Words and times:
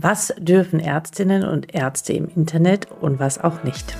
Was 0.00 0.32
dürfen 0.38 0.78
Ärztinnen 0.78 1.42
und 1.42 1.74
Ärzte 1.74 2.12
im 2.12 2.28
Internet 2.36 2.86
und 3.00 3.18
was 3.18 3.42
auch 3.42 3.64
nicht? 3.64 3.96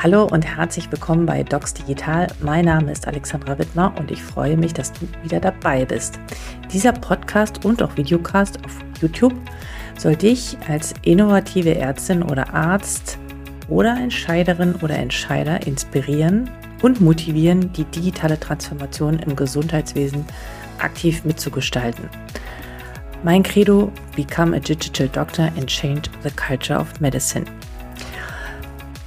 Hallo 0.00 0.24
und 0.24 0.46
herzlich 0.46 0.92
willkommen 0.92 1.26
bei 1.26 1.42
Docs 1.42 1.74
Digital. 1.74 2.28
Mein 2.40 2.66
Name 2.66 2.92
ist 2.92 3.08
Alexandra 3.08 3.58
Wittmer 3.58 3.92
und 3.98 4.12
ich 4.12 4.22
freue 4.22 4.56
mich, 4.56 4.74
dass 4.74 4.92
du 4.92 5.08
wieder 5.24 5.40
dabei 5.40 5.84
bist. 5.84 6.20
Dieser 6.72 6.92
Podcast 6.92 7.64
und 7.64 7.82
auch 7.82 7.96
Videocast 7.96 8.64
auf 8.64 8.78
YouTube 9.02 9.34
soll 9.98 10.14
dich 10.14 10.56
als 10.68 10.94
innovative 11.02 11.74
Ärztin 11.74 12.22
oder 12.22 12.54
Arzt 12.54 13.18
oder 13.68 13.96
Entscheiderin 13.96 14.76
oder 14.82 14.96
Entscheider 14.98 15.66
inspirieren 15.66 16.48
und 16.80 17.00
motivieren, 17.00 17.72
die 17.72 17.86
digitale 17.86 18.38
Transformation 18.38 19.18
im 19.18 19.34
Gesundheitswesen 19.34 20.24
aktiv 20.78 21.24
mitzugestalten. 21.24 22.08
Mein 23.24 23.42
Credo, 23.42 23.90
Become 24.14 24.54
a 24.54 24.60
Digital 24.60 25.08
Doctor 25.08 25.50
and 25.56 25.66
Change 25.66 26.08
the 26.22 26.30
Culture 26.30 26.78
of 26.78 27.00
Medicine. 27.00 27.44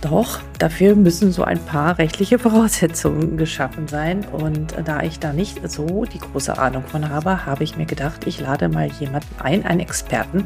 Doch 0.02 0.40
dafür 0.58 0.96
müssen 0.96 1.32
so 1.32 1.46
ein 1.46 1.60
paar 1.60 1.98
rechtliche 1.98 2.38
Voraussetzungen 2.40 3.38
geschaffen 3.38 3.88
sein. 3.88 4.26
Und 4.34 4.76
da 4.84 5.02
ich 5.04 5.20
da 5.20 5.32
nicht 5.32 5.62
so 5.70 6.04
die 6.04 6.20
große 6.20 6.58
Ahnung 6.58 6.84
von 6.86 7.08
habe, 7.08 7.46
habe 7.46 7.64
ich 7.64 7.78
mir 7.78 7.86
gedacht, 7.86 8.28
ich 8.28 8.42
lade 8.42 8.68
mal 8.68 8.88
jemanden 9.00 9.30
ein, 9.40 9.66
einen 9.66 9.80
Experten, 9.80 10.46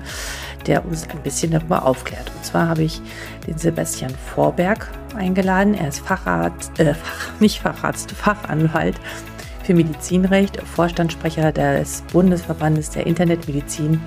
der 0.67 0.85
uns 0.85 1.09
ein 1.09 1.23
bisschen 1.23 1.51
darüber 1.51 1.85
aufklärt. 1.85 2.31
Und 2.35 2.45
zwar 2.45 2.67
habe 2.67 2.83
ich 2.83 3.01
den 3.47 3.57
Sebastian 3.57 4.11
Vorberg 4.11 4.91
eingeladen. 5.15 5.73
Er 5.73 5.87
ist 5.87 6.01
Facharzt, 6.01 6.79
äh, 6.79 6.93
nicht 7.39 7.61
Facharzt, 7.61 8.11
Fachanwalt 8.11 8.99
für 9.65 9.73
Medizinrecht, 9.73 10.61
Vorstandssprecher 10.61 11.51
des 11.51 12.03
Bundesverbandes 12.13 12.91
der 12.91 13.07
Internetmedizin 13.07 13.99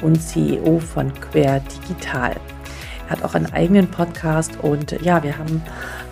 und 0.00 0.16
CEO 0.16 0.78
von 0.78 1.12
Quer 1.20 1.60
Digital. 1.60 2.34
Er 3.06 3.10
hat 3.10 3.22
auch 3.22 3.34
einen 3.34 3.52
eigenen 3.52 3.86
Podcast 3.86 4.58
und 4.62 4.92
ja, 5.02 5.22
wir 5.22 5.36
haben 5.36 5.62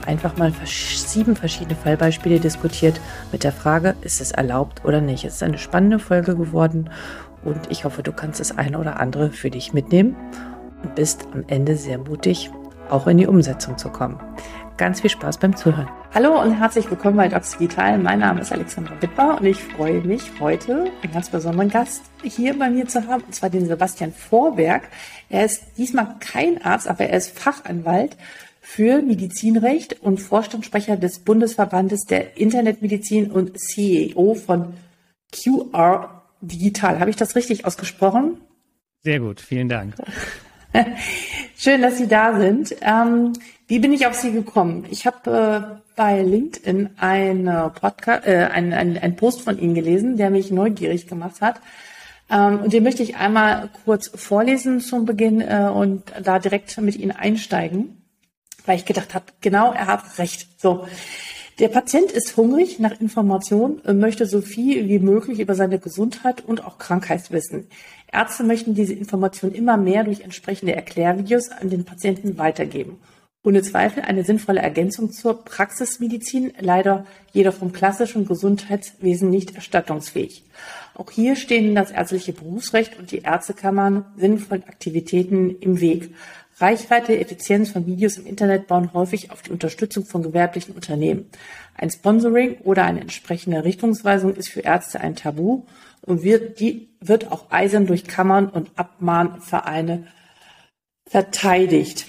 einfach 0.07 0.37
mal 0.37 0.53
sieben 0.67 1.37
verschiedene 1.37 1.75
Fallbeispiele 1.75 2.39
diskutiert 2.39 3.01
mit 3.33 3.45
der 3.45 3.53
Frage, 3.53 3.95
ist 4.03 4.21
es 4.21 4.31
erlaubt 4.31 4.85
oder 4.85 5.01
nicht. 5.01 5.25
Es 5.25 5.37
ist 5.37 5.43
eine 5.43 5.59
spannende 5.59 5.99
Folge 5.99 6.37
geworden 6.37 6.91
und 7.45 7.61
ich 7.71 7.87
hoffe, 7.87 8.03
du 8.03 8.13
kannst 8.13 8.41
das 8.41 8.59
eine 8.59 8.79
oder 8.79 9.01
andere 9.01 9.31
für 9.31 9.49
dich 9.49 9.73
mitnehmen 9.73 10.17
und 10.83 10.95
bist 10.95 11.27
am 11.33 11.45
Ende 11.47 11.77
sehr 11.77 11.97
mutig, 11.97 12.51
auch 12.91 13.07
in 13.07 13.17
die 13.17 13.27
Umsetzung 13.27 13.79
zu 13.79 13.89
kommen. 13.89 14.21
Ganz 14.79 15.03
viel 15.03 15.11
Spaß 15.11 15.39
beim 15.39 15.55
Zuhören. 15.55 15.89
Hallo 16.15 16.41
und 16.41 16.59
herzlich 16.59 16.91
willkommen 16.91 17.17
bei 17.17 17.29
Docs 17.29 17.59
Digital. 17.59 17.99
Mein 17.99 18.21
Name 18.21 18.41
ist 18.41 18.53
Alexandra 18.53 19.01
Wittbar 19.03 19.39
und 19.39 19.47
ich 19.47 19.59
freue 19.59 20.01
mich 20.01 20.23
heute 20.41 20.91
einen 21.03 21.13
ganz 21.13 21.29
besonderen 21.29 21.69
Gast 21.69 22.03
hier 22.23 22.59
bei 22.59 22.71
mir 22.71 22.89
zu 22.89 23.07
haben, 23.07 23.23
und 23.23 23.35
zwar 23.35 23.51
den 23.51 23.67
Sebastian 23.67 24.13
Vorberg. 24.13 24.89
Er 25.29 25.45
ist 25.45 25.63
diesmal 25.77 26.17
kein 26.21 26.65
Arzt, 26.65 26.89
aber 26.89 27.05
er 27.05 27.19
ist 27.19 27.39
Fachanwalt 27.39 28.17
für 28.63 29.03
Medizinrecht 29.03 30.01
und 30.01 30.21
Vorstandssprecher 30.21 30.97
des 30.97 31.19
Bundesverbandes 31.19 32.07
der 32.07 32.39
Internetmedizin 32.39 33.31
und 33.31 33.61
CEO 33.61 34.35
von 34.35 34.73
QR 35.33 36.23
Digital. 36.41 36.99
Habe 36.99 37.11
ich 37.11 37.17
das 37.17 37.37
richtig 37.37 37.67
ausgesprochen? 37.67 38.41
Sehr 39.03 39.21
gut, 39.21 39.41
vielen 39.41 39.69
Dank. 39.69 39.95
Schön, 41.57 41.83
dass 41.83 41.99
Sie 41.99 42.09
da 42.09 42.39
sind. 42.39 42.75
Ähm, 42.81 43.35
wie 43.73 43.79
bin 43.79 43.95
ich 43.95 44.07
auf 44.07 44.13
Sie 44.13 44.33
gekommen? 44.33 44.85
Ich 44.91 45.07
habe 45.07 45.81
äh, 45.81 45.81
bei 45.97 46.21
LinkedIn 46.21 46.91
eine 46.99 47.73
Podcast, 47.75 48.27
äh, 48.27 48.51
ein, 48.53 48.75
ein, 48.75 48.99
ein 48.99 49.17
Post 49.17 49.41
von 49.41 49.59
Ihnen 49.59 49.75
gelesen, 49.75 50.19
der 50.19 50.29
mich 50.29 50.51
neugierig 50.51 51.07
gemacht 51.07 51.41
hat. 51.41 51.59
Ähm, 52.31 52.61
und 52.61 52.75
den 52.75 52.83
möchte 52.83 53.03
ich 53.03 53.17
einmal 53.17 53.71
kurz 53.87 54.11
vorlesen 54.15 54.83
zum 54.83 55.07
Beginn 55.07 55.41
äh, 55.41 55.71
und 55.75 56.03
da 56.23 56.39
direkt 56.39 56.79
mit 56.83 56.97
Ihnen 56.97 57.13
einsteigen, 57.13 58.03
weil 58.67 58.77
ich 58.77 58.85
gedacht 58.85 59.15
habe, 59.15 59.25
genau, 59.41 59.73
er 59.73 59.87
hat 59.87 60.19
recht. 60.19 60.61
So. 60.61 60.87
Der 61.59 61.69
Patient 61.69 62.13
ist 62.13 62.37
hungrig 62.37 62.79
nach 62.79 63.01
Information, 63.01 63.81
möchte 63.95 64.27
so 64.27 64.43
viel 64.43 64.87
wie 64.87 64.99
möglich 64.99 65.41
über 65.41 65.55
seine 65.55 65.79
Gesundheit 65.79 66.45
und 66.45 66.63
auch 66.67 66.77
Krankheit 66.77 67.31
wissen. 67.31 67.69
Ärzte 68.13 68.45
möchten 68.45 68.75
diese 68.75 68.93
Information 68.93 69.53
immer 69.53 69.79
mehr 69.79 70.05
durch 70.05 70.21
entsprechende 70.21 70.77
Erklärvideos 70.77 71.51
an 71.51 71.71
den 71.71 71.87
Patienten 71.87 72.37
weitergeben. 72.37 72.99
Ohne 73.45 73.63
Zweifel 73.63 74.05
eine 74.05 74.23
sinnvolle 74.23 74.61
Ergänzung 74.61 75.11
zur 75.11 75.45
Praxismedizin, 75.45 76.53
leider 76.61 77.05
jedoch 77.33 77.55
vom 77.55 77.73
klassischen 77.73 78.25
Gesundheitswesen 78.25 79.31
nicht 79.31 79.57
erstattungsfähig. 79.57 80.45
Auch 80.95 81.11
hier 81.11 81.35
stehen 81.35 81.75
das 81.75 81.91
ärztliche 81.91 82.35
Berufsrecht 82.35 82.97
und 83.01 83.11
die 83.11 83.19
Ärztekammern 83.19 84.05
sinnvollen 84.17 84.63
Aktivitäten 84.63 85.59
im 85.59 85.81
Weg. 85.81 86.15
Reichweite, 86.59 87.19
Effizienz 87.19 87.71
von 87.71 87.85
Videos 87.87 88.17
im 88.17 88.27
Internet 88.27 88.69
bauen 88.69 88.93
häufig 88.93 89.33
auf 89.33 89.43
die 89.43 89.51
Unterstützung 89.51 90.05
von 90.05 90.23
gewerblichen 90.23 90.77
Unternehmen. 90.77 91.29
Ein 91.75 91.91
Sponsoring 91.91 92.59
oder 92.59 92.85
eine 92.85 93.01
entsprechende 93.01 93.65
Richtungsweisung 93.65 94.37
ist 94.37 94.51
für 94.51 94.61
Ärzte 94.61 95.01
ein 95.01 95.17
Tabu 95.17 95.65
und 96.03 96.23
wird, 96.23 96.61
die 96.61 96.91
wird 97.01 97.33
auch 97.33 97.51
eisern 97.51 97.87
durch 97.87 98.05
Kammern 98.05 98.49
und 98.49 98.71
Abmahnvereine 98.77 100.07
verteidigt. 101.09 102.07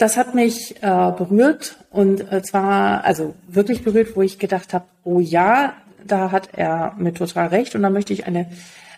Das 0.00 0.16
hat 0.16 0.34
mich 0.34 0.82
äh, 0.82 1.12
berührt 1.12 1.76
und 1.90 2.32
äh, 2.32 2.42
zwar, 2.42 3.04
also 3.04 3.34
wirklich 3.46 3.84
berührt, 3.84 4.16
wo 4.16 4.22
ich 4.22 4.38
gedacht 4.38 4.72
habe, 4.72 4.86
oh 5.04 5.20
ja, 5.20 5.74
da 6.06 6.32
hat 6.32 6.48
er 6.54 6.94
mit 6.96 7.18
total 7.18 7.48
recht 7.48 7.74
und 7.74 7.82
da 7.82 7.90
möchte 7.90 8.14
ich 8.14 8.26
eine 8.26 8.50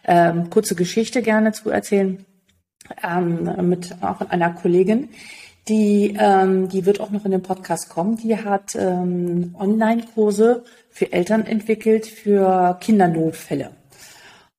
ähm, 0.05 0.49
kurze 0.49 0.77
Geschichte 0.77 1.21
gerne 1.21 1.51
zu 1.51 1.71
erzählen 1.71 2.25
ähm, 3.03 3.69
mit 3.69 3.97
auch 4.01 4.21
einer 4.21 4.51
Kollegin, 4.51 5.09
die, 5.67 6.17
ähm, 6.17 6.69
die 6.69 6.87
wird 6.87 7.01
auch 7.01 7.11
noch 7.11 7.25
in 7.25 7.33
den 7.33 7.43
Podcast 7.43 7.89
kommen. 7.89 8.17
Die 8.19 8.37
hat 8.37 8.77
ähm, 8.77 9.57
Online-Kurse 9.59 10.63
für 10.89 11.13
Eltern 11.13 11.45
entwickelt 11.47 12.07
für 12.07 12.79
Kindernotfälle. 12.81 13.73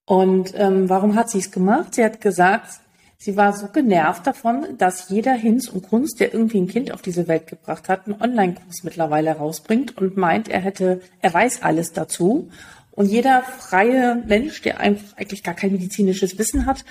Und 0.05 0.53
ähm, 0.57 0.89
warum 0.89 1.15
hat 1.15 1.29
sie 1.29 1.39
es 1.39 1.51
gemacht? 1.51 1.95
Sie 1.95 2.03
hat 2.03 2.19
gesagt, 2.19 2.81
sie 3.23 3.37
war 3.37 3.53
so 3.53 3.67
genervt 3.67 4.27
davon, 4.27 4.77
dass 4.77 5.07
jeder 5.07 5.31
Hinz 5.31 5.69
und 5.69 5.87
Kunst, 5.87 6.19
der 6.19 6.33
irgendwie 6.33 6.59
ein 6.59 6.67
Kind 6.67 6.91
auf 6.91 7.01
diese 7.01 7.29
Welt 7.29 7.47
gebracht 7.47 7.87
hat, 7.87 8.05
einen 8.05 8.21
Online-Kurs 8.21 8.83
mittlerweile 8.83 9.31
rausbringt 9.31 9.97
und 9.97 10.17
meint, 10.17 10.49
er 10.49 10.59
hätte, 10.59 10.99
er 11.21 11.33
weiß 11.33 11.63
alles 11.63 11.93
dazu. 11.93 12.49
Und 12.91 13.05
jeder 13.05 13.41
freie 13.41 14.21
Mensch, 14.27 14.61
der 14.61 14.81
eigentlich 14.81 15.41
gar 15.41 15.53
kein 15.53 15.71
medizinisches 15.71 16.37
Wissen 16.37 16.65
hat, 16.65 16.83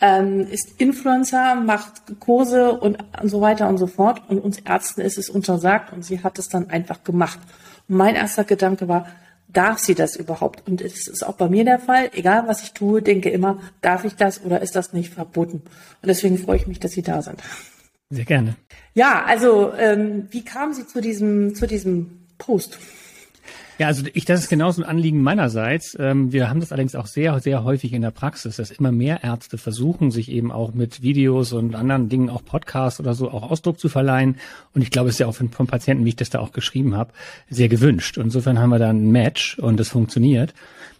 ähm, 0.00 0.46
ist 0.50 0.80
Influencer, 0.80 1.54
macht 1.54 2.18
Kurse 2.18 2.72
und, 2.72 2.98
und 3.22 3.28
so 3.28 3.42
weiter 3.42 3.68
und 3.68 3.76
so 3.76 3.86
fort. 3.86 4.22
Und 4.28 4.38
uns 4.38 4.60
Ärzten 4.60 5.02
ist 5.02 5.18
es 5.18 5.28
untersagt 5.28 5.92
und 5.92 6.02
sie 6.02 6.22
hat 6.22 6.38
es 6.38 6.48
dann 6.48 6.70
einfach 6.70 7.04
gemacht. 7.04 7.38
Und 7.88 7.96
mein 7.96 8.14
erster 8.14 8.44
Gedanke 8.44 8.88
war, 8.88 9.06
darf 9.54 9.78
sie 9.78 9.94
das 9.94 10.16
überhaupt? 10.16 10.66
Und 10.68 10.80
es 10.80 11.08
ist 11.08 11.26
auch 11.26 11.36
bei 11.36 11.48
mir 11.48 11.64
der 11.64 11.78
Fall. 11.78 12.10
Egal 12.12 12.46
was 12.46 12.62
ich 12.62 12.72
tue, 12.72 13.00
denke 13.00 13.30
immer, 13.30 13.60
darf 13.80 14.04
ich 14.04 14.14
das 14.14 14.44
oder 14.44 14.60
ist 14.60 14.76
das 14.76 14.92
nicht 14.92 15.14
verboten? 15.14 15.62
Und 16.02 16.06
deswegen 16.06 16.36
freue 16.38 16.56
ich 16.56 16.66
mich, 16.66 16.80
dass 16.80 16.92
Sie 16.92 17.02
da 17.02 17.22
sind. 17.22 17.42
Sehr 18.10 18.24
gerne. 18.24 18.56
Ja, 18.92 19.24
also 19.24 19.72
ähm, 19.74 20.28
wie 20.30 20.44
kam 20.44 20.74
Sie 20.74 20.86
zu 20.86 21.00
diesem 21.00 21.54
zu 21.54 21.66
diesem 21.66 22.26
Post? 22.38 22.78
Ja, 23.78 23.88
also 23.88 24.04
ich, 24.14 24.24
das 24.24 24.40
ist 24.40 24.48
genauso 24.48 24.82
ein 24.82 24.88
Anliegen 24.88 25.22
meinerseits. 25.22 25.96
Ähm, 25.98 26.32
wir 26.32 26.48
haben 26.48 26.60
das 26.60 26.70
allerdings 26.70 26.94
auch 26.94 27.06
sehr, 27.06 27.40
sehr 27.40 27.64
häufig 27.64 27.92
in 27.92 28.02
der 28.02 28.12
Praxis, 28.12 28.56
dass 28.56 28.70
immer 28.70 28.92
mehr 28.92 29.24
Ärzte 29.24 29.58
versuchen, 29.58 30.12
sich 30.12 30.30
eben 30.30 30.52
auch 30.52 30.74
mit 30.74 31.02
Videos 31.02 31.52
und 31.52 31.74
anderen 31.74 32.08
Dingen, 32.08 32.30
auch 32.30 32.44
Podcasts 32.44 33.00
oder 33.00 33.14
so, 33.14 33.30
auch 33.30 33.50
Ausdruck 33.50 33.80
zu 33.80 33.88
verleihen. 33.88 34.36
Und 34.74 34.82
ich 34.82 34.90
glaube, 34.90 35.08
es 35.08 35.16
ist 35.16 35.18
ja 35.18 35.26
auch 35.26 35.34
vom 35.34 35.66
Patienten, 35.66 36.04
wie 36.04 36.10
ich 36.10 36.16
das 36.16 36.30
da 36.30 36.38
auch 36.38 36.52
geschrieben 36.52 36.96
habe, 36.96 37.12
sehr 37.50 37.68
gewünscht. 37.68 38.16
insofern 38.16 38.60
haben 38.60 38.70
wir 38.70 38.78
da 38.78 38.90
ein 38.90 39.10
Match 39.10 39.58
und 39.58 39.80
es 39.80 39.88
funktioniert. 39.88 40.54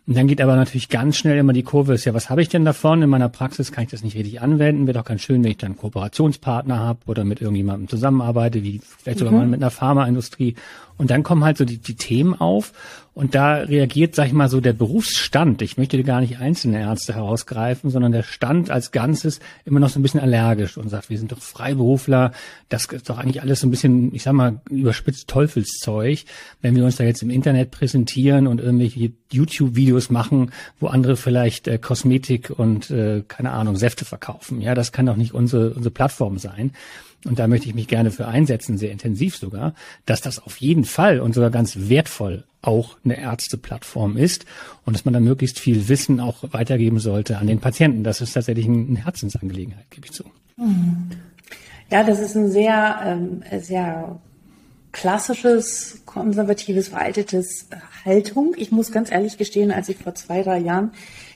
Und 0.06 0.19
dann 0.19 0.26
geht 0.26 0.42
aber 0.42 0.54
natürlich 0.54 0.91
ganz 0.91 1.16
schnell 1.16 1.38
immer 1.38 1.54
die 1.54 1.62
Kurve, 1.62 1.94
ist 1.94 2.04
ja, 2.04 2.12
was 2.12 2.28
habe 2.28 2.42
ich 2.42 2.50
denn 2.50 2.66
davon? 2.66 3.00
In 3.00 3.09
meiner 3.09 3.31
Praxis 3.31 3.72
kann 3.72 3.84
ich 3.84 3.91
das 3.91 4.03
nicht 4.03 4.16
richtig 4.16 4.42
anwenden. 4.42 4.87
Wäre 4.87 4.98
doch 4.98 5.04
ganz 5.06 5.22
schön, 5.22 5.42
wenn 5.42 5.53
ich 5.53 5.56
dann 5.56 5.72
einen 5.72 5.78
Kooperationspartner 5.78 6.78
habe 6.78 6.98
oder 7.06 7.24
mit 7.24 7.41
irgendjemandem 7.41 7.89
zusammenarbeite, 7.89 8.62
wie 8.62 8.83
vielleicht 8.98 9.21
sogar 9.21 9.33
mhm. 9.33 9.39
mal 9.39 9.47
mit 9.47 9.62
einer 9.62 9.71
Pharmaindustrie. 9.71 10.56
Und 10.98 11.10
dann 11.10 11.22
kommen 11.22 11.42
halt 11.42 11.56
so 11.56 11.65
die, 11.65 11.78
die 11.78 11.95
Themen 11.95 12.39
auf 12.39 12.72
und 13.15 13.37
da 13.37 13.55
reagiert, 13.59 14.16
sag 14.16 14.27
ich 14.27 14.33
mal, 14.33 14.49
so 14.49 14.61
der 14.61 14.72
Berufsstand. 14.72 15.63
Ich 15.63 15.78
möchte 15.78 16.03
gar 16.03 16.21
nicht 16.21 16.39
einzelne 16.39 16.81
Ärzte 16.81 17.15
herausgreifen, 17.15 17.91
sondern 17.91 18.11
der 18.11 18.25
Stand 18.25 18.71
als 18.71 18.91
Ganzes 18.91 19.39
immer 19.65 19.78
noch 19.78 19.89
so 19.89 20.01
ein 20.01 20.03
bisschen 20.03 20.21
allergisch 20.21 20.77
und 20.77 20.89
sagt, 20.89 21.11
wir 21.11 21.19
sind 21.19 21.31
doch 21.31 21.39
Freiberufler. 21.39 22.33
Das 22.69 22.87
ist 22.87 23.09
doch 23.09 23.19
eigentlich 23.19 23.41
alles 23.41 23.61
so 23.61 23.69
ein 23.69 23.71
bisschen, 23.71 24.13
ich 24.13 24.25
sag 24.25 24.33
mal, 24.33 24.61
überspitzt 24.69 25.28
Teufelszeug. 25.28 26.25
Wenn 26.61 26.75
wir 26.75 26.84
uns 26.84 26.97
da 26.97 27.05
jetzt 27.05 27.22
im 27.22 27.31
Internet 27.31 27.71
präsentieren 27.71 28.49
und 28.49 28.61
irgendwelche 28.61 29.13
YouTube-Videos 29.31 30.11
machen, 30.11 30.51
wo 30.81 30.89
andere 30.89 31.16
vielleicht 31.16 31.69
äh, 31.69 31.78
Kosmetik 31.78 32.51
und, 32.51 32.91
äh, 32.91 33.22
keine 33.28 33.53
Ahnung, 33.53 33.77
Säfte 33.77 34.05
verkaufen. 34.05 34.61
Ja, 34.61 34.75
das 34.75 34.91
kann 34.91 35.07
doch 35.07 35.16
nicht 35.16 35.34
unsere, 35.34 35.71
unsere 35.71 35.93
Plattform 35.93 36.39
sein. 36.39 36.72
Und 37.24 37.38
da 37.38 37.48
möchte 37.48 37.68
ich 37.68 37.74
mich 37.74 37.88
gerne 37.88 38.10
für 38.10 38.28
einsetzen, 38.28 38.78
sehr 38.78 38.91
intensiv 38.91 39.36
sogar, 39.36 39.74
dass 40.06 40.21
das 40.21 40.38
auf 40.38 40.59
jeden 40.59 40.84
Fall 40.84 41.21
und 41.21 41.34
sogar 41.34 41.50
ganz 41.50 41.74
wertvoll 41.76 42.44
auch 42.62 42.97
eine 43.04 43.18
Ärzteplattform 43.18 44.16
ist 44.16 44.47
und 44.84 44.94
dass 44.94 45.04
man 45.04 45.15
da 45.15 45.21
möglichst 45.21 45.59
viel 45.59 45.88
Wissen 45.88 46.21
auch 46.21 46.44
weitergeben 46.53 46.98
sollte 46.98 47.38
an 47.38 47.47
den 47.47 47.60
Patienten. 47.60 48.04
Das 48.04 48.21
ist 48.21 48.32
tatsächlich 48.32 48.66
eine 48.66 49.04
Herzensangelegenheit, 49.04 49.91
gebe 49.91 50.06
ich 50.06 50.12
zu. 50.12 50.24
Ja, 51.91 52.03
das 52.03 52.21
ist 52.21 52.34
ein 52.36 52.50
sehr, 52.50 53.00
ähm, 53.04 53.42
sehr 53.60 54.18
klassisches, 54.92 56.03
konservatives, 56.06 56.88
veraltetes 56.88 57.68
Haltung. 58.04 58.54
Ich 58.56 58.70
muss 58.70 58.92
ganz 58.92 59.10
ehrlich 59.10 59.36
gestehen, 59.36 59.72
als 59.72 59.88
ich 59.88 59.98
vor 59.98 60.15
zwei, 60.15 60.42
drei 60.42 60.59
Jahren 60.59 60.92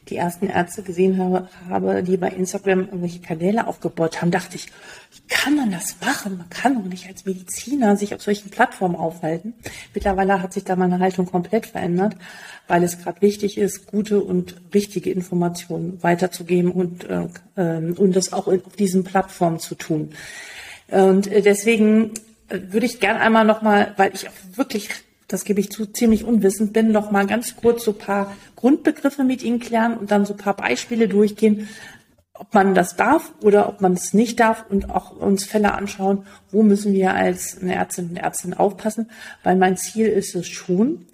die 0.09 0.17
ersten 0.17 0.49
Ärzte 0.49 0.83
gesehen 0.83 1.19
habe, 1.19 1.49
habe, 1.69 2.03
die 2.03 2.17
bei 2.17 2.29
Instagram 2.29 2.81
irgendwelche 2.81 3.21
Kanäle 3.21 3.67
aufgebaut 3.67 4.21
haben, 4.21 4.31
dachte 4.31 4.57
ich, 4.57 4.67
wie 4.67 5.21
kann 5.29 5.57
man 5.57 5.71
das 5.71 5.97
machen? 6.01 6.39
Man 6.39 6.51
kann 6.51 6.75
doch 6.75 6.89
nicht 6.89 7.07
als 7.07 7.25
Mediziner 7.25 7.97
sich 7.97 8.15
auf 8.15 8.23
solchen 8.23 8.51
Plattformen 8.51 8.97
aufhalten. 8.97 9.55
Mittlerweile 9.95 10.43
hat 10.43 10.53
sich 10.53 10.65
da 10.65 10.77
meine 10.77 10.99
Haltung 10.99 11.27
komplett 11.27 11.67
verändert, 11.67 12.17
weil 12.67 12.83
es 12.83 12.99
gerade 12.99 13.23
wichtig 13.23 13.59
ist, 13.59 13.87
gute 13.87 14.21
und 14.21 14.57
richtige 14.75 15.11
Informationen 15.11 16.03
weiterzugeben 16.03 16.73
und, 16.73 17.05
äh, 17.05 17.29
ähm, 17.57 17.95
und 17.97 18.17
das 18.17 18.33
auch 18.33 18.47
auf 18.49 18.77
diesen 18.79 19.05
Plattformen 19.05 19.59
zu 19.59 19.75
tun. 19.75 20.11
Und 20.89 21.27
äh, 21.27 21.43
deswegen 21.43 22.13
würde 22.49 22.87
ich 22.87 23.01
gern 23.01 23.17
einmal 23.17 23.45
nochmal, 23.45 23.95
weil 23.97 24.13
ich 24.15 24.27
wirklich, 24.55 24.89
das 25.29 25.45
gebe 25.45 25.61
ich 25.61 25.71
zu, 25.71 25.87
ziemlich 25.87 26.25
unwissend 26.25 26.73
bin, 26.73 26.91
noch 26.91 27.11
mal 27.11 27.27
ganz 27.27 27.55
kurz 27.57 27.85
so 27.85 27.93
paar 27.93 28.35
Grundbegriffe 28.57 29.25
mit 29.25 29.43
Ihnen 29.43 29.61
klären 29.61 29.97
und 29.97 30.11
dann 30.11 30.27
so 30.27 30.35
paar 30.35 30.57
Beispiele 30.57 31.07
durchgehen, 31.07 31.69
ob 32.33 32.55
man 32.55 32.75
das 32.75 32.97
darf 32.97 33.33
oder 33.43 33.69
ob 33.69 33.81
man 33.81 33.93
es 33.93 34.15
nicht 34.15 34.41
darf 34.41 34.65
und 34.69 34.91
auch 34.91 35.17
uns 35.17 35.45
Fälle 35.45 35.75
anschauen, 35.75 36.25
wo 36.51 36.63
müssen 36.63 36.93
wir 36.93 37.15
als 37.15 37.59
eine 37.61 37.75
Ärztin 37.75 38.11
und 38.11 38.17
Ärztin 38.17 38.55
aufpassen, 38.55 39.11
weil 39.43 39.57
mein 39.57 39.77
Ziel 39.77 40.07
ist 40.07 40.35
es 40.35 40.47
schon, 40.47 41.07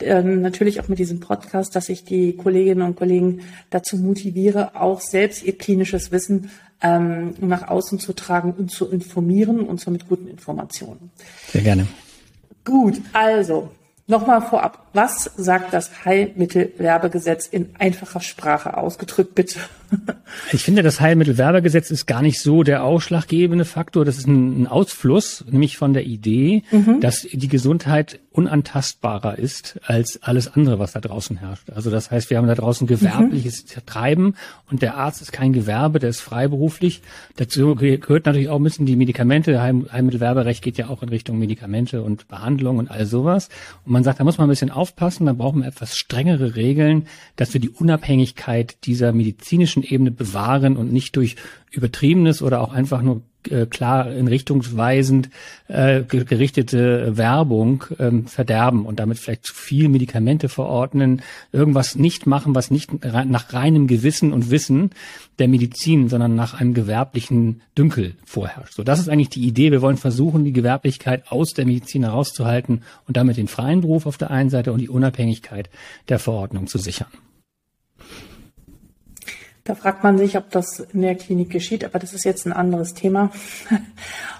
ähm, 0.00 0.40
natürlich 0.40 0.80
auch 0.80 0.88
mit 0.88 0.98
diesem 0.98 1.20
Podcast, 1.20 1.76
dass 1.76 1.90
ich 1.90 2.04
die 2.04 2.34
Kolleginnen 2.34 2.82
und 2.82 2.96
Kollegen 2.96 3.42
dazu 3.68 3.98
motiviere, 3.98 4.74
auch 4.80 5.00
selbst 5.00 5.44
ihr 5.44 5.56
klinisches 5.56 6.10
Wissen 6.10 6.50
ähm, 6.82 7.34
nach 7.40 7.68
außen 7.68 7.98
zu 7.98 8.14
tragen 8.14 8.52
und 8.52 8.70
zu 8.70 8.90
informieren 8.90 9.60
und 9.60 9.80
zwar 9.80 9.92
mit 9.92 10.08
guten 10.08 10.26
Informationen. 10.28 11.10
Sehr 11.52 11.62
gerne. 11.62 11.86
Gut, 12.64 13.00
also 13.12 13.70
Nochmal 14.10 14.42
vorab, 14.42 14.89
was 14.92 15.30
sagt 15.36 15.72
das 15.72 16.04
Heilmittelwerbegesetz 16.04 17.46
in 17.46 17.70
einfacher 17.78 18.20
Sprache 18.20 18.76
ausgedrückt, 18.76 19.34
bitte? 19.34 19.60
Ich 20.52 20.62
finde, 20.62 20.82
das 20.82 21.00
Heilmittelwerbegesetz 21.00 21.90
ist 21.90 22.06
gar 22.06 22.22
nicht 22.22 22.40
so 22.40 22.62
der 22.62 22.84
ausschlaggebende 22.84 23.64
Faktor. 23.64 24.04
Das 24.04 24.18
ist 24.18 24.26
ein, 24.26 24.66
Ausfluss, 24.66 25.44
nämlich 25.50 25.76
von 25.76 25.94
der 25.94 26.04
Idee, 26.04 26.62
mhm. 26.70 27.00
dass 27.00 27.22
die 27.22 27.48
Gesundheit 27.48 28.20
unantastbarer 28.32 29.38
ist 29.38 29.80
als 29.84 30.22
alles 30.22 30.54
andere, 30.54 30.78
was 30.78 30.92
da 30.92 31.00
draußen 31.00 31.38
herrscht. 31.38 31.70
Also 31.70 31.90
das 31.90 32.10
heißt, 32.10 32.30
wir 32.30 32.38
haben 32.38 32.46
da 32.46 32.54
draußen 32.54 32.86
gewerbliches 32.86 33.64
mhm. 33.64 33.86
Treiben 33.86 34.34
und 34.70 34.82
der 34.82 34.96
Arzt 34.96 35.22
ist 35.22 35.32
kein 35.32 35.52
Gewerbe, 35.52 35.98
der 35.98 36.10
ist 36.10 36.20
freiberuflich. 36.20 37.02
Dazu 37.36 37.74
gehört 37.74 38.26
natürlich 38.26 38.48
auch 38.48 38.58
ein 38.58 38.62
bisschen 38.62 38.86
die 38.86 38.96
Medikamente. 38.96 39.60
Heilmittelwerberecht 39.60 40.62
geht 40.62 40.78
ja 40.78 40.88
auch 40.88 41.02
in 41.02 41.08
Richtung 41.08 41.38
Medikamente 41.38 42.02
und 42.02 42.28
Behandlung 42.28 42.78
und 42.78 42.90
all 42.90 43.06
sowas. 43.06 43.48
Und 43.84 43.92
man 43.92 44.04
sagt, 44.04 44.20
da 44.20 44.24
muss 44.24 44.38
man 44.38 44.46
ein 44.46 44.50
bisschen 44.50 44.70
aufpassen, 44.80 45.26
da 45.26 45.34
brauchen 45.34 45.60
wir 45.60 45.68
etwas 45.68 45.96
strengere 45.96 46.56
Regeln, 46.56 47.06
dass 47.36 47.52
wir 47.52 47.60
die 47.60 47.68
Unabhängigkeit 47.68 48.84
dieser 48.86 49.12
medizinischen 49.12 49.82
Ebene 49.82 50.10
bewahren 50.10 50.78
und 50.78 50.90
nicht 50.90 51.16
durch 51.16 51.36
übertriebenes 51.70 52.40
oder 52.40 52.62
auch 52.62 52.72
einfach 52.72 53.02
nur 53.02 53.22
äh, 53.48 53.66
klar 53.66 54.12
in 54.12 54.28
richtungsweisend 54.28 55.30
äh, 55.68 56.02
gerichtete 56.02 57.16
Werbung 57.16 57.84
ähm, 57.98 58.26
verderben 58.26 58.84
und 58.84 59.00
damit 59.00 59.18
vielleicht 59.18 59.46
zu 59.46 59.54
viel 59.54 59.88
Medikamente 59.88 60.48
verordnen, 60.48 61.22
irgendwas 61.52 61.96
nicht 61.96 62.26
machen, 62.26 62.54
was 62.54 62.70
nicht 62.70 63.04
nach 63.04 63.52
reinem 63.52 63.86
Gewissen 63.86 64.32
und 64.32 64.50
Wissen 64.50 64.90
der 65.38 65.48
Medizin, 65.48 66.08
sondern 66.08 66.34
nach 66.34 66.54
einem 66.54 66.74
gewerblichen 66.74 67.62
Dünkel 67.76 68.14
vorherrscht. 68.24 68.74
So, 68.74 68.82
das 68.82 69.00
ist 69.00 69.08
eigentlich 69.08 69.30
die 69.30 69.46
Idee. 69.46 69.70
Wir 69.70 69.82
wollen 69.82 69.96
versuchen, 69.96 70.44
die 70.44 70.52
Gewerblichkeit 70.52 71.30
aus 71.30 71.52
der 71.54 71.66
Medizin 71.66 72.04
herauszuhalten 72.04 72.82
und 73.06 73.16
damit 73.16 73.36
den 73.36 73.48
freien 73.48 73.80
Beruf 73.80 74.06
auf 74.06 74.18
der 74.18 74.30
einen 74.30 74.50
Seite 74.50 74.72
und 74.72 74.80
die 74.80 74.88
Unabhängigkeit 74.88 75.70
der 76.08 76.18
Verordnung 76.18 76.66
zu 76.66 76.78
sichern. 76.78 77.08
Da 79.64 79.74
fragt 79.74 80.02
man 80.02 80.16
sich, 80.16 80.38
ob 80.38 80.50
das 80.50 80.80
in 80.80 81.02
der 81.02 81.14
Klinik 81.14 81.50
geschieht, 81.50 81.84
aber 81.84 81.98
das 81.98 82.14
ist 82.14 82.24
jetzt 82.24 82.46
ein 82.46 82.52
anderes 82.52 82.94
Thema. 82.94 83.30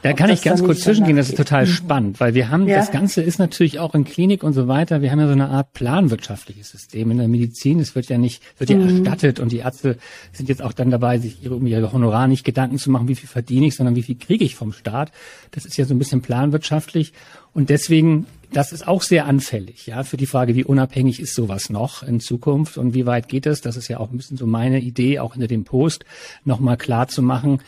Da 0.02 0.14
kann 0.14 0.30
ich 0.30 0.40
ganz 0.40 0.62
kurz 0.62 0.80
zwischengehen, 0.80 1.18
das 1.18 1.28
ist 1.28 1.36
total 1.36 1.66
mhm. 1.66 1.70
spannend, 1.70 2.20
weil 2.20 2.32
wir 2.32 2.48
haben, 2.48 2.66
ja. 2.66 2.76
das 2.76 2.90
Ganze 2.90 3.20
ist 3.20 3.38
natürlich 3.38 3.78
auch 3.78 3.94
in 3.94 4.04
Klinik 4.04 4.42
und 4.42 4.54
so 4.54 4.66
weiter, 4.66 5.02
wir 5.02 5.10
haben 5.10 5.20
ja 5.20 5.26
so 5.26 5.32
eine 5.32 5.50
Art 5.50 5.74
planwirtschaftliches 5.74 6.70
System 6.70 7.10
in 7.10 7.18
der 7.18 7.28
Medizin. 7.28 7.78
Es 7.80 7.94
wird 7.94 8.08
ja 8.08 8.16
nicht, 8.16 8.42
wird 8.58 8.70
ja 8.70 8.76
mhm. 8.76 9.04
erstattet 9.04 9.40
und 9.40 9.52
die 9.52 9.58
Ärzte 9.58 9.98
sind 10.32 10.48
jetzt 10.48 10.62
auch 10.62 10.72
dann 10.72 10.90
dabei, 10.90 11.18
sich 11.18 11.44
ihre, 11.44 11.56
um 11.56 11.66
ihre 11.66 11.92
Honorar 11.92 12.28
nicht 12.28 12.44
Gedanken 12.44 12.78
zu 12.78 12.90
machen, 12.90 13.08
wie 13.08 13.14
viel 13.14 13.28
verdiene 13.28 13.66
ich, 13.66 13.76
sondern 13.76 13.94
wie 13.94 14.02
viel 14.02 14.16
kriege 14.16 14.44
ich 14.44 14.54
vom 14.54 14.72
Staat. 14.72 15.12
Das 15.50 15.66
ist 15.66 15.76
ja 15.76 15.84
so 15.84 15.92
ein 15.92 15.98
bisschen 15.98 16.22
planwirtschaftlich 16.22 17.12
und 17.52 17.68
deswegen 17.68 18.26
das 18.52 18.72
ist 18.72 18.86
auch 18.86 19.02
sehr 19.02 19.26
anfällig, 19.26 19.86
ja, 19.86 20.02
für 20.02 20.16
die 20.16 20.26
Frage, 20.26 20.54
wie 20.54 20.64
unabhängig 20.64 21.20
ist 21.20 21.34
sowas 21.34 21.70
noch 21.70 22.02
in 22.02 22.20
Zukunft 22.20 22.78
und 22.78 22.94
wie 22.94 23.06
weit 23.06 23.28
geht 23.28 23.46
es? 23.46 23.60
Das 23.60 23.76
ist 23.76 23.88
ja 23.88 23.98
auch 23.98 24.10
ein 24.10 24.16
bisschen 24.16 24.36
so 24.36 24.46
meine 24.46 24.80
Idee, 24.80 25.20
auch 25.20 25.34
hinter 25.34 25.48
dem 25.48 25.64
Post 25.64 26.04
nochmal 26.44 26.76
klar 26.76 27.08
zu 27.08 27.22
machen. 27.22 27.60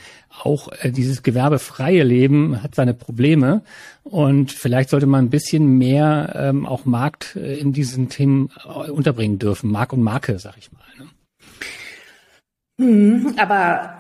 Auch 0.43 0.69
äh, 0.81 0.91
dieses 0.91 1.23
gewerbefreie 1.23 2.03
Leben 2.03 2.63
hat 2.63 2.75
seine 2.75 2.95
Probleme 2.95 3.63
und 4.03 4.51
vielleicht 4.51 4.91
sollte 4.91 5.07
man 5.07 5.27
ein 5.27 5.31
bisschen 5.31 5.79
mehr 5.79 6.35
ähm, 6.37 6.67
auch 6.67 6.85
Markt 6.85 7.37
äh, 7.37 7.57
in 7.59 7.73
diesen 7.73 8.09
Themen 8.09 8.51
äh, 8.65 8.91
unterbringen 8.91 9.39
dürfen, 9.39 9.71
Mark 9.71 9.93
und 9.93 10.03
Marke, 10.03 10.39
sag 10.39 10.57
ich 10.59 10.71
mal. 10.73 10.81
Ne? 10.99 11.09
Hm, 12.81 13.35
aber 13.39 13.99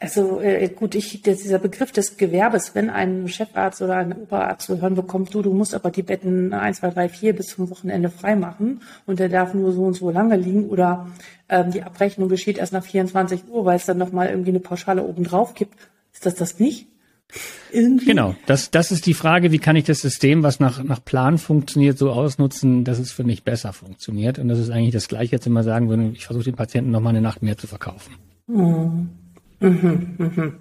also 0.00 0.40
äh, 0.40 0.68
gut, 0.68 0.94
ich, 0.94 1.22
dieser 1.22 1.58
Begriff 1.58 1.90
des 1.90 2.16
Gewerbes, 2.16 2.76
wenn 2.76 2.88
ein 2.88 3.26
Chefarzt 3.28 3.82
oder 3.82 3.96
ein 3.96 4.12
Oberarzt 4.12 4.66
zu 4.66 4.80
hören 4.80 4.94
bekommt, 4.94 5.34
du, 5.34 5.42
du 5.42 5.52
musst 5.52 5.74
aber 5.74 5.90
die 5.90 6.04
Betten 6.04 6.52
1, 6.52 6.78
2, 6.78 6.90
3, 6.90 7.08
4 7.08 7.32
bis 7.34 7.46
zum 7.48 7.68
Wochenende 7.68 8.08
frei 8.08 8.36
machen 8.36 8.80
und 9.06 9.18
der 9.18 9.28
darf 9.28 9.54
nur 9.54 9.72
so 9.72 9.82
und 9.82 9.94
so 9.94 10.10
lange 10.10 10.36
liegen 10.36 10.68
oder 10.68 11.08
ähm, 11.48 11.72
die 11.72 11.82
Abrechnung 11.82 12.28
geschieht 12.28 12.58
erst 12.58 12.72
nach 12.72 12.84
24 12.84 13.48
Uhr, 13.48 13.64
weil 13.64 13.76
es 13.76 13.86
dann 13.86 13.98
nochmal 13.98 14.28
irgendwie 14.28 14.50
eine 14.50 14.60
Pauschale 14.60 15.02
oben 15.02 15.24
drauf 15.24 15.54
gibt. 15.54 15.74
Ist 16.12 16.26
das 16.26 16.36
das 16.36 16.60
nicht? 16.60 16.86
Irgendwie? 17.72 18.06
Genau, 18.06 18.36
das, 18.46 18.70
das 18.70 18.92
ist 18.92 19.04
die 19.04 19.14
Frage, 19.14 19.50
wie 19.50 19.58
kann 19.58 19.76
ich 19.76 19.84
das 19.84 20.00
System, 20.00 20.44
was 20.44 20.60
nach, 20.60 20.82
nach 20.82 21.04
Plan 21.04 21.38
funktioniert, 21.38 21.98
so 21.98 22.12
ausnutzen, 22.12 22.84
dass 22.84 23.00
es 23.00 23.10
für 23.10 23.24
mich 23.24 23.42
besser 23.42 23.72
funktioniert. 23.72 24.38
Und 24.38 24.48
das 24.48 24.60
ist 24.60 24.70
eigentlich 24.70 24.94
das 24.94 25.08
Gleiche, 25.08 25.32
jetzt 25.32 25.46
immer 25.46 25.64
sagen 25.64 25.88
würden, 25.88 26.12
ich 26.14 26.24
versuche 26.24 26.44
den 26.44 26.54
Patienten 26.54 26.92
nochmal 26.92 27.10
eine 27.10 27.20
Nacht 27.20 27.42
mehr 27.42 27.58
zu 27.58 27.66
verkaufen. 27.66 28.14
Mhm. 28.46 29.10
Mhm, 29.60 30.14
mhm. 30.18 30.58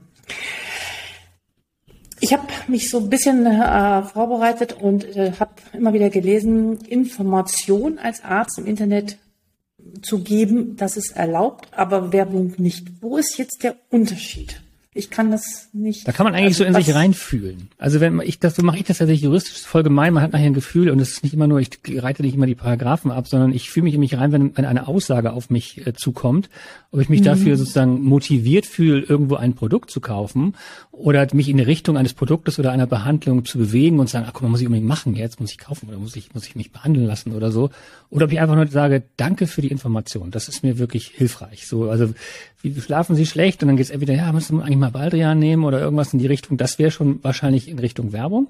Ich 2.20 2.34
habe 2.34 2.48
mich 2.68 2.90
so 2.90 3.00
ein 3.00 3.10
bisschen 3.10 3.46
äh, 3.46 4.02
vorbereitet 4.04 4.74
und 4.74 5.04
äh, 5.16 5.34
habe 5.40 5.52
immer 5.74 5.94
wieder 5.94 6.10
gelesen, 6.10 6.80
Information 6.86 8.00
als 8.00 8.24
Arzt 8.24 8.58
im 8.58 8.66
Internet 8.66 9.18
zu 10.02 10.24
geben, 10.24 10.76
das 10.76 10.98
ist 10.98 11.16
erlaubt, 11.16 11.68
aber 11.72 12.12
Werbung 12.12 12.54
nicht. 12.58 12.88
Wo 13.02 13.18
ist 13.18 13.38
jetzt 13.38 13.64
der 13.64 13.76
Unterschied? 13.90 14.62
Ich 14.98 15.12
kann 15.12 15.30
das 15.30 15.70
nicht. 15.74 16.08
Da 16.08 16.12
kann 16.12 16.24
man 16.24 16.34
eigentlich 16.34 16.60
also, 16.60 16.64
so 16.64 16.68
in 16.68 16.74
sich 16.74 16.96
reinfühlen. 16.96 17.70
Also 17.78 18.00
wenn 18.00 18.20
ich 18.20 18.40
das, 18.40 18.56
so 18.56 18.64
mache 18.64 18.78
ich 18.78 18.84
das 18.84 18.98
tatsächlich 18.98 19.22
juristisch 19.22 19.62
voll 19.62 19.84
gemein. 19.84 20.12
Man 20.12 20.24
hat 20.24 20.34
nachher 20.34 20.48
ein 20.48 20.56
Gefühl 20.56 20.90
und 20.90 21.00
es 21.00 21.12
ist 21.12 21.24
nicht 21.24 21.34
immer 21.34 21.46
nur, 21.46 21.60
ich 21.60 21.70
reite 21.88 22.24
nicht 22.24 22.34
immer 22.34 22.48
die 22.48 22.56
Paragraphen 22.56 23.12
ab, 23.12 23.28
sondern 23.28 23.54
ich 23.54 23.70
fühle 23.70 23.84
mich 23.84 23.94
in 23.94 24.00
mich 24.00 24.18
rein, 24.18 24.32
wenn, 24.32 24.58
wenn 24.58 24.66
eine 24.66 24.88
Aussage 24.88 25.34
auf 25.34 25.52
mich 25.52 25.86
äh, 25.86 25.94
zukommt, 25.94 26.50
ob 26.92 27.00
ich 27.00 27.10
mich 27.10 27.20
mhm. 27.20 27.26
dafür 27.26 27.58
sozusagen 27.58 28.02
motiviert 28.02 28.66
fühle, 28.66 29.02
irgendwo 29.02 29.36
ein 29.36 29.54
Produkt 29.54 29.92
zu 29.92 30.02
kaufen 30.02 30.56
oder 30.92 31.28
mich 31.34 31.48
in 31.48 31.58
die 31.58 31.64
Richtung 31.64 31.96
eines 31.96 32.16
Produktes 32.16 32.58
oder 32.58 32.72
einer 32.72 32.88
Behandlung 32.88 33.46
zu 33.46 33.60
bewegen 33.60 34.00
und 34.00 34.10
sagen, 34.10 34.26
ach 34.28 34.34
guck 34.34 34.42
mal, 34.42 34.50
muss 34.50 34.62
ich 34.62 34.68
unbedingt 34.68 34.88
machen, 34.88 35.16
jetzt 35.16 35.40
muss 35.40 35.52
ich 35.52 35.60
kaufen 35.60 35.90
oder 35.90 36.00
muss 36.00 36.16
ich, 36.16 36.34
muss 36.34 36.48
ich 36.48 36.56
mich 36.56 36.72
behandeln 36.72 37.06
lassen 37.06 37.34
oder 37.34 37.52
so. 37.52 37.70
Oder 38.10 38.26
ob 38.26 38.32
ich 38.32 38.40
einfach 38.40 38.56
nur 38.56 38.66
sage, 38.68 39.04
danke 39.16 39.46
für 39.46 39.62
die 39.62 39.68
Information. 39.68 40.32
Das 40.32 40.48
ist 40.48 40.64
mir 40.64 40.80
wirklich 40.80 41.10
hilfreich. 41.10 41.68
So, 41.68 41.90
also 41.90 42.14
wie 42.62 42.80
schlafen 42.82 43.16
Sie 43.16 43.26
schlecht? 43.26 43.62
Und 43.62 43.68
dann 43.68 43.78
geht's 43.78 43.90
entweder, 43.90 44.16
ja, 44.16 44.32
müssen 44.32 44.58
wir 44.58 44.64
eigentlich 44.64 44.78
mal 44.78 44.92
Baldrian 44.92 45.38
nehmen 45.38 45.64
oder 45.64 45.80
irgendwas 45.80 46.14
in 46.14 46.20
die 46.20 46.28
Richtung. 46.28 46.58
Das 46.58 46.80
wäre 46.80 46.92
schon 46.92 47.24
wahrscheinlich 47.24 47.68
in 47.68 47.80
Richtung 47.80 48.14
Werbung. 48.14 48.50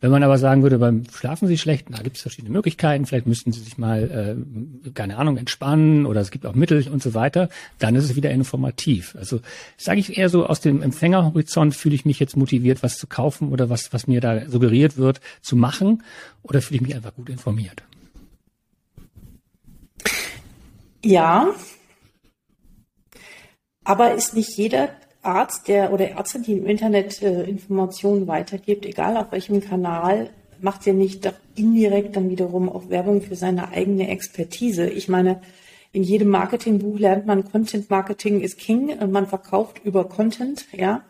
Wenn 0.00 0.10
man 0.10 0.24
aber 0.24 0.36
sagen 0.36 0.64
würde, 0.64 0.78
beim 0.78 1.04
Schlafen 1.14 1.46
Sie 1.46 1.56
schlecht, 1.56 1.86
da 1.88 2.02
gibt 2.02 2.16
es 2.16 2.22
verschiedene 2.22 2.52
Möglichkeiten, 2.52 3.06
vielleicht 3.06 3.28
müssten 3.28 3.52
Sie 3.52 3.60
sich 3.60 3.78
mal, 3.78 4.36
äh, 4.84 4.90
keine 4.94 5.16
Ahnung, 5.16 5.36
entspannen 5.36 6.06
oder 6.06 6.20
es 6.20 6.32
gibt 6.32 6.44
auch 6.44 6.56
Mittel 6.56 6.88
und 6.88 7.00
so 7.00 7.14
weiter, 7.14 7.48
dann 7.78 7.94
ist 7.94 8.04
es 8.04 8.16
wieder 8.16 8.32
informativ. 8.32 9.14
Also 9.16 9.40
sage 9.76 10.00
ich 10.00 10.18
eher 10.18 10.28
so, 10.28 10.46
aus 10.46 10.60
dem 10.60 10.82
Empfängerhorizont 10.82 11.76
fühle 11.76 11.94
ich 11.94 12.04
mich 12.04 12.18
jetzt 12.18 12.36
motiviert, 12.36 12.82
was 12.82 12.98
zu 12.98 13.06
kaufen 13.06 13.50
oder 13.52 13.70
was, 13.70 13.92
was 13.92 14.08
mir 14.08 14.20
da 14.20 14.48
suggeriert 14.48 14.96
wird, 14.96 15.20
zu 15.40 15.54
machen 15.54 16.02
oder 16.42 16.60
fühle 16.60 16.76
ich 16.76 16.82
mich 16.82 16.96
einfach 16.96 17.14
gut 17.14 17.28
informiert. 17.28 17.84
Ja, 21.04 21.48
aber 23.84 24.14
ist 24.14 24.34
nicht 24.34 24.56
jeder 24.56 24.90
Arzt, 25.22 25.68
der 25.68 25.92
oder 25.92 26.10
Ärztin, 26.10 26.42
die 26.42 26.54
im 26.54 26.66
Internet 26.66 27.22
äh, 27.22 27.44
Informationen 27.44 28.26
weitergibt, 28.26 28.86
egal 28.86 29.16
auf 29.16 29.30
welchem 29.30 29.60
Kanal, 29.60 30.30
macht 30.60 30.86
ja 30.86 30.92
nicht 30.92 31.32
indirekt 31.54 32.16
dann 32.16 32.30
wiederum 32.30 32.68
auch 32.68 32.88
Werbung 32.88 33.20
für 33.20 33.36
seine 33.36 33.68
eigene 33.70 34.08
Expertise. 34.08 34.88
Ich 34.88 35.08
meine, 35.08 35.40
in 35.92 36.02
jedem 36.02 36.28
Marketingbuch 36.28 36.98
lernt 36.98 37.26
man, 37.26 37.50
Content 37.50 37.90
Marketing 37.90 38.40
ist 38.40 38.58
King. 38.58 38.96
Man 39.10 39.26
verkauft 39.26 39.80
über 39.84 40.08
Content, 40.08 40.66
ja. 40.72 41.04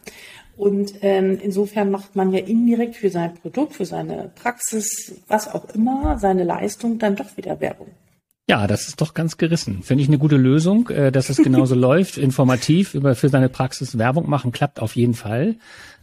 Und 0.56 0.94
ähm, 1.02 1.38
insofern 1.42 1.90
macht 1.90 2.16
man 2.16 2.32
ja 2.32 2.40
indirekt 2.40 2.96
für 2.96 3.10
sein 3.10 3.34
Produkt, 3.34 3.74
für 3.74 3.86
seine 3.86 4.30
Praxis, 4.34 5.14
was 5.28 5.52
auch 5.52 5.74
immer, 5.74 6.18
seine 6.18 6.44
Leistung 6.44 6.98
dann 6.98 7.16
doch 7.16 7.36
wieder 7.36 7.60
Werbung. 7.60 7.88
Ja, 8.48 8.66
das 8.66 8.88
ist 8.88 9.00
doch 9.00 9.14
ganz 9.14 9.36
gerissen. 9.36 9.82
Finde 9.82 10.02
ich 10.02 10.08
eine 10.08 10.18
gute 10.18 10.36
Lösung, 10.36 10.88
äh, 10.88 11.12
dass 11.12 11.28
es 11.28 11.36
genauso 11.36 11.74
läuft, 11.76 12.18
informativ 12.18 12.94
über 12.94 13.14
für 13.14 13.28
seine 13.28 13.48
Praxis 13.48 13.98
Werbung 13.98 14.28
machen, 14.28 14.50
klappt 14.50 14.80
auf 14.80 14.96
jeden 14.96 15.14
Fall. 15.14 15.56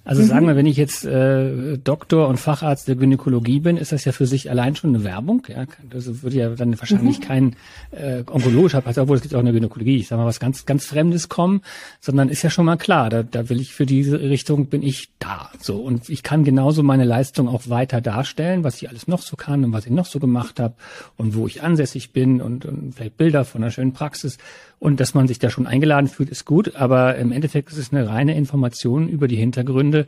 Also 0.09 0.23
mhm. 0.23 0.27
sagen 0.27 0.47
wir, 0.47 0.55
wenn 0.55 0.65
ich 0.65 0.75
jetzt 0.75 1.05
äh, 1.05 1.77
Doktor 1.77 2.29
und 2.29 2.37
Facharzt 2.37 2.87
der 2.87 2.95
Gynäkologie 2.95 3.59
bin, 3.59 3.77
ist 3.77 3.91
das 3.91 4.05
ja 4.05 4.11
für 4.11 4.25
sich 4.25 4.49
allein 4.49 4.75
schon 4.75 4.95
eine 4.95 5.03
Werbung. 5.03 5.43
Ja, 5.47 5.65
das 5.87 6.23
würde 6.23 6.35
ja 6.35 6.49
dann 6.49 6.79
wahrscheinlich 6.79 7.19
mhm. 7.19 7.23
kein 7.23 7.55
äh, 7.91 8.23
onkologischer 8.25 8.81
Patient, 8.81 9.03
obwohl 9.03 9.17
es 9.17 9.21
gibt 9.21 9.35
auch 9.35 9.39
eine 9.39 9.53
Gynäkologie, 9.53 9.97
ich 9.97 10.07
sage 10.07 10.19
mal 10.19 10.25
was 10.25 10.39
ganz 10.39 10.65
ganz 10.65 10.85
Fremdes 10.85 11.29
kommen, 11.29 11.61
sondern 11.99 12.29
ist 12.29 12.41
ja 12.41 12.49
schon 12.49 12.65
mal 12.65 12.77
klar, 12.77 13.11
da, 13.11 13.21
da 13.21 13.49
will 13.49 13.61
ich 13.61 13.75
für 13.75 13.85
diese 13.85 14.19
Richtung 14.19 14.65
bin 14.65 14.81
ich 14.81 15.09
da. 15.19 15.51
So 15.61 15.77
und 15.77 16.09
ich 16.09 16.23
kann 16.23 16.43
genauso 16.43 16.81
meine 16.81 17.05
Leistung 17.05 17.47
auch 17.47 17.69
weiter 17.69 18.01
darstellen, 18.01 18.63
was 18.63 18.81
ich 18.81 18.89
alles 18.89 19.07
noch 19.07 19.21
so 19.21 19.35
kann 19.35 19.63
und 19.63 19.73
was 19.73 19.85
ich 19.85 19.91
noch 19.91 20.07
so 20.07 20.19
gemacht 20.19 20.59
habe 20.59 20.73
und 21.17 21.35
wo 21.35 21.45
ich 21.45 21.61
ansässig 21.61 22.13
bin 22.13 22.41
und, 22.41 22.65
und 22.65 22.95
vielleicht 22.95 23.17
Bilder 23.17 23.45
von 23.45 23.61
einer 23.61 23.69
schönen 23.69 23.93
Praxis. 23.93 24.39
Und 24.79 25.01
dass 25.01 25.13
man 25.13 25.27
sich 25.27 25.39
da 25.39 25.49
schon 25.49 25.67
eingeladen 25.67 26.07
fühlt, 26.07 26.29
ist 26.29 26.45
gut, 26.45 26.77
aber 26.77 27.15
im 27.17 27.33
Endeffekt 27.33 27.69
ist 27.69 27.77
es 27.77 27.91
eine 27.91 28.07
reine 28.07 28.35
Information 28.35 29.09
über 29.09 29.27
die 29.27 29.35
Hintergründe 29.35 29.98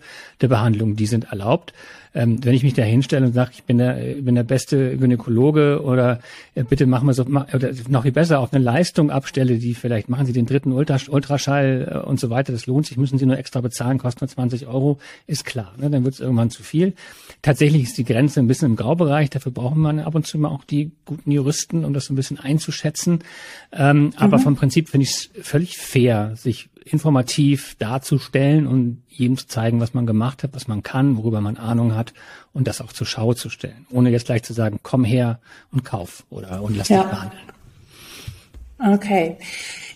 der 0.41 0.47
Behandlung. 0.47 0.95
Die 0.95 1.07
sind 1.07 1.25
erlaubt. 1.25 1.73
Ähm, 2.13 2.43
wenn 2.43 2.53
ich 2.53 2.63
mich 2.63 2.73
da 2.73 2.81
hinstelle 2.81 3.25
und 3.25 3.33
sage, 3.33 3.51
ich 3.53 3.63
bin 3.63 3.77
der, 3.77 4.17
ich 4.17 4.25
bin 4.25 4.35
der 4.35 4.43
beste 4.43 4.97
Gynäkologe 4.97 5.81
oder 5.81 6.19
äh, 6.55 6.63
bitte 6.63 6.85
machen 6.85 7.07
wir 7.07 7.13
so, 7.13 7.23
oder 7.23 7.71
noch 7.87 8.03
viel 8.03 8.11
besser, 8.11 8.39
auf 8.39 8.53
eine 8.53 8.61
Leistung 8.61 9.11
abstelle, 9.11 9.57
die 9.57 9.73
vielleicht 9.73 10.09
machen 10.09 10.25
Sie 10.25 10.33
den 10.33 10.45
dritten 10.45 10.73
Ultras 10.73 11.07
Ultraschall 11.07 12.03
äh, 12.03 12.07
und 12.07 12.19
so 12.19 12.29
weiter, 12.29 12.51
das 12.51 12.65
lohnt 12.65 12.85
sich, 12.85 12.97
müssen 12.97 13.17
Sie 13.17 13.25
nur 13.25 13.37
extra 13.37 13.61
bezahlen, 13.61 13.97
kostet 13.97 14.21
nur 14.21 14.27
20 14.27 14.67
Euro, 14.67 14.99
ist 15.25 15.45
klar. 15.45 15.73
Ne? 15.77 15.89
Dann 15.89 16.03
wird 16.03 16.15
es 16.15 16.19
irgendwann 16.19 16.49
zu 16.49 16.63
viel. 16.63 16.93
Tatsächlich 17.41 17.83
ist 17.83 17.97
die 17.97 18.03
Grenze 18.03 18.41
ein 18.41 18.47
bisschen 18.47 18.71
im 18.71 18.75
Graubereich, 18.75 19.29
dafür 19.29 19.53
brauchen 19.53 19.81
wir 19.81 20.05
ab 20.05 20.15
und 20.15 20.27
zu 20.27 20.37
mal 20.37 20.49
auch 20.49 20.65
die 20.65 20.91
guten 21.05 21.31
Juristen, 21.31 21.85
um 21.85 21.93
das 21.93 22.05
so 22.05 22.13
ein 22.13 22.17
bisschen 22.17 22.39
einzuschätzen. 22.39 23.19
Ähm, 23.71 24.03
mhm. 24.03 24.13
Aber 24.17 24.39
vom 24.39 24.57
Prinzip 24.57 24.89
finde 24.89 25.03
ich 25.03 25.11
es 25.11 25.29
völlig 25.41 25.77
fair, 25.77 26.33
sich 26.35 26.69
informativ 26.83 27.75
darzustellen 27.75 28.67
und 28.67 29.03
jedem 29.07 29.37
zu 29.37 29.47
zeigen, 29.47 29.79
was 29.79 29.93
man 29.93 30.07
gemacht 30.07 30.43
hat, 30.43 30.51
was 30.53 30.67
man 30.67 30.81
kann, 30.83 31.17
worüber 31.17 31.41
man 31.41 31.57
Ahnung 31.57 31.95
hat 31.95 32.00
und 32.53 32.67
das 32.67 32.81
auch 32.81 32.93
zur 32.93 33.07
Schau 33.07 33.33
zu 33.33 33.49
stellen. 33.49 33.85
Ohne 33.91 34.09
jetzt 34.09 34.25
gleich 34.25 34.43
zu 34.43 34.53
sagen, 34.53 34.79
komm 34.83 35.03
her 35.03 35.39
und 35.71 35.85
kauf 35.85 36.23
oder 36.29 36.61
und 36.61 36.75
lass 36.75 36.89
ja. 36.89 37.03
dich 37.03 37.11
behandeln. 37.11 37.43
Okay. 38.79 39.37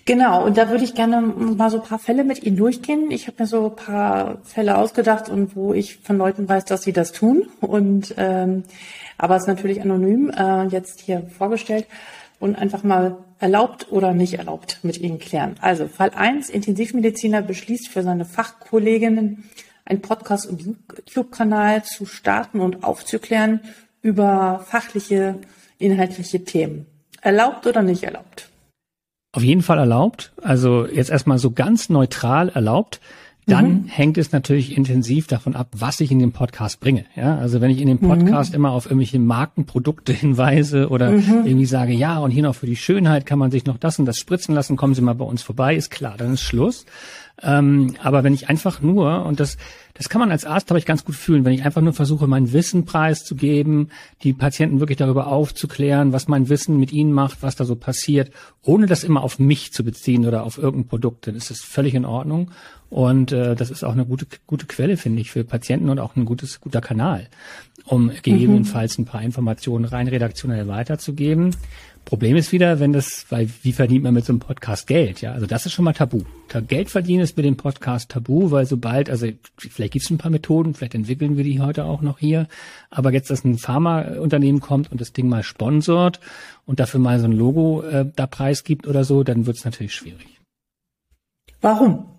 Genau, 0.07 0.45
und 0.45 0.55
da 0.57 0.69
würde 0.69 0.83
ich 0.83 0.93
gerne 0.93 1.19
mal 1.19 1.71
so 1.71 1.81
ein 1.81 1.87
paar 1.87 1.97
Fälle 1.97 2.23
mit 2.23 2.43
Ihnen 2.43 2.57
durchgehen. 2.57 3.09
Ich 3.09 3.25
habe 3.25 3.37
mir 3.39 3.47
so 3.47 3.69
ein 3.71 3.75
paar 3.75 4.37
Fälle 4.43 4.77
ausgedacht 4.77 5.29
und 5.29 5.55
wo 5.55 5.73
ich 5.73 5.97
von 5.97 6.17
Leuten 6.17 6.47
weiß, 6.47 6.65
dass 6.65 6.83
sie 6.83 6.93
das 6.93 7.11
tun. 7.11 7.47
Und 7.59 8.13
ähm, 8.17 8.63
aber 9.17 9.35
es 9.35 9.43
ist 9.43 9.47
natürlich 9.47 9.81
anonym 9.81 10.29
äh, 10.29 10.65
jetzt 10.65 10.99
hier 10.99 11.23
vorgestellt 11.35 11.87
und 12.39 12.55
einfach 12.55 12.83
mal 12.83 13.17
erlaubt 13.39 13.91
oder 13.91 14.13
nicht 14.13 14.35
erlaubt 14.35 14.79
mit 14.83 14.99
Ihnen 14.99 15.17
klären. 15.17 15.55
Also 15.61 15.87
Fall 15.87 16.11
1, 16.11 16.49
Intensivmediziner 16.49 17.41
beschließt 17.41 17.87
für 17.87 18.03
seine 18.03 18.25
Fachkolleginnen 18.25 19.49
einen 19.85 20.01
Podcast- 20.01 20.47
und 20.47 20.61
YouTube-Kanal 20.61 21.83
zu 21.83 22.05
starten 22.05 22.59
und 22.59 22.83
aufzuklären 22.83 23.61
über 24.01 24.65
fachliche, 24.67 25.39
inhaltliche 25.77 26.43
Themen. 26.43 26.87
Erlaubt 27.21 27.65
oder 27.65 27.81
nicht 27.81 28.03
erlaubt? 28.03 28.49
Auf 29.31 29.43
jeden 29.43 29.61
Fall 29.61 29.77
erlaubt. 29.77 30.31
Also 30.41 30.87
jetzt 30.87 31.09
erstmal 31.09 31.39
so 31.39 31.51
ganz 31.51 31.89
neutral 31.89 32.49
erlaubt. 32.49 32.99
Dann 33.47 33.83
mhm. 33.83 33.85
hängt 33.85 34.17
es 34.17 34.31
natürlich 34.31 34.75
intensiv 34.75 35.27
davon 35.27 35.55
ab, 35.55 35.67
was 35.77 35.99
ich 35.99 36.11
in 36.11 36.17
den 36.17 36.31
Podcast 36.31 36.79
bringe. 36.79 37.05
Ja, 37.15 37.37
also 37.37 37.61
wenn 37.61 37.69
ich 37.69 37.79
in 37.79 37.87
dem 37.87 37.99
mhm. 38.01 38.07
Podcast 38.07 38.51
mhm. 38.51 38.55
immer 38.55 38.71
auf 38.71 38.85
irgendwelche 38.85 39.19
Markenprodukte 39.19 40.13
hinweise 40.13 40.89
oder 40.89 41.11
mhm. 41.11 41.45
irgendwie 41.45 41.67
sage, 41.67 41.93
ja, 41.93 42.17
und 42.17 42.31
hier 42.31 42.41
noch 42.41 42.55
für 42.55 42.65
die 42.65 42.75
Schönheit 42.75 43.27
kann 43.27 43.37
man 43.37 43.51
sich 43.51 43.65
noch 43.65 43.77
das 43.77 43.99
und 43.99 44.05
das 44.05 44.17
spritzen 44.17 44.55
lassen, 44.55 44.77
kommen 44.77 44.95
Sie 44.95 45.01
mal 45.01 45.13
bei 45.13 45.25
uns 45.25 45.43
vorbei, 45.43 45.75
ist 45.75 45.91
klar, 45.91 46.15
dann 46.17 46.33
ist 46.33 46.41
Schluss. 46.41 46.85
Ähm, 47.41 47.95
aber 48.01 48.23
wenn 48.23 48.33
ich 48.33 48.49
einfach 48.49 48.81
nur, 48.81 49.25
und 49.25 49.39
das, 49.39 49.57
das 49.93 50.07
kann 50.07 50.19
man 50.19 50.31
als 50.31 50.45
Arzt, 50.45 50.67
glaube 50.67 50.79
ich, 50.79 50.85
ganz 50.85 51.03
gut 51.03 51.15
fühlen, 51.15 51.43
wenn 51.43 51.53
ich 51.53 51.65
einfach 51.65 51.81
nur 51.81 51.93
versuche, 51.93 52.27
mein 52.27 52.53
Wissen 52.53 52.85
preiszugeben, 52.85 53.91
die 54.23 54.33
Patienten 54.33 54.79
wirklich 54.79 54.97
darüber 54.97 55.27
aufzuklären, 55.27 56.13
was 56.13 56.27
mein 56.27 56.47
Wissen 56.47 56.79
mit 56.79 56.93
ihnen 56.93 57.11
macht, 57.11 57.43
was 57.43 57.55
da 57.55 57.65
so 57.65 57.75
passiert, 57.75 58.31
ohne 58.61 58.85
das 58.85 59.03
immer 59.03 59.21
auf 59.21 59.37
mich 59.37 59.73
zu 59.73 59.83
beziehen 59.83 60.25
oder 60.25 60.43
auf 60.43 60.57
irgendein 60.57 60.87
Produkt, 60.87 61.27
dann 61.27 61.35
ist 61.35 61.49
das 61.49 61.59
völlig 61.61 61.93
in 61.93 62.05
Ordnung. 62.05 62.51
Und 62.89 63.31
äh, 63.33 63.55
das 63.55 63.71
ist 63.71 63.83
auch 63.83 63.93
eine 63.93 64.05
gute, 64.05 64.27
gute 64.47 64.67
Quelle, 64.67 64.95
finde 64.95 65.19
ich, 65.19 65.31
für 65.31 65.43
Patienten 65.43 65.89
und 65.89 65.99
auch 65.99 66.15
ein 66.15 66.23
gutes, 66.23 66.61
guter 66.61 66.81
Kanal, 66.81 67.27
um 67.85 68.11
gegebenenfalls 68.21 68.97
ein 68.97 69.05
paar 69.05 69.21
Informationen 69.21 69.85
rein 69.85 70.07
redaktionell 70.07 70.67
weiterzugeben. 70.67 71.55
Problem 72.05 72.35
ist 72.35 72.51
wieder, 72.51 72.79
wenn 72.79 72.93
das, 72.93 73.25
weil 73.29 73.49
wie 73.63 73.73
verdient 73.73 74.03
man 74.03 74.13
mit 74.13 74.25
so 74.25 74.31
einem 74.31 74.39
Podcast 74.39 74.85
Geld? 74.85 75.21
Ja, 75.21 75.33
also 75.33 75.47
das 75.47 75.65
ist 75.65 75.73
schon 75.73 75.85
mal 75.85 75.93
tabu. 75.93 76.21
Geld 76.67 76.89
verdienen 76.89 77.23
ist 77.23 77.35
mit 77.35 77.45
dem 77.45 77.57
Podcast 77.57 78.11
tabu, 78.11 78.51
weil 78.51 78.67
sobald, 78.67 79.09
also 79.09 79.27
vielleicht 79.57 79.93
gibt 79.93 80.05
es 80.05 80.11
ein 80.11 80.19
paar 80.19 80.29
Methoden, 80.29 80.75
vielleicht 80.75 80.93
entwickeln 80.93 81.35
wir 81.35 81.43
die 81.43 81.59
heute 81.59 81.83
auch 81.85 82.01
noch 82.01 82.19
hier, 82.19 82.47
aber 82.91 83.11
jetzt, 83.11 83.31
dass 83.31 83.43
ein 83.43 83.57
Pharmaunternehmen 83.57 84.61
kommt 84.61 84.91
und 84.91 85.01
das 85.01 85.13
Ding 85.13 85.27
mal 85.27 85.41
sponsort 85.41 86.19
und 86.65 86.79
dafür 86.79 86.99
mal 86.99 87.19
so 87.19 87.25
ein 87.25 87.31
Logo 87.31 87.81
äh, 87.81 88.05
da 88.15 88.27
preisgibt 88.27 88.87
oder 88.87 89.03
so, 89.03 89.23
dann 89.23 89.47
wird 89.47 89.57
es 89.57 89.65
natürlich 89.65 89.95
schwierig. 89.95 90.39
Warum? 91.59 92.14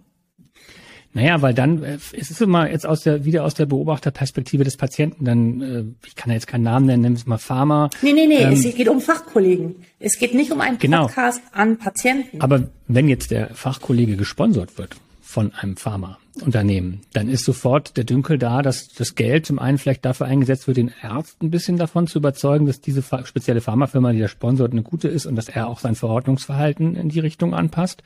Naja, 1.16 1.40
weil 1.40 1.54
dann, 1.54 1.82
äh, 1.82 1.96
es 2.12 2.30
ist 2.30 2.42
immer 2.42 2.70
jetzt 2.70 2.84
aus 2.86 3.00
der, 3.00 3.24
wieder 3.24 3.44
aus 3.44 3.54
der 3.54 3.64
Beobachterperspektive 3.64 4.64
des 4.64 4.76
Patienten, 4.76 5.24
dann, 5.24 5.62
äh, 5.62 5.84
ich 6.06 6.14
kann 6.14 6.28
ja 6.28 6.34
jetzt 6.34 6.46
keinen 6.46 6.64
Namen 6.64 6.84
nennen, 6.84 7.00
nennen 7.00 7.14
wir 7.14 7.20
es 7.20 7.26
mal 7.26 7.38
Pharma. 7.38 7.88
Nee, 8.02 8.12
nee, 8.12 8.26
nee, 8.26 8.42
ähm, 8.42 8.52
es 8.52 8.62
geht 8.62 8.86
um 8.86 9.00
Fachkollegen. 9.00 9.76
Es 9.98 10.18
geht 10.18 10.34
nicht 10.34 10.52
um 10.52 10.60
einen 10.60 10.78
genau. 10.78 11.06
Podcast 11.06 11.40
genau. 11.40 11.62
an 11.62 11.78
Patienten. 11.78 12.42
Aber 12.42 12.64
wenn 12.86 13.08
jetzt 13.08 13.30
der 13.30 13.48
Fachkollege 13.54 14.18
gesponsert 14.18 14.76
wird 14.76 14.94
von 15.22 15.54
einem 15.54 15.78
Pharma, 15.78 16.18
Unternehmen. 16.42 17.00
Dann 17.12 17.28
ist 17.28 17.44
sofort 17.44 17.96
der 17.96 18.04
Dünkel 18.04 18.38
da, 18.38 18.60
dass 18.60 18.88
das 18.88 19.14
Geld 19.14 19.46
zum 19.46 19.58
einen 19.58 19.78
vielleicht 19.78 20.04
dafür 20.04 20.26
eingesetzt 20.26 20.66
wird, 20.66 20.76
den 20.76 20.92
Arzt 21.02 21.42
ein 21.42 21.50
bisschen 21.50 21.78
davon 21.78 22.06
zu 22.06 22.18
überzeugen, 22.18 22.66
dass 22.66 22.80
diese 22.80 23.02
spezielle 23.24 23.60
Pharmafirma, 23.60 24.12
die 24.12 24.18
der 24.18 24.28
sponsort, 24.28 24.72
eine 24.72 24.82
gute 24.82 25.08
ist 25.08 25.26
und 25.26 25.36
dass 25.36 25.48
er 25.48 25.68
auch 25.68 25.78
sein 25.78 25.94
Verordnungsverhalten 25.94 26.94
in 26.94 27.08
die 27.08 27.20
Richtung 27.20 27.54
anpasst. 27.54 28.02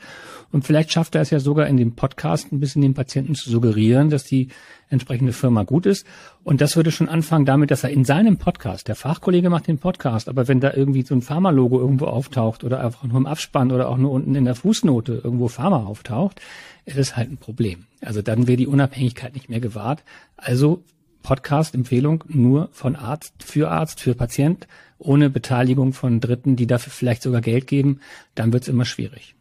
Und 0.53 0.65
vielleicht 0.65 0.93
schafft 0.93 1.17
er 1.17 1.23
es 1.23 1.31
ja 1.31 1.41
sogar 1.41 1.67
in 1.67 1.77
dem 1.77 1.97
Podcast 1.97 2.53
ein 2.53 2.61
bisschen 2.61 2.83
den 2.83 2.95
Patienten 2.95 3.35
zu 3.35 3.51
suggerieren, 3.51 4.11
dass 4.11 4.25
die 4.25 4.49
entsprechende 4.91 5.33
Firma 5.33 5.65
gut 5.65 5.87
ist. 5.87 6.07
Und 6.45 6.61
das 6.61 6.77
würde 6.77 6.93
schon 6.93 7.09
anfangen 7.09 7.47
damit, 7.47 7.71
dass 7.71 7.85
er 7.85 7.91
in 7.91 8.05
seinem 8.05 8.39
Podcast, 8.39 8.89
der 8.89 8.97
Fachkollege 8.97 9.51
macht 9.51 9.67
den 9.67 9.79
Podcast, 9.79 10.29
aber 10.29 10.49
wenn 10.49 10.61
da 10.61 10.73
irgendwie 10.73 11.03
so 11.03 11.15
ein 11.15 11.23
Pharma-Logo 11.23 11.79
irgendwo 11.79 12.07
auftaucht 12.07 12.65
oder 12.65 12.85
einfach 12.85 13.05
nur 13.05 13.17
im 13.17 13.27
Abspann 13.27 13.73
oder 13.73 13.89
auch 13.89 13.99
nur 13.99 14.13
unten 14.13 14.35
in 14.35 14.45
der 14.45 14.55
Fußnote 14.55 15.21
irgendwo 15.25 15.49
Pharma 15.49 15.85
auftaucht, 15.85 16.41
ist 16.85 16.99
es 16.99 17.17
halt 17.17 17.31
ein 17.31 17.39
Problem. 17.39 17.87
Also 18.01 18.23
dann 18.23 18.47
wäre 18.47 18.57
die 18.57 18.67
Unabhängigkeit 18.67 19.35
nicht 19.35 19.49
mehr 19.49 19.61
gewahrt. 19.61 20.03
Also 20.37 20.83
Podcast-Empfehlung 21.23 22.25
nur 22.29 22.69
von 22.73 22.97
Arzt 22.97 23.43
für 23.43 23.71
Arzt, 23.71 24.01
für 24.01 24.15
Patient, 24.15 24.67
ohne 24.99 25.31
Beteiligung 25.31 25.93
von 25.93 26.21
Dritten, 26.21 26.57
die 26.57 26.67
dafür 26.67 26.93
vielleicht 26.93 27.23
sogar 27.23 27.41
Geld 27.41 27.67
geben, 27.67 28.01
dann 28.35 28.53
wird 28.53 28.65
es 28.65 28.69
immer 28.69 28.85
schwierig. 28.85 29.35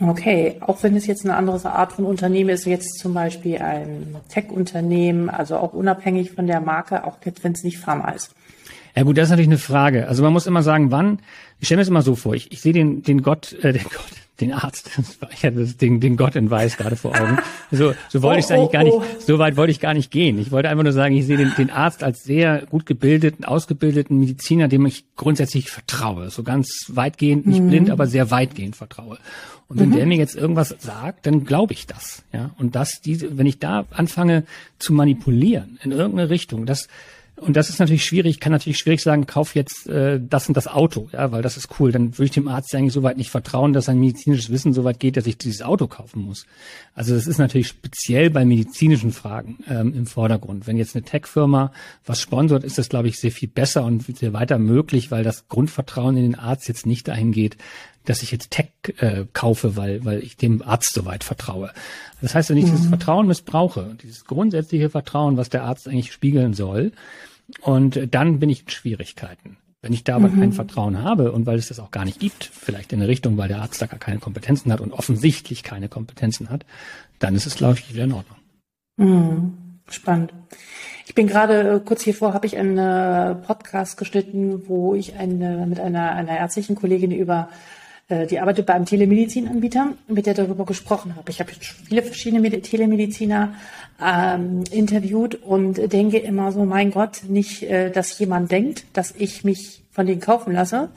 Okay, 0.00 0.56
auch 0.60 0.82
wenn 0.82 0.96
es 0.96 1.06
jetzt 1.06 1.24
eine 1.24 1.36
andere 1.36 1.72
Art 1.72 1.92
von 1.92 2.04
Unternehmen 2.04 2.50
ist, 2.50 2.66
jetzt 2.66 2.98
zum 2.98 3.14
Beispiel 3.14 3.58
ein 3.58 4.16
Tech-Unternehmen, 4.28 5.30
also 5.30 5.56
auch 5.56 5.72
unabhängig 5.72 6.32
von 6.32 6.46
der 6.46 6.60
Marke, 6.60 7.04
auch 7.04 7.18
wenn 7.42 7.52
es 7.52 7.62
nicht 7.62 7.78
Pharma 7.78 8.10
ist. 8.10 8.34
Ja 8.96 9.04
gut, 9.04 9.16
das 9.16 9.24
ist 9.24 9.30
natürlich 9.30 9.48
eine 9.48 9.58
Frage. 9.58 10.08
Also 10.08 10.22
man 10.22 10.32
muss 10.32 10.46
immer 10.46 10.62
sagen, 10.62 10.90
wann, 10.90 11.20
ich 11.60 11.68
stelle 11.68 11.78
mir 11.78 11.82
das 11.82 11.88
immer 11.88 12.02
so 12.02 12.14
vor, 12.14 12.34
ich, 12.34 12.50
ich 12.50 12.60
sehe 12.60 12.72
den, 12.72 13.02
den 13.02 13.22
Gott, 13.22 13.52
äh, 13.62 13.72
den 13.72 13.84
Gott, 13.84 14.25
den 14.40 14.52
Arzt, 14.52 14.90
ich 15.32 15.44
hatte 15.44 15.60
das 15.60 15.76
Ding, 15.76 16.00
den 16.00 16.16
Gott 16.16 16.36
in 16.36 16.50
Weiß 16.50 16.76
gerade 16.76 16.96
vor 16.96 17.18
Augen. 17.18 17.38
So, 17.70 17.94
so 18.08 18.22
wollte 18.22 18.36
oh, 18.36 18.38
ich 18.38 18.44
es 18.44 18.50
eigentlich 18.50 18.68
oh, 18.68 18.72
gar 18.72 18.84
nicht, 18.84 18.94
oh. 18.94 19.04
so 19.18 19.38
weit 19.38 19.56
wollte 19.56 19.70
ich 19.70 19.80
gar 19.80 19.94
nicht 19.94 20.10
gehen. 20.10 20.38
Ich 20.38 20.50
wollte 20.50 20.68
einfach 20.68 20.84
nur 20.84 20.92
sagen, 20.92 21.16
ich 21.16 21.26
sehe 21.26 21.36
den, 21.36 21.52
den 21.56 21.70
Arzt 21.70 22.02
als 22.02 22.24
sehr 22.24 22.66
gut 22.66 22.86
gebildeten, 22.86 23.44
ausgebildeten 23.44 24.18
Mediziner, 24.18 24.68
dem 24.68 24.84
ich 24.86 25.04
grundsätzlich 25.16 25.70
vertraue. 25.70 26.30
So 26.30 26.42
ganz 26.42 26.86
weitgehend, 26.88 27.46
nicht 27.46 27.62
mhm. 27.62 27.70
blind, 27.70 27.90
aber 27.90 28.06
sehr 28.06 28.30
weitgehend 28.30 28.76
vertraue. 28.76 29.18
Und 29.68 29.80
wenn 29.80 29.88
mhm. 29.88 29.94
der 29.94 30.06
mir 30.06 30.18
jetzt 30.18 30.36
irgendwas 30.36 30.74
sagt, 30.78 31.26
dann 31.26 31.44
glaube 31.44 31.72
ich 31.72 31.86
das. 31.86 32.22
Ja, 32.32 32.50
und 32.58 32.76
das, 32.76 33.00
diese, 33.00 33.36
wenn 33.36 33.46
ich 33.46 33.58
da 33.58 33.84
anfange 33.90 34.44
zu 34.78 34.92
manipulieren 34.92 35.78
in 35.82 35.90
irgendeine 35.90 36.30
Richtung, 36.30 36.66
das 36.66 36.88
Und 37.38 37.54
das 37.54 37.68
ist 37.68 37.78
natürlich 37.80 38.04
schwierig. 38.04 38.36
Ich 38.36 38.40
kann 38.40 38.52
natürlich 38.52 38.78
schwierig 38.78 39.02
sagen, 39.02 39.26
kauf 39.26 39.54
jetzt 39.54 39.86
äh, 39.88 40.18
das 40.20 40.48
und 40.48 40.56
das 40.56 40.66
Auto, 40.66 41.10
ja, 41.12 41.32
weil 41.32 41.42
das 41.42 41.58
ist 41.58 41.68
cool. 41.78 41.92
Dann 41.92 42.16
würde 42.16 42.24
ich 42.24 42.30
dem 42.30 42.48
Arzt 42.48 42.74
eigentlich 42.74 42.94
soweit 42.94 43.18
nicht 43.18 43.30
vertrauen, 43.30 43.74
dass 43.74 43.84
sein 43.84 44.00
medizinisches 44.00 44.50
Wissen 44.50 44.72
so 44.72 44.84
weit 44.84 45.00
geht, 45.00 45.18
dass 45.18 45.26
ich 45.26 45.36
dieses 45.36 45.60
Auto 45.60 45.86
kaufen 45.86 46.22
muss. 46.22 46.46
Also 46.94 47.14
das 47.14 47.26
ist 47.26 47.36
natürlich 47.36 47.68
speziell 47.68 48.30
bei 48.30 48.46
medizinischen 48.46 49.12
Fragen 49.12 49.58
ähm, 49.68 49.92
im 49.94 50.06
Vordergrund. 50.06 50.66
Wenn 50.66 50.78
jetzt 50.78 50.96
eine 50.96 51.04
Tech-Firma 51.04 51.72
was 52.06 52.22
sponsort, 52.22 52.64
ist 52.64 52.78
das, 52.78 52.88
glaube 52.88 53.08
ich, 53.08 53.18
sehr 53.20 53.32
viel 53.32 53.48
besser 53.48 53.84
und 53.84 54.04
sehr 54.16 54.32
weiter 54.32 54.58
möglich, 54.58 55.10
weil 55.10 55.22
das 55.22 55.46
Grundvertrauen 55.48 56.16
in 56.16 56.22
den 56.22 56.34
Arzt 56.36 56.68
jetzt 56.68 56.86
nicht 56.86 57.06
dahin 57.06 57.32
geht, 57.32 57.58
dass 58.06 58.22
ich 58.22 58.30
jetzt 58.30 58.50
Tech 58.50 58.70
äh, 58.98 59.24
kaufe, 59.32 59.76
weil, 59.76 60.04
weil 60.04 60.20
ich 60.20 60.36
dem 60.36 60.62
Arzt 60.62 60.94
soweit 60.94 61.24
vertraue. 61.24 61.72
Das 62.22 62.34
heißt, 62.34 62.50
wenn 62.50 62.56
ich 62.56 62.66
mhm. 62.66 62.70
dieses 62.70 62.86
Vertrauen 62.86 63.26
missbrauche, 63.26 63.96
dieses 64.02 64.24
grundsätzliche 64.24 64.88
Vertrauen, 64.88 65.36
was 65.36 65.50
der 65.50 65.64
Arzt 65.64 65.86
eigentlich 65.86 66.12
spiegeln 66.12 66.54
soll, 66.54 66.92
und 67.60 68.12
dann 68.12 68.40
bin 68.40 68.50
ich 68.50 68.62
in 68.62 68.70
Schwierigkeiten. 68.70 69.58
Wenn 69.82 69.92
ich 69.92 70.02
da 70.02 70.16
aber 70.16 70.28
mhm. 70.28 70.40
kein 70.40 70.52
Vertrauen 70.52 71.02
habe 71.02 71.30
und 71.30 71.46
weil 71.46 71.58
es 71.58 71.68
das 71.68 71.78
auch 71.78 71.90
gar 71.90 72.04
nicht 72.04 72.18
gibt, 72.18 72.44
vielleicht 72.44 72.92
in 72.92 73.00
eine 73.00 73.08
Richtung, 73.08 73.36
weil 73.36 73.48
der 73.48 73.60
Arzt 73.60 73.80
da 73.80 73.86
gar 73.86 74.00
keine 74.00 74.18
Kompetenzen 74.18 74.72
hat 74.72 74.80
und 74.80 74.92
offensichtlich 74.92 75.62
keine 75.62 75.88
Kompetenzen 75.88 76.50
hat, 76.50 76.64
dann 77.18 77.34
ist 77.34 77.46
es, 77.46 77.56
glaube 77.56 77.78
ich, 77.78 77.92
wieder 77.92 78.04
in 78.04 78.12
Ordnung. 78.12 78.38
Mhm. 78.96 79.52
Spannend. 79.88 80.32
Ich 81.06 81.14
bin 81.14 81.28
gerade 81.28 81.76
äh, 81.76 81.80
kurz 81.80 82.02
hiervor 82.02 82.34
habe 82.34 82.46
ich 82.46 82.56
einen 82.56 82.78
äh, 82.78 83.36
Podcast 83.36 83.96
geschnitten, 83.96 84.68
wo 84.68 84.96
ich 84.96 85.14
eine, 85.14 85.66
mit 85.66 85.78
einer, 85.78 86.10
einer 86.12 86.36
ärztlichen 86.36 86.74
Kollegin 86.74 87.12
über 87.12 87.48
äh, 87.50 87.75
die 88.08 88.38
arbeitet 88.38 88.66
bei 88.66 88.74
einem 88.74 88.84
Telemedizinanbieter, 88.84 89.94
mit 90.06 90.26
der 90.26 90.34
darüber 90.34 90.64
gesprochen 90.64 91.16
habe. 91.16 91.30
Ich 91.30 91.40
habe 91.40 91.50
viele 91.88 92.02
verschiedene 92.02 92.50
Telemediziner 92.62 93.54
ähm, 94.00 94.62
interviewt 94.70 95.34
und 95.34 95.92
denke 95.92 96.18
immer 96.18 96.52
so, 96.52 96.64
mein 96.64 96.92
Gott, 96.92 97.22
nicht, 97.26 97.64
äh, 97.64 97.90
dass 97.90 98.18
jemand 98.18 98.52
denkt, 98.52 98.84
dass 98.92 99.12
ich 99.16 99.42
mich 99.42 99.82
von 99.90 100.06
denen 100.06 100.20
kaufen 100.20 100.52
lasse, 100.52 100.90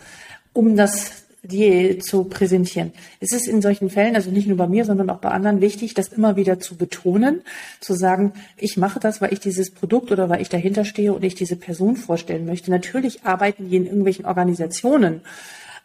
um 0.53 0.75
das 0.75 1.23
die 1.41 1.99
zu 1.99 2.25
präsentieren. 2.25 2.91
Es 3.19 3.31
ist 3.31 3.47
in 3.47 3.61
solchen 3.61 3.89
Fällen, 3.89 4.15
also 4.15 4.29
nicht 4.29 4.47
nur 4.47 4.57
bei 4.57 4.67
mir, 4.67 4.83
sondern 4.83 5.09
auch 5.09 5.19
bei 5.19 5.29
anderen 5.29 5.61
wichtig, 5.61 5.93
das 5.93 6.09
immer 6.09 6.35
wieder 6.35 6.59
zu 6.59 6.75
betonen, 6.75 7.41
zu 7.79 7.93
sagen, 7.93 8.33
ich 8.57 8.75
mache 8.75 8.99
das, 8.99 9.21
weil 9.21 9.31
ich 9.31 9.39
dieses 9.39 9.71
Produkt 9.71 10.11
oder 10.11 10.27
weil 10.29 10.41
ich 10.41 10.49
dahinter 10.49 10.83
stehe 10.83 11.13
und 11.13 11.23
ich 11.23 11.35
diese 11.35 11.55
Person 11.55 11.95
vorstellen 11.95 12.45
möchte. 12.45 12.71
Natürlich 12.71 13.23
arbeiten 13.23 13.69
die 13.69 13.77
in 13.77 13.85
irgendwelchen 13.85 14.25
Organisationen, 14.25 15.21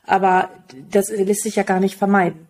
aber 0.06 0.50
das 0.90 1.10
lässt 1.10 1.42
sich 1.42 1.56
ja 1.56 1.62
gar 1.62 1.80
nicht 1.80 1.96
vermeiden. 1.96 2.46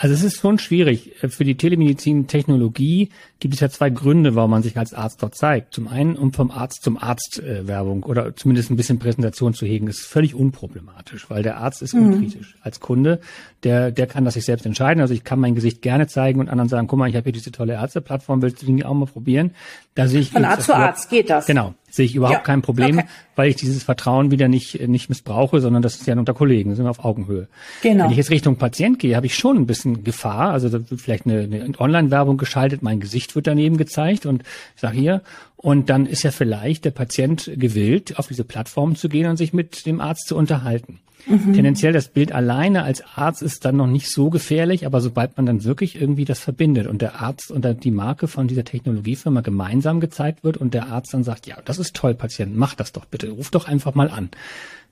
Also 0.00 0.14
es 0.14 0.22
ist 0.22 0.40
schon 0.40 0.60
schwierig. 0.60 1.16
Für 1.28 1.42
die 1.42 1.56
Telemedizin-Technologie 1.56 3.08
gibt 3.40 3.54
es 3.54 3.58
ja 3.58 3.68
zwei 3.68 3.90
Gründe, 3.90 4.36
warum 4.36 4.52
man 4.52 4.62
sich 4.62 4.78
als 4.78 4.94
Arzt 4.94 5.24
dort 5.24 5.34
zeigt. 5.34 5.74
Zum 5.74 5.88
einen, 5.88 6.14
um 6.14 6.32
vom 6.32 6.52
Arzt 6.52 6.84
zum 6.84 6.96
Arzt 6.96 7.42
äh, 7.42 7.66
Werbung 7.66 8.04
oder 8.04 8.36
zumindest 8.36 8.70
ein 8.70 8.76
bisschen 8.76 9.00
Präsentation 9.00 9.54
zu 9.54 9.66
hegen. 9.66 9.88
Ist 9.88 10.06
völlig 10.06 10.36
unproblematisch, 10.36 11.28
weil 11.30 11.42
der 11.42 11.56
Arzt 11.56 11.82
ist 11.82 11.94
mhm. 11.94 12.12
unkritisch. 12.12 12.56
Als 12.62 12.78
Kunde, 12.78 13.18
der, 13.64 13.90
der 13.90 14.06
kann 14.06 14.24
das 14.24 14.34
sich 14.34 14.44
selbst 14.44 14.66
entscheiden. 14.66 15.00
Also 15.00 15.14
ich 15.14 15.24
kann 15.24 15.40
mein 15.40 15.56
Gesicht 15.56 15.82
gerne 15.82 16.06
zeigen 16.06 16.38
und 16.38 16.48
anderen 16.48 16.68
sagen, 16.68 16.86
guck 16.86 17.00
mal, 17.00 17.08
ich 17.08 17.16
habe 17.16 17.24
hier 17.24 17.32
diese 17.32 17.50
tolle 17.50 17.72
Ärzteplattform, 17.72 18.40
willst 18.40 18.62
du 18.62 18.66
die 18.66 18.84
auch 18.84 18.94
mal 18.94 19.06
probieren? 19.06 19.50
Da 19.96 20.06
sehe 20.06 20.20
ich 20.20 20.30
Von 20.30 20.44
Arzt 20.44 20.66
zu 20.66 20.76
Arzt 20.76 21.10
geht 21.10 21.28
das. 21.28 21.46
Genau 21.46 21.74
sehe 21.90 22.06
ich 22.06 22.14
überhaupt 22.14 22.38
ja. 22.38 22.42
kein 22.42 22.62
Problem, 22.62 22.98
okay. 22.98 23.08
weil 23.36 23.50
ich 23.50 23.56
dieses 23.56 23.82
Vertrauen 23.82 24.30
wieder 24.30 24.48
nicht, 24.48 24.86
nicht 24.88 25.08
missbrauche, 25.08 25.60
sondern 25.60 25.82
das 25.82 25.96
ist 25.96 26.06
ja 26.06 26.16
unter 26.16 26.34
Kollegen, 26.34 26.74
sind 26.74 26.84
wir 26.84 26.90
auf 26.90 27.04
Augenhöhe. 27.04 27.48
Genau. 27.82 28.04
Wenn 28.04 28.10
ich 28.10 28.16
jetzt 28.16 28.30
Richtung 28.30 28.56
Patient 28.56 28.98
gehe, 28.98 29.16
habe 29.16 29.26
ich 29.26 29.34
schon 29.34 29.56
ein 29.56 29.66
bisschen 29.66 30.04
Gefahr. 30.04 30.50
Also 30.50 30.68
da 30.68 30.90
wird 30.90 31.00
vielleicht 31.00 31.26
eine, 31.26 31.40
eine 31.40 31.72
Online-Werbung 31.78 32.36
geschaltet, 32.36 32.82
mein 32.82 33.00
Gesicht 33.00 33.34
wird 33.34 33.46
daneben 33.46 33.76
gezeigt 33.76 34.26
und 34.26 34.42
ich 34.74 34.80
sage 34.80 34.96
hier, 34.96 35.22
und 35.60 35.90
dann 35.90 36.06
ist 36.06 36.22
ja 36.22 36.30
vielleicht 36.30 36.84
der 36.84 36.92
Patient 36.92 37.50
gewillt, 37.56 38.18
auf 38.18 38.28
diese 38.28 38.44
Plattform 38.44 38.94
zu 38.94 39.08
gehen 39.08 39.28
und 39.28 39.36
sich 39.36 39.52
mit 39.52 39.84
dem 39.86 40.00
Arzt 40.00 40.28
zu 40.28 40.36
unterhalten. 40.36 41.00
Mhm. 41.26 41.52
Tendenziell 41.52 41.92
das 41.92 42.08
Bild 42.08 42.30
alleine 42.30 42.84
als 42.84 43.02
Arzt 43.16 43.42
ist 43.42 43.64
dann 43.64 43.76
noch 43.76 43.88
nicht 43.88 44.08
so 44.08 44.30
gefährlich, 44.30 44.86
aber 44.86 45.00
sobald 45.00 45.36
man 45.36 45.46
dann 45.46 45.64
wirklich 45.64 46.00
irgendwie 46.00 46.24
das 46.24 46.38
verbindet 46.38 46.86
und 46.86 47.02
der 47.02 47.20
Arzt 47.20 47.50
und 47.50 47.66
die 47.82 47.90
Marke 47.90 48.28
von 48.28 48.46
dieser 48.46 48.64
Technologiefirma 48.64 49.40
gemeinsam 49.40 49.98
gezeigt 49.98 50.44
wird 50.44 50.56
und 50.56 50.74
der 50.74 50.86
Arzt 50.86 51.12
dann 51.12 51.24
sagt, 51.24 51.48
ja, 51.48 51.56
das 51.64 51.78
ist 51.78 51.94
toll, 51.94 52.14
Patient, 52.14 52.56
mach 52.56 52.74
das 52.74 52.92
doch 52.92 53.04
bitte, 53.04 53.30
ruf 53.30 53.50
doch 53.50 53.66
einfach 53.66 53.96
mal 53.96 54.10
an. 54.10 54.30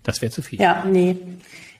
Das 0.02 0.20
wäre 0.20 0.32
zu 0.32 0.42
viel. 0.42 0.60
Ja, 0.60 0.84
nee. 0.84 1.16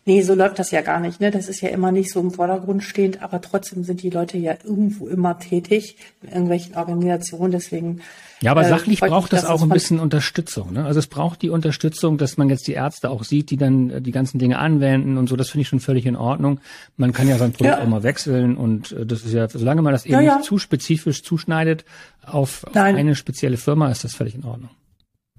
Nee, 0.09 0.23
so 0.23 0.35
läuft 0.35 0.61
das 0.61 0.71
ja 0.71 0.83
gar 0.83 1.01
nicht. 1.01 1.21
Ne? 1.21 1.33
Das 1.33 1.49
ist 1.49 1.61
ja 1.61 1.69
immer 1.69 1.91
nicht 1.91 2.13
so 2.13 2.21
im 2.21 2.31
Vordergrund 2.31 2.85
stehend, 2.85 3.23
aber 3.23 3.41
trotzdem 3.41 3.83
sind 3.83 4.03
die 4.03 4.11
Leute 4.11 4.39
ja 4.39 4.55
irgendwo 4.63 5.09
immer 5.09 5.41
tätig 5.41 5.97
in 6.23 6.29
irgendwelchen 6.29 6.77
Organisationen. 6.77 7.51
Deswegen 7.51 8.03
ja, 8.43 8.51
aber 8.51 8.63
äh, 8.63 8.69
sachlich 8.69 9.03
äh, 9.03 9.09
braucht 9.09 9.33
das 9.33 9.45
auch 9.45 9.63
ein 9.63 9.69
bisschen 9.69 9.99
Unterstützung. 9.99 10.73
Ne? 10.73 10.85
Also 10.85 10.99
es 10.99 11.07
braucht 11.07 11.43
die 11.43 11.51
Unterstützung, 11.51 12.19
dass 12.19 12.37
man 12.37 12.49
jetzt 12.49 12.67
die 12.67 12.73
Ärzte 12.73 13.11
auch 13.11 13.25
sieht, 13.25 13.51
die 13.51 13.57
dann 13.57 13.91
äh, 13.91 14.03
die 14.03 14.13
ganzen 14.13 14.39
Dinge 14.39 14.59
anwenden 14.59 15.17
und 15.17 15.29
so. 15.29 15.37
Das 15.37 15.51
finde 15.51 15.63
ich 15.63 15.69
schon 15.69 15.81
völlig 15.81 16.07
in 16.07 16.17
Ordnung. 16.17 16.61
Man 16.97 17.13
kann 17.13 17.29
ja 17.29 17.39
sein 17.39 17.53
Produkt 17.53 17.79
ja. 17.79 17.83
auch 17.83 17.89
mal 17.89 18.03
wechseln 18.03 18.57
und 18.57 18.93
äh, 18.93 19.07
das 19.07 19.25
ist 19.25 19.33
ja, 19.33 19.49
solange 19.49 19.83
man 19.83 19.93
das 19.93 20.05
eben 20.05 20.15
ja, 20.15 20.21
ja. 20.21 20.37
nicht 20.37 20.47
zu 20.47 20.59
spezifisch 20.59 21.23
zuschneidet 21.23 21.85
auf, 22.25 22.65
auf 22.65 22.77
eine 22.77 23.15
spezielle 23.15 23.57
Firma, 23.57 23.91
ist 23.91 24.05
das 24.05 24.15
völlig 24.15 24.35
in 24.35 24.45
Ordnung. 24.45 24.71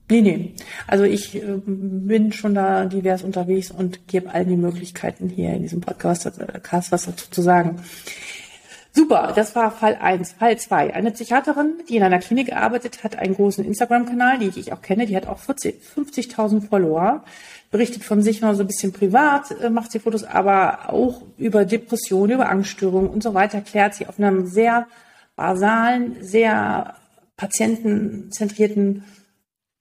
Nee, 0.10 0.22
nee. 0.22 0.54
Also 0.88 1.04
ich 1.04 1.36
äh, 1.36 1.42
bin 1.66 2.32
schon 2.32 2.56
da 2.56 2.86
divers 2.86 3.24
unterwegs 3.24 3.72
und 3.72 4.08
gebe 4.08 4.34
allen 4.34 4.48
die 4.48 4.56
Möglichkeiten 4.56 5.28
hier 5.28 5.54
in 5.54 5.64
diesem 5.64 5.82
Podcast 5.82 6.26
äh, 6.26 6.60
Cast 6.64 6.92
was 6.92 7.06
dazu 7.06 7.30
zu 7.30 7.42
sagen. 7.42 7.82
Super, 8.98 9.32
das 9.36 9.56
war 9.56 9.70
Fall 9.70 9.96
eins. 10.02 10.32
Fall 10.32 10.58
zwei: 10.58 10.92
Eine 10.92 11.12
Psychiaterin, 11.12 11.84
die 11.88 11.98
in 11.98 12.04
einer 12.04 12.18
Klinik 12.18 12.52
arbeitet, 12.52 13.04
hat 13.04 13.16
einen 13.16 13.36
großen 13.36 13.64
Instagram-Kanal, 13.64 14.40
die 14.40 14.60
ich 14.60 14.74
auch 14.74 14.82
kenne, 14.82 15.06
die 15.06 15.16
hat 15.16 15.28
auch 15.28 15.38
50.000 15.40 16.68
Follower, 16.68 17.24
berichtet 17.70 18.04
von 18.04 18.24
sich 18.24 18.42
noch 18.42 18.56
so 18.56 18.64
ein 18.64 18.68
bisschen 18.68 18.94
privat, 18.94 19.52
äh, 19.62 19.70
macht 19.70 19.92
sie 19.92 20.00
Fotos, 20.00 20.24
aber 20.24 20.92
auch 20.92 21.22
über 21.38 21.64
Depressionen, 21.64 22.32
über 22.32 22.50
Angststörungen 22.50 23.12
und 23.12 23.22
so 23.22 23.36
weiter, 23.36 23.62
klärt 23.62 23.94
sie 23.94 24.08
auf 24.08 24.18
einem 24.18 24.48
sehr 24.48 24.88
basalen, 25.36 26.18
sehr 26.24 26.96
patientenzentrierten 27.36 29.04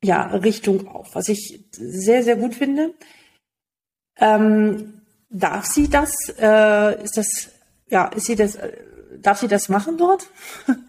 ja, 0.05 0.27
Richtung 0.27 0.89
auf, 0.89 1.15
was 1.15 1.31
ich 1.31 1.65
sehr, 1.71 2.23
sehr 2.23 2.37
gut 2.37 2.55
finde. 2.55 2.93
Ähm, 4.19 5.01
darf 5.31 5.65
sie 5.65 5.89
das? 5.89 6.13
Äh, 6.39 7.03
ist 7.03 7.17
das, 7.17 7.49
ja, 7.89 8.09
ist 8.09 8.27
sie 8.27 8.37
das, 8.37 8.57
äh, 8.57 8.73
darf 9.23 9.41
sie 9.41 9.49
das 9.49 9.69
machen 9.69 9.99
dort? 9.99 10.27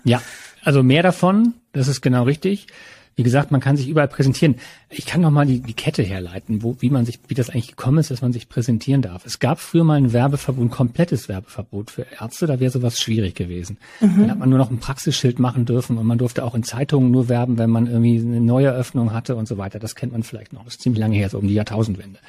ja, 0.03 0.21
also 0.63 0.83
mehr 0.83 1.03
davon, 1.03 1.53
das 1.73 1.87
ist 1.87 2.01
genau 2.01 2.23
richtig. 2.23 2.67
Wie 3.15 3.23
gesagt, 3.23 3.51
man 3.51 3.61
kann 3.61 3.77
sich 3.77 3.89
überall 3.89 4.07
präsentieren. 4.07 4.55
Ich 4.89 5.05
kann 5.05 5.19
noch 5.19 5.31
mal 5.31 5.45
die, 5.45 5.59
die 5.59 5.73
Kette 5.73 6.01
herleiten, 6.01 6.63
wo, 6.63 6.77
wie 6.79 6.89
man 6.89 7.05
sich, 7.05 7.19
wie 7.27 7.33
das 7.33 7.49
eigentlich 7.49 7.75
gekommen 7.75 7.97
ist, 7.97 8.09
dass 8.09 8.21
man 8.21 8.31
sich 8.31 8.47
präsentieren 8.47 9.01
darf. 9.01 9.25
Es 9.25 9.39
gab 9.39 9.59
früher 9.59 9.83
mal 9.83 9.95
ein 9.95 10.13
Werbeverbot, 10.13 10.63
ein 10.63 10.69
komplettes 10.69 11.27
Werbeverbot 11.27 11.91
für 11.91 12.05
Ärzte. 12.19 12.47
Da 12.47 12.61
wäre 12.61 12.71
sowas 12.71 12.97
schwierig 12.97 13.35
gewesen. 13.35 13.77
Mhm. 13.99 14.21
Dann 14.21 14.31
hat 14.31 14.39
man 14.39 14.49
nur 14.49 14.59
noch 14.59 14.71
ein 14.71 14.79
Praxisschild 14.79 15.39
machen 15.39 15.65
dürfen 15.65 15.97
und 15.97 16.07
man 16.07 16.17
durfte 16.17 16.43
auch 16.45 16.55
in 16.55 16.63
Zeitungen 16.63 17.11
nur 17.11 17.27
werben, 17.27 17.57
wenn 17.57 17.69
man 17.69 17.87
irgendwie 17.87 18.19
eine 18.19 18.39
neue 18.39 18.67
Eröffnung 18.67 19.11
hatte 19.11 19.35
und 19.35 19.47
so 19.47 19.57
weiter. 19.57 19.77
Das 19.77 19.95
kennt 19.95 20.13
man 20.13 20.23
vielleicht 20.23 20.53
noch. 20.53 20.63
Das 20.63 20.75
ist 20.75 20.81
ziemlich 20.81 21.01
lange 21.01 21.17
her, 21.17 21.29
so 21.29 21.37
um 21.37 21.47
die 21.47 21.53
Jahrtausendwende. 21.53 22.19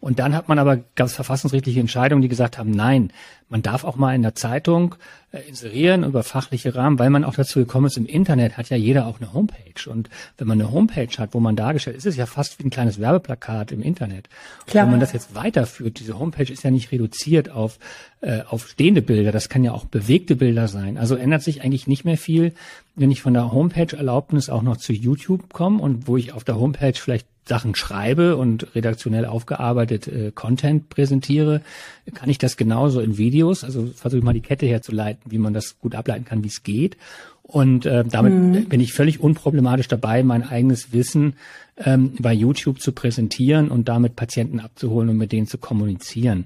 Und 0.00 0.18
dann 0.20 0.34
hat 0.34 0.48
man 0.48 0.58
aber 0.58 0.78
ganz 0.94 1.14
verfassungsrechtliche 1.14 1.80
Entscheidungen, 1.80 2.22
die 2.22 2.28
gesagt 2.28 2.56
haben, 2.56 2.70
nein, 2.70 3.10
man 3.48 3.62
darf 3.62 3.84
auch 3.84 3.96
mal 3.96 4.14
in 4.14 4.22
der 4.22 4.34
Zeitung 4.34 4.94
äh, 5.32 5.40
inserieren 5.48 6.04
über 6.04 6.22
fachliche 6.22 6.74
Rahmen, 6.74 6.98
weil 6.98 7.10
man 7.10 7.24
auch 7.24 7.34
dazu 7.34 7.58
gekommen 7.58 7.86
ist, 7.86 7.96
im 7.96 8.06
Internet 8.06 8.56
hat 8.56 8.68
ja 8.70 8.76
jeder 8.76 9.06
auch 9.06 9.20
eine 9.20 9.32
Homepage. 9.32 9.90
Und 9.90 10.08
wenn 10.36 10.46
man 10.46 10.60
eine 10.60 10.70
Homepage 10.70 11.08
hat, 11.18 11.34
wo 11.34 11.40
man 11.40 11.56
dargestellt, 11.56 11.97
ist 11.98 12.06
es 12.06 12.16
ja 12.16 12.26
fast 12.26 12.58
wie 12.58 12.64
ein 12.64 12.70
kleines 12.70 12.98
Werbeplakat 12.98 13.72
im 13.72 13.82
Internet. 13.82 14.28
Klar. 14.66 14.84
wenn 14.84 14.92
man 14.92 15.00
das 15.00 15.12
jetzt 15.12 15.34
weiterführt, 15.34 15.98
diese 16.00 16.18
Homepage 16.18 16.50
ist 16.50 16.62
ja 16.62 16.70
nicht 16.70 16.90
reduziert 16.92 17.50
auf, 17.50 17.78
äh, 18.20 18.42
auf 18.48 18.68
stehende 18.68 19.02
Bilder, 19.02 19.32
das 19.32 19.48
kann 19.48 19.64
ja 19.64 19.72
auch 19.72 19.84
bewegte 19.84 20.36
Bilder 20.36 20.68
sein. 20.68 20.96
Also 20.96 21.16
ändert 21.16 21.42
sich 21.42 21.62
eigentlich 21.62 21.86
nicht 21.86 22.04
mehr 22.04 22.16
viel, 22.16 22.54
wenn 22.94 23.10
ich 23.10 23.20
von 23.20 23.34
der 23.34 23.52
Homepage-Erlaubnis 23.52 24.48
auch 24.48 24.62
noch 24.62 24.76
zu 24.76 24.92
YouTube 24.92 25.52
komme 25.52 25.82
und 25.82 26.06
wo 26.06 26.16
ich 26.16 26.32
auf 26.32 26.44
der 26.44 26.58
Homepage 26.58 26.94
vielleicht 26.94 27.26
Sachen 27.48 27.74
schreibe 27.74 28.36
und 28.36 28.74
redaktionell 28.74 29.24
aufgearbeitet 29.24 30.06
äh, 30.06 30.30
Content 30.32 30.90
präsentiere, 30.90 31.62
kann 32.14 32.28
ich 32.28 32.38
das 32.38 32.56
genauso 32.56 33.00
in 33.00 33.16
Videos, 33.16 33.64
also 33.64 33.86
versuche 33.86 34.18
ich 34.18 34.24
mal 34.24 34.34
die 34.34 34.42
Kette 34.42 34.66
herzuleiten, 34.66 35.22
wie 35.30 35.38
man 35.38 35.54
das 35.54 35.78
gut 35.80 35.94
ableiten 35.94 36.24
kann, 36.24 36.44
wie 36.44 36.48
es 36.48 36.62
geht. 36.62 36.96
Und 37.50 37.86
äh, 37.86 38.04
damit 38.04 38.34
mhm. 38.34 38.68
bin 38.68 38.78
ich 38.78 38.92
völlig 38.92 39.20
unproblematisch 39.20 39.88
dabei, 39.88 40.22
mein 40.22 40.46
eigenes 40.46 40.92
Wissen 40.92 41.34
ähm, 41.78 42.12
bei 42.18 42.34
YouTube 42.34 42.78
zu 42.78 42.92
präsentieren 42.92 43.70
und 43.70 43.88
damit 43.88 44.16
Patienten 44.16 44.60
abzuholen 44.60 45.08
und 45.08 45.16
mit 45.16 45.32
denen 45.32 45.46
zu 45.46 45.56
kommunizieren. 45.56 46.44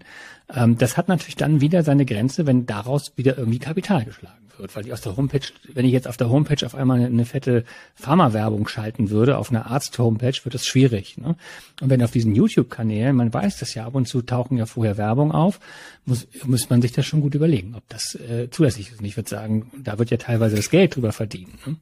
Ähm, 0.54 0.78
das 0.78 0.96
hat 0.96 1.08
natürlich 1.08 1.34
dann 1.34 1.60
wieder 1.60 1.82
seine 1.82 2.06
Grenze, 2.06 2.46
wenn 2.46 2.66
daraus 2.66 3.12
wieder 3.16 3.36
irgendwie 3.36 3.58
Kapital 3.58 4.04
geschlagen 4.04 4.41
wird, 4.58 4.74
weil 4.76 4.86
ich 4.86 4.92
aus 4.92 5.00
der 5.00 5.16
Homepage, 5.16 5.46
wenn 5.72 5.84
ich 5.84 5.92
jetzt 5.92 6.08
auf 6.08 6.16
der 6.16 6.30
Homepage 6.30 6.64
auf 6.64 6.74
einmal 6.74 7.04
eine, 7.04 7.24
fette 7.24 7.64
Pharma-Werbung 7.94 8.68
schalten 8.68 9.10
würde, 9.10 9.38
auf 9.38 9.50
einer 9.50 9.66
Arzt-Homepage, 9.66 10.34
wird 10.44 10.54
das 10.54 10.66
schwierig. 10.66 11.18
Ne? 11.18 11.36
Und 11.80 11.90
wenn 11.90 12.02
auf 12.02 12.10
diesen 12.10 12.34
YouTube-Kanälen, 12.34 13.16
man 13.16 13.32
weiß 13.32 13.58
das 13.58 13.74
ja, 13.74 13.86
ab 13.86 13.94
und 13.94 14.06
zu 14.06 14.22
tauchen 14.22 14.58
ja 14.58 14.66
vorher 14.66 14.96
Werbung 14.96 15.32
auf, 15.32 15.60
muss, 16.04 16.26
muss 16.44 16.70
man 16.70 16.82
sich 16.82 16.92
das 16.92 17.06
schon 17.06 17.20
gut 17.20 17.34
überlegen, 17.34 17.74
ob 17.74 17.88
das 17.88 18.14
äh, 18.14 18.48
zulässig 18.50 18.90
ist. 18.90 19.00
Und 19.00 19.06
ich 19.06 19.16
würde 19.16 19.30
sagen, 19.30 19.70
da 19.82 19.98
wird 19.98 20.10
ja 20.10 20.16
teilweise 20.16 20.56
das 20.56 20.70
Geld 20.70 20.96
drüber 20.96 21.12
verdienen. 21.12 21.58
Ne? 21.66 21.76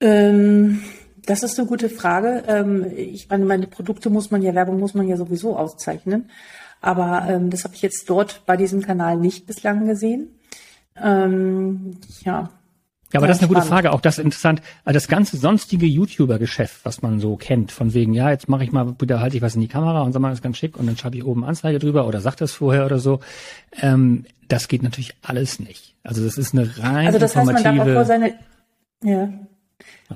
Ähm 0.00 0.82
Das 1.24 1.44
ist 1.44 1.56
eine 1.58 1.68
gute 1.68 1.88
Frage. 1.88 2.42
Ähm, 2.48 2.84
ich 2.96 3.28
meine, 3.28 3.44
meine 3.44 3.68
Produkte 3.68 4.10
muss 4.10 4.32
man 4.32 4.42
ja, 4.42 4.54
Werbung 4.54 4.80
muss 4.80 4.94
man 4.94 5.06
ja 5.06 5.16
sowieso 5.16 5.56
auszeichnen. 5.56 6.30
Aber 6.80 7.26
ähm, 7.28 7.48
das 7.48 7.62
habe 7.62 7.74
ich 7.76 7.82
jetzt 7.82 8.10
dort 8.10 8.44
bei 8.44 8.56
diesem 8.56 8.82
Kanal 8.82 9.16
nicht 9.16 9.46
bislang 9.46 9.86
gesehen. 9.86 10.30
Ähm, 10.96 11.96
ja, 12.24 12.50
ja, 13.12 13.20
aber 13.20 13.26
das 13.26 13.36
ist 13.36 13.42
eine 13.42 13.50
spannend. 13.50 13.64
gute 13.64 13.74
Frage. 13.74 13.92
Auch 13.92 14.00
das 14.00 14.18
ist 14.18 14.24
interessant. 14.24 14.62
Also 14.84 14.96
das 14.96 15.08
ganze 15.08 15.36
sonstige 15.36 15.86
YouTuber-Geschäft, 15.86 16.80
was 16.84 17.02
man 17.02 17.20
so 17.20 17.36
kennt, 17.36 17.70
von 17.70 17.92
wegen, 17.92 18.14
ja, 18.14 18.30
jetzt 18.30 18.48
mache 18.48 18.64
ich 18.64 18.72
mal, 18.72 18.94
wieder 19.00 19.20
halte 19.20 19.36
ich 19.36 19.42
was 19.42 19.54
in 19.54 19.60
die 19.60 19.68
Kamera 19.68 20.02
und 20.02 20.12
sag 20.12 20.20
mal, 20.20 20.30
das 20.30 20.38
ist 20.38 20.42
ganz 20.42 20.56
schick 20.56 20.78
und 20.78 20.86
dann 20.86 20.96
schreibe 20.96 21.16
ich 21.16 21.24
oben 21.24 21.44
Anzeige 21.44 21.78
drüber 21.78 22.06
oder 22.06 22.20
sag 22.20 22.36
das 22.36 22.52
vorher 22.52 22.86
oder 22.86 22.98
so. 22.98 23.20
Ähm, 23.80 24.24
das 24.48 24.68
geht 24.68 24.82
natürlich 24.82 25.14
alles 25.20 25.58
nicht. 25.58 25.94
Also 26.02 26.24
das 26.24 26.38
ist 26.38 26.54
eine 26.54 26.78
rein 26.78 27.06
Also 27.06 27.18
das 27.18 27.36
heißt, 27.36 27.46
man 27.46 27.62
darf 27.62 27.80
auch 27.80 27.92
vor 27.92 28.04
seine, 28.04 28.34
ja, 29.04 29.28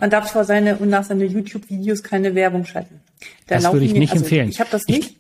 man 0.01 0.11
darf 0.11 0.31
vor 0.31 0.45
seine 0.45 0.77
und 0.77 0.89
nach 0.89 1.05
seine 1.05 1.25
YouTube-Videos 1.25 2.03
keine 2.03 2.35
Werbung 2.35 2.65
schalten. 2.65 3.01
Da 3.47 3.57
das 3.57 3.73
würde 3.73 3.85
ich 3.85 3.93
nicht 3.93 4.13
also 4.13 4.25
empfehlen. 4.25 4.49
Ich 4.49 4.61
habe 4.61 4.71
das 4.71 4.87
nicht. 4.87 5.11
Ich, 5.11 5.17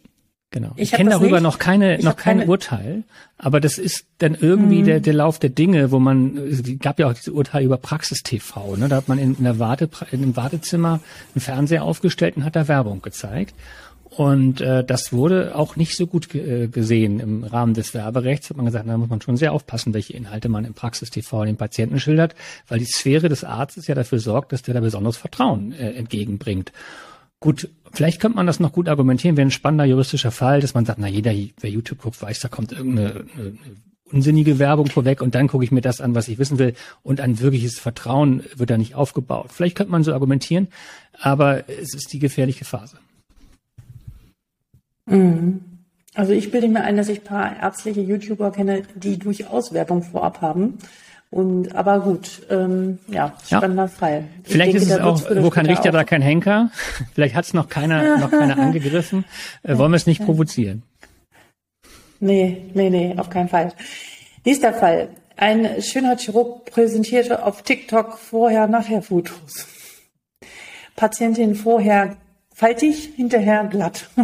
Genau. 0.57 0.73
Ich, 0.77 0.85
ich 0.85 0.93
kenne 0.93 1.11
darüber 1.11 1.37
nicht. 1.37 1.43
noch 1.43 1.59
keine, 1.59 1.99
ich 1.99 2.03
noch 2.03 2.17
kein 2.17 2.39
keine... 2.39 2.51
Urteil, 2.51 3.05
aber 3.37 3.61
das 3.61 3.77
ist 3.77 4.07
dann 4.17 4.35
irgendwie 4.35 4.79
hm. 4.79 4.85
der, 4.87 5.01
der 5.01 5.13
Lauf 5.13 5.39
der 5.39 5.51
Dinge, 5.51 5.91
wo 5.91 5.99
man, 5.99 6.39
es 6.39 6.63
gab 6.79 6.99
ja 6.99 7.09
auch 7.09 7.13
diese 7.13 7.35
Urteile 7.35 7.67
über 7.67 7.77
Praxis 7.77 8.23
TV, 8.23 8.75
ne? 8.77 8.89
Da 8.89 8.97
hat 8.97 9.07
man 9.07 9.19
in, 9.19 9.37
in 9.37 9.45
der 9.45 9.59
Warte, 9.59 9.91
in 10.13 10.23
einem 10.23 10.35
Wartezimmer 10.35 11.01
einen 11.35 11.43
Fernseher 11.43 11.83
aufgestellt 11.83 12.39
und 12.39 12.47
hat 12.47 12.57
da 12.57 12.69
Werbung 12.69 13.03
gezeigt. 13.03 13.55
Und 14.09 14.63
äh, 14.63 14.83
das 14.83 15.13
wurde 15.13 15.55
auch 15.55 15.77
nicht 15.77 15.95
so 15.95 16.07
gut 16.07 16.35
äh, 16.35 16.69
gesehen 16.69 17.21
im 17.21 17.45
Rahmen 17.45 17.75
des 17.75 17.93
Werberechts. 17.93 18.49
Hat 18.49 18.57
man 18.57 18.65
gesagt, 18.65 18.89
da 18.89 18.97
muss 18.97 19.11
man 19.11 19.21
schon 19.21 19.37
sehr 19.37 19.53
aufpassen, 19.53 19.93
welche 19.93 20.15
Inhalte 20.15 20.49
man 20.49 20.65
im 20.65 20.73
Praxis-TV 20.73 21.45
den 21.45 21.59
Patienten 21.59 22.01
schildert, 22.01 22.35
weil 22.67 22.79
die 22.79 22.87
Sphäre 22.87 23.29
des 23.29 23.45
Arztes 23.45 23.89
ja 23.89 23.95
dafür 23.95 24.21
sorgt, 24.21 24.53
dass 24.53 24.63
der 24.63 24.73
da 24.73 24.81
besonderes 24.81 25.19
Vertrauen 25.19 25.73
äh, 25.73 25.91
entgegenbringt. 25.91 26.73
Gut, 27.41 27.69
vielleicht 27.93 28.21
könnte 28.21 28.37
man 28.37 28.47
das 28.47 28.61
noch 28.61 28.73
gut 28.73 28.89
argumentieren, 28.89 29.37
wäre 29.37 29.47
ein 29.47 29.51
spannender 29.51 29.85
juristischer 29.85 30.31
Fall, 30.31 30.61
dass 30.61 30.75
man 30.75 30.87
sagt, 30.87 30.99
na 30.99 31.07
jeder, 31.07 31.33
wer 31.61 31.71
YouTube 31.71 32.01
guckt, 32.01 32.21
weiß, 32.21 32.41
da 32.41 32.49
kommt 32.49 32.73
irgendeine 32.73 33.27
eine, 33.37 33.57
unsinnige 34.11 34.59
Werbung 34.59 34.87
vorweg 34.87 35.21
und 35.21 35.35
dann 35.35 35.49
gucke 35.49 35.65
ich 35.65 35.73
mir 35.73 35.81
das 35.81 36.01
an, 36.01 36.15
was 36.15 36.29
ich 36.29 36.39
wissen 36.39 36.59
will 36.59 36.75
und 37.03 37.21
ein 37.21 37.41
wirkliches 37.41 37.79
Vertrauen 37.79 38.45
wird 38.55 38.71
da 38.71 38.79
nicht 38.79 38.95
aufgebaut. 38.95 39.51
Vielleicht 39.53 39.77
könnte 39.77 39.93
man 39.93 40.05
so 40.05 40.13
argumentieren, 40.13 40.69
aber 41.19 41.69
es 41.69 41.95
ist 41.95 42.13
die 42.13 42.19
gefährliche 42.19 42.65
Phase. 42.65 42.99
Mhm. 45.07 45.61
Also 46.15 46.33
ich 46.33 46.51
bilde 46.51 46.69
mir 46.69 46.83
ein, 46.83 46.97
dass 46.97 47.09
ich 47.09 47.25
paar 47.25 47.59
ärztliche 47.59 48.01
YouTuber 48.01 48.51
kenne, 48.51 48.83
die 48.95 49.19
durchaus 49.19 49.73
Werbung 49.73 50.03
vorab 50.03 50.41
haben. 50.41 50.79
Und 51.31 51.75
aber 51.75 52.01
gut, 52.01 52.47
ähm, 52.51 52.99
ja, 53.09 53.35
spannender 53.45 53.85
ja. 53.85 53.89
Fall. 53.89 54.25
Ich 54.45 54.53
Vielleicht 54.53 54.75
denke, 54.75 54.85
ist 54.85 54.91
es 54.91 55.01
auch, 55.01 55.21
wo 55.43 55.51
kein 55.51 55.67
Richter, 55.67 55.91
da 55.91 56.05
kein 56.05 56.23
Henker. 56.23 56.71
Vielleicht 57.15 57.35
hat 57.35 57.45
es 57.45 57.55
noch 57.55 57.69
keiner, 57.69 58.19
noch 58.19 58.31
keiner 58.31 58.59
angegriffen. 58.63 59.25
Äh, 59.63 59.77
wollen 59.77 59.93
wir 59.93 59.97
es 59.97 60.07
nicht 60.07 60.25
provozieren? 60.25 60.83
Nee, 62.21 62.71
nee, 62.75 62.91
nee, 62.91 63.15
auf 63.17 63.29
keinen 63.29 63.49
Fall. 63.49 63.73
Nächster 64.45 64.73
Fall. 64.73 65.09
Ein 65.37 65.83
Schönheitschirurg 65.83 66.65
präsentierte 66.71 67.45
auf 67.45 67.63
TikTok 67.63 68.19
vorher-nachher-Fotos. 68.19 69.67
Patientin 70.95 71.55
vorher 71.55 72.17
faltig, 72.55 73.13
hinterher 73.17 73.65
glatt. 73.65 74.09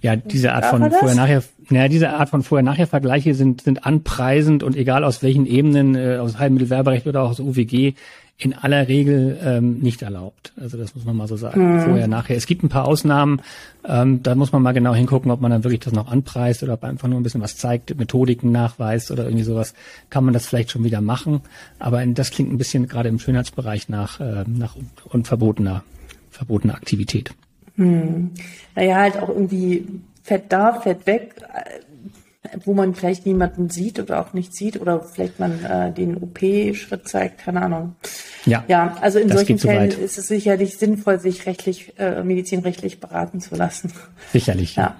Ja, 0.00 0.14
diese 0.14 0.52
Art 0.52 0.66
von 0.66 0.92
vorher-nachher, 0.92 1.42
naja, 1.70 1.88
diese 1.88 2.10
Art 2.10 2.30
von 2.30 2.42
vorher-nachher-Vergleiche 2.42 3.34
sind, 3.34 3.62
sind 3.62 3.84
anpreisend 3.84 4.62
und 4.62 4.76
egal 4.76 5.04
aus 5.04 5.22
welchen 5.22 5.46
Ebenen, 5.46 5.94
äh, 5.94 6.16
aus 6.16 6.38
Heilmittelwerberecht 6.38 7.06
oder 7.06 7.22
auch 7.22 7.30
aus 7.30 7.40
UWG, 7.40 7.94
in 8.40 8.54
aller 8.54 8.86
Regel 8.86 9.36
ähm, 9.42 9.80
nicht 9.80 10.00
erlaubt. 10.00 10.52
Also 10.56 10.78
das 10.78 10.94
muss 10.94 11.04
man 11.04 11.16
mal 11.16 11.26
so 11.26 11.36
sagen. 11.36 11.74
Mhm. 11.74 11.80
Vorher, 11.80 12.06
nachher. 12.06 12.36
Es 12.36 12.46
gibt 12.46 12.62
ein 12.62 12.68
paar 12.68 12.84
Ausnahmen, 12.84 13.42
ähm, 13.84 14.22
da 14.22 14.36
muss 14.36 14.52
man 14.52 14.62
mal 14.62 14.72
genau 14.72 14.94
hingucken, 14.94 15.32
ob 15.32 15.40
man 15.40 15.50
dann 15.50 15.64
wirklich 15.64 15.80
das 15.80 15.92
noch 15.92 16.08
anpreist 16.08 16.62
oder 16.62 16.74
ob 16.74 16.82
man 16.82 16.92
einfach 16.92 17.08
nur 17.08 17.18
ein 17.18 17.24
bisschen 17.24 17.40
was 17.40 17.56
zeigt, 17.56 17.98
Methodiken 17.98 18.52
nachweist 18.52 19.10
oder 19.10 19.24
irgendwie 19.24 19.42
sowas, 19.42 19.74
kann 20.08 20.24
man 20.24 20.34
das 20.34 20.46
vielleicht 20.46 20.70
schon 20.70 20.84
wieder 20.84 21.00
machen. 21.00 21.40
Aber 21.80 22.06
das 22.06 22.30
klingt 22.30 22.52
ein 22.52 22.58
bisschen 22.58 22.86
gerade 22.86 23.08
im 23.08 23.18
Schönheitsbereich 23.18 23.88
nach, 23.88 24.20
äh, 24.20 24.44
nach 24.46 24.76
unverbotener, 25.06 25.82
verbotener 26.30 26.74
Aktivität. 26.74 27.34
Hm. 27.74 28.30
Naja, 28.76 28.96
halt 28.98 29.16
auch 29.18 29.30
irgendwie 29.30 29.84
Fett 30.28 30.44
da, 30.50 30.74
Fett 30.74 31.06
weg, 31.06 31.36
äh, 31.54 32.58
wo 32.64 32.74
man 32.74 32.94
vielleicht 32.94 33.24
niemanden 33.24 33.70
sieht 33.70 33.98
oder 33.98 34.20
auch 34.20 34.34
nicht 34.34 34.54
sieht 34.54 34.78
oder 34.78 35.00
vielleicht 35.00 35.40
man 35.40 35.64
äh, 35.64 35.90
den 35.90 36.18
OP-Schritt 36.18 37.08
zeigt, 37.08 37.38
keine 37.38 37.62
Ahnung. 37.62 37.96
Ja, 38.44 38.62
ja 38.68 38.98
also 39.00 39.18
in 39.18 39.30
solchen 39.30 39.58
Fällen 39.58 39.90
ist 39.90 40.18
es 40.18 40.28
sicherlich 40.28 40.76
sinnvoll, 40.76 41.18
sich 41.18 41.46
rechtlich, 41.46 41.98
äh, 41.98 42.22
medizinrechtlich 42.22 43.00
beraten 43.00 43.40
zu 43.40 43.56
lassen. 43.56 43.90
Sicherlich. 44.32 44.76
Ja. 44.76 44.96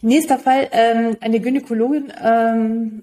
Nächster 0.00 0.38
Fall, 0.38 0.68
ähm, 0.72 1.18
eine 1.20 1.40
Gynäkologin 1.40 2.10
ähm, 2.22 3.02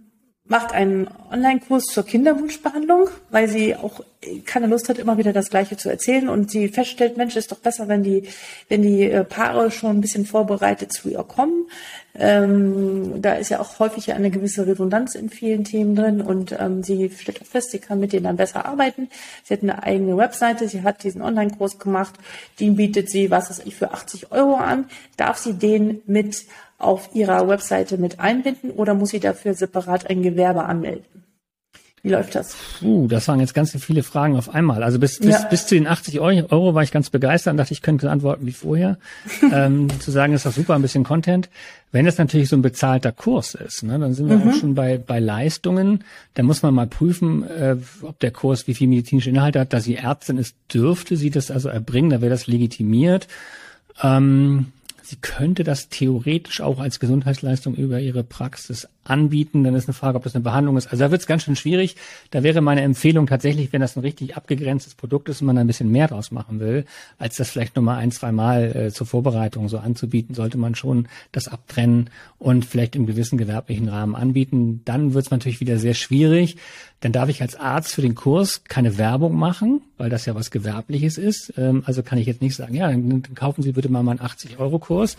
macht 0.52 0.74
einen 0.74 1.08
Online-Kurs 1.32 1.86
zur 1.86 2.06
Kinderwunschbehandlung, 2.06 3.08
weil 3.30 3.48
sie 3.48 3.74
auch 3.74 4.02
keine 4.46 4.68
Lust 4.68 4.90
hat, 4.90 5.00
immer 5.00 5.18
wieder 5.18 5.32
das 5.32 5.50
Gleiche 5.50 5.78
zu 5.78 5.90
erzählen 5.90 6.28
und 6.28 6.52
sie 6.52 6.68
feststellt, 6.68 7.16
Mensch, 7.16 7.38
ist 7.38 7.54
doch 7.54 7.58
besser, 7.58 7.88
wenn 7.88 8.04
die, 8.04 8.28
wenn 8.68 8.82
die 8.82 9.04
äh, 9.04 9.24
Paare 9.24 9.72
schon 9.72 9.92
ein 9.92 10.02
bisschen 10.02 10.26
vorbereitet 10.26 10.92
zu 10.92 11.08
ihr 11.08 11.24
kommen. 11.24 11.68
Ähm, 12.14 13.22
da 13.22 13.34
ist 13.34 13.50
ja 13.50 13.60
auch 13.60 13.80
häufig 13.80 14.12
eine 14.12 14.32
gewisse 14.32 14.68
Redundanz 14.68 15.16
in 15.16 15.30
vielen 15.30 15.64
Themen 15.64 15.96
drin 15.96 16.22
und 16.22 16.56
ähm, 16.60 16.84
sie 16.84 17.10
stellt 17.10 17.42
auch 17.42 17.46
fest, 17.46 17.72
sie 17.72 17.80
kann 17.80 18.00
mit 18.00 18.12
denen 18.12 18.26
dann 18.26 18.36
besser 18.36 18.66
arbeiten. 18.66 19.10
Sie 19.44 19.54
hat 19.54 19.64
eine 19.64 19.82
eigene 19.84 20.18
Webseite, 20.18 20.68
sie 20.68 20.84
hat 20.84 21.04
diesen 21.04 21.22
Online-Kurs 21.22 21.80
gemacht, 21.80 22.16
den 22.60 22.76
bietet 22.76 23.10
sie, 23.10 23.32
was 23.32 23.50
weiß 23.50 23.62
ich, 23.66 23.76
für 23.76 23.92
80 23.92 24.32
Euro 24.32 24.56
an. 24.56 24.86
Darf 25.16 25.38
sie 25.38 25.54
den 25.54 26.02
mit 26.06 26.46
auf 26.78 27.10
ihrer 27.14 27.48
Webseite 27.48 27.98
mit 27.98 28.20
einbinden 28.20 28.72
oder 28.72 28.94
muss 28.94 29.12
sie 29.12 29.20
dafür 29.20 29.54
separat 29.54 30.10
ein 30.10 30.22
Gewerbe 30.22 30.64
anmelden? 30.64 31.21
Wie 32.04 32.10
läuft 32.10 32.34
das? 32.34 32.56
Uh, 32.82 33.08
das 33.08 33.28
waren 33.28 33.40
jetzt 33.40 33.54
ganz 33.54 33.78
viele 33.78 34.02
Fragen 34.02 34.36
auf 34.36 34.50
einmal. 34.50 34.82
Also 34.84 34.98
bis, 34.98 35.20
bis, 35.20 35.30
ja. 35.30 35.48
bis 35.48 35.68
zu 35.68 35.76
den 35.76 35.86
80 35.86 36.20
Euro 36.20 36.74
war 36.74 36.82
ich 36.82 36.92
ganz 36.92 37.12
begeistert 37.12 37.52
und 37.52 37.58
dachte, 37.58 37.74
ich 37.74 37.84
könnte 37.84 38.10
antworten 38.10 38.48
wie 38.48 38.54
vorher. 38.54 38.98
ähm, 39.54 39.88
zu 40.00 40.10
sagen, 40.10 40.34
ist 40.34 40.48
doch 40.48 40.52
super, 40.52 40.74
ein 40.74 40.82
bisschen 40.82 41.04
Content. 41.04 41.50
Wenn 41.92 42.06
das 42.06 42.18
natürlich 42.18 42.50
so 42.50 42.56
ein 42.56 42.64
bezahlter 42.64 43.12
Kurs 43.12 43.54
ist, 43.54 43.84
ne, 43.84 44.00
dann 44.00 44.16
sind 44.16 44.30
wir 44.30 44.38
mhm. 44.38 44.50
auch 44.50 44.56
schon 44.56 44.74
bei, 44.74 44.98
bei 44.98 45.20
Leistungen. 45.20 46.04
Da 46.34 46.42
muss 46.42 46.64
man 46.64 46.74
mal 46.74 46.88
prüfen, 46.88 47.48
äh, 47.48 47.76
ob 48.02 48.18
der 48.20 48.32
Kurs 48.32 48.68
wie 48.68 48.74
viel 48.74 48.88
medizinische 48.88 49.30
Inhalte 49.30 49.60
hat. 49.60 49.72
Da 49.72 49.80
sie 49.80 49.96
Ärztin 49.96 50.38
ist, 50.38 50.56
dürfte 50.74 51.18
sie 51.18 51.30
das 51.30 51.52
also 51.52 51.70
erbringen, 51.70 52.10
da 52.10 52.22
wäre 52.22 52.32
das 52.32 52.48
legitimiert. 52.48 53.28
Ähm, 54.02 54.72
sie 55.04 55.18
könnte 55.18 55.64
das 55.64 55.90
theoretisch 55.90 56.62
auch 56.62 56.80
als 56.80 57.00
Gesundheitsleistung 57.00 57.76
über 57.76 58.00
ihre 58.00 58.24
Praxis 58.24 58.88
anbieten. 59.04 59.64
Dann 59.64 59.76
ist 59.76 59.88
eine 59.88 59.94
Frage, 59.94 60.18
ob 60.18 60.24
das 60.24 60.36
eine 60.36 60.44
Behandlung 60.44 60.78
ist. 60.78 60.88
Also 60.88 61.04
da 61.04 61.12
wird 61.12 61.22
es 61.22 61.28
ganz 61.28 61.44
schön 61.44 61.56
schwierig. 61.56 61.96
Da 62.30 62.44
wäre 62.44 62.62
meine 62.62 62.82
Empfehlung 62.82 63.28
tatsächlich, 63.28 63.74
wenn 63.74 63.82
das 63.82 63.96
ein 63.96 64.02
richtig 64.02 64.38
abgegrenztes 64.38 64.96
Produkt 64.96 65.30
ist 65.30 65.42
und 65.42 65.48
man 65.48 65.58
ein 65.58 65.68
bisschen 65.68 65.92
mehr 65.92 66.08
draus 66.08 66.32
machen 66.32 66.60
will, 66.60 66.86
als 67.18 67.36
das 67.36 67.50
vielleicht 67.50 67.76
nur 67.76 67.84
mal 67.84 67.98
ein, 67.98 68.12
zwei 68.12 68.32
Mal 68.32 68.76
äh, 68.76 68.92
zur 68.92 69.08
Vorbereitung 69.08 69.70
so 69.70 69.80
anzubieten, 69.80 70.36
sollte 70.36 70.58
man 70.58 70.76
schon 70.76 71.08
das 71.32 71.48
abtrennen 71.48 72.10
und 72.38 72.66
vielleicht 72.66 72.96
im 72.96 73.06
gewissen 73.06 73.38
gewerblichen 73.38 73.90
Rahmen 73.90 74.16
anbieten. 74.16 74.82
Dann 74.86 75.14
wird 75.14 75.26
es 75.26 75.32
natürlich 75.32 75.60
wieder 75.60 75.78
sehr 75.78 75.94
schwierig. 75.94 76.58
Dann 77.02 77.12
darf 77.12 77.30
ich 77.30 77.42
als 77.42 77.56
Arzt 77.56 77.96
für 77.96 78.04
den 78.04 78.14
Kurs 78.14 78.64
keine 78.66 79.00
Werbung 79.00 79.36
machen, 79.36 79.82
weil 79.98 80.12
das 80.12 80.28
ja 80.28 80.36
was 80.36 80.52
Gewerbliches 80.52 81.18
ist. 81.18 81.54
Ähm, 81.58 81.82
also 81.86 82.04
kann 82.04 82.20
ich 82.20 82.28
jetzt 82.28 82.42
nicht 82.42 82.56
sagen, 82.56 82.76
ja, 82.76 82.88
dann, 82.88 83.10
dann 83.10 83.34
kaufen 83.34 83.64
Sie 83.64 83.72
bitte 83.72 83.90
mal 83.90 84.04
meinen 84.04 84.20
80-Euro-Kurs 84.20 85.18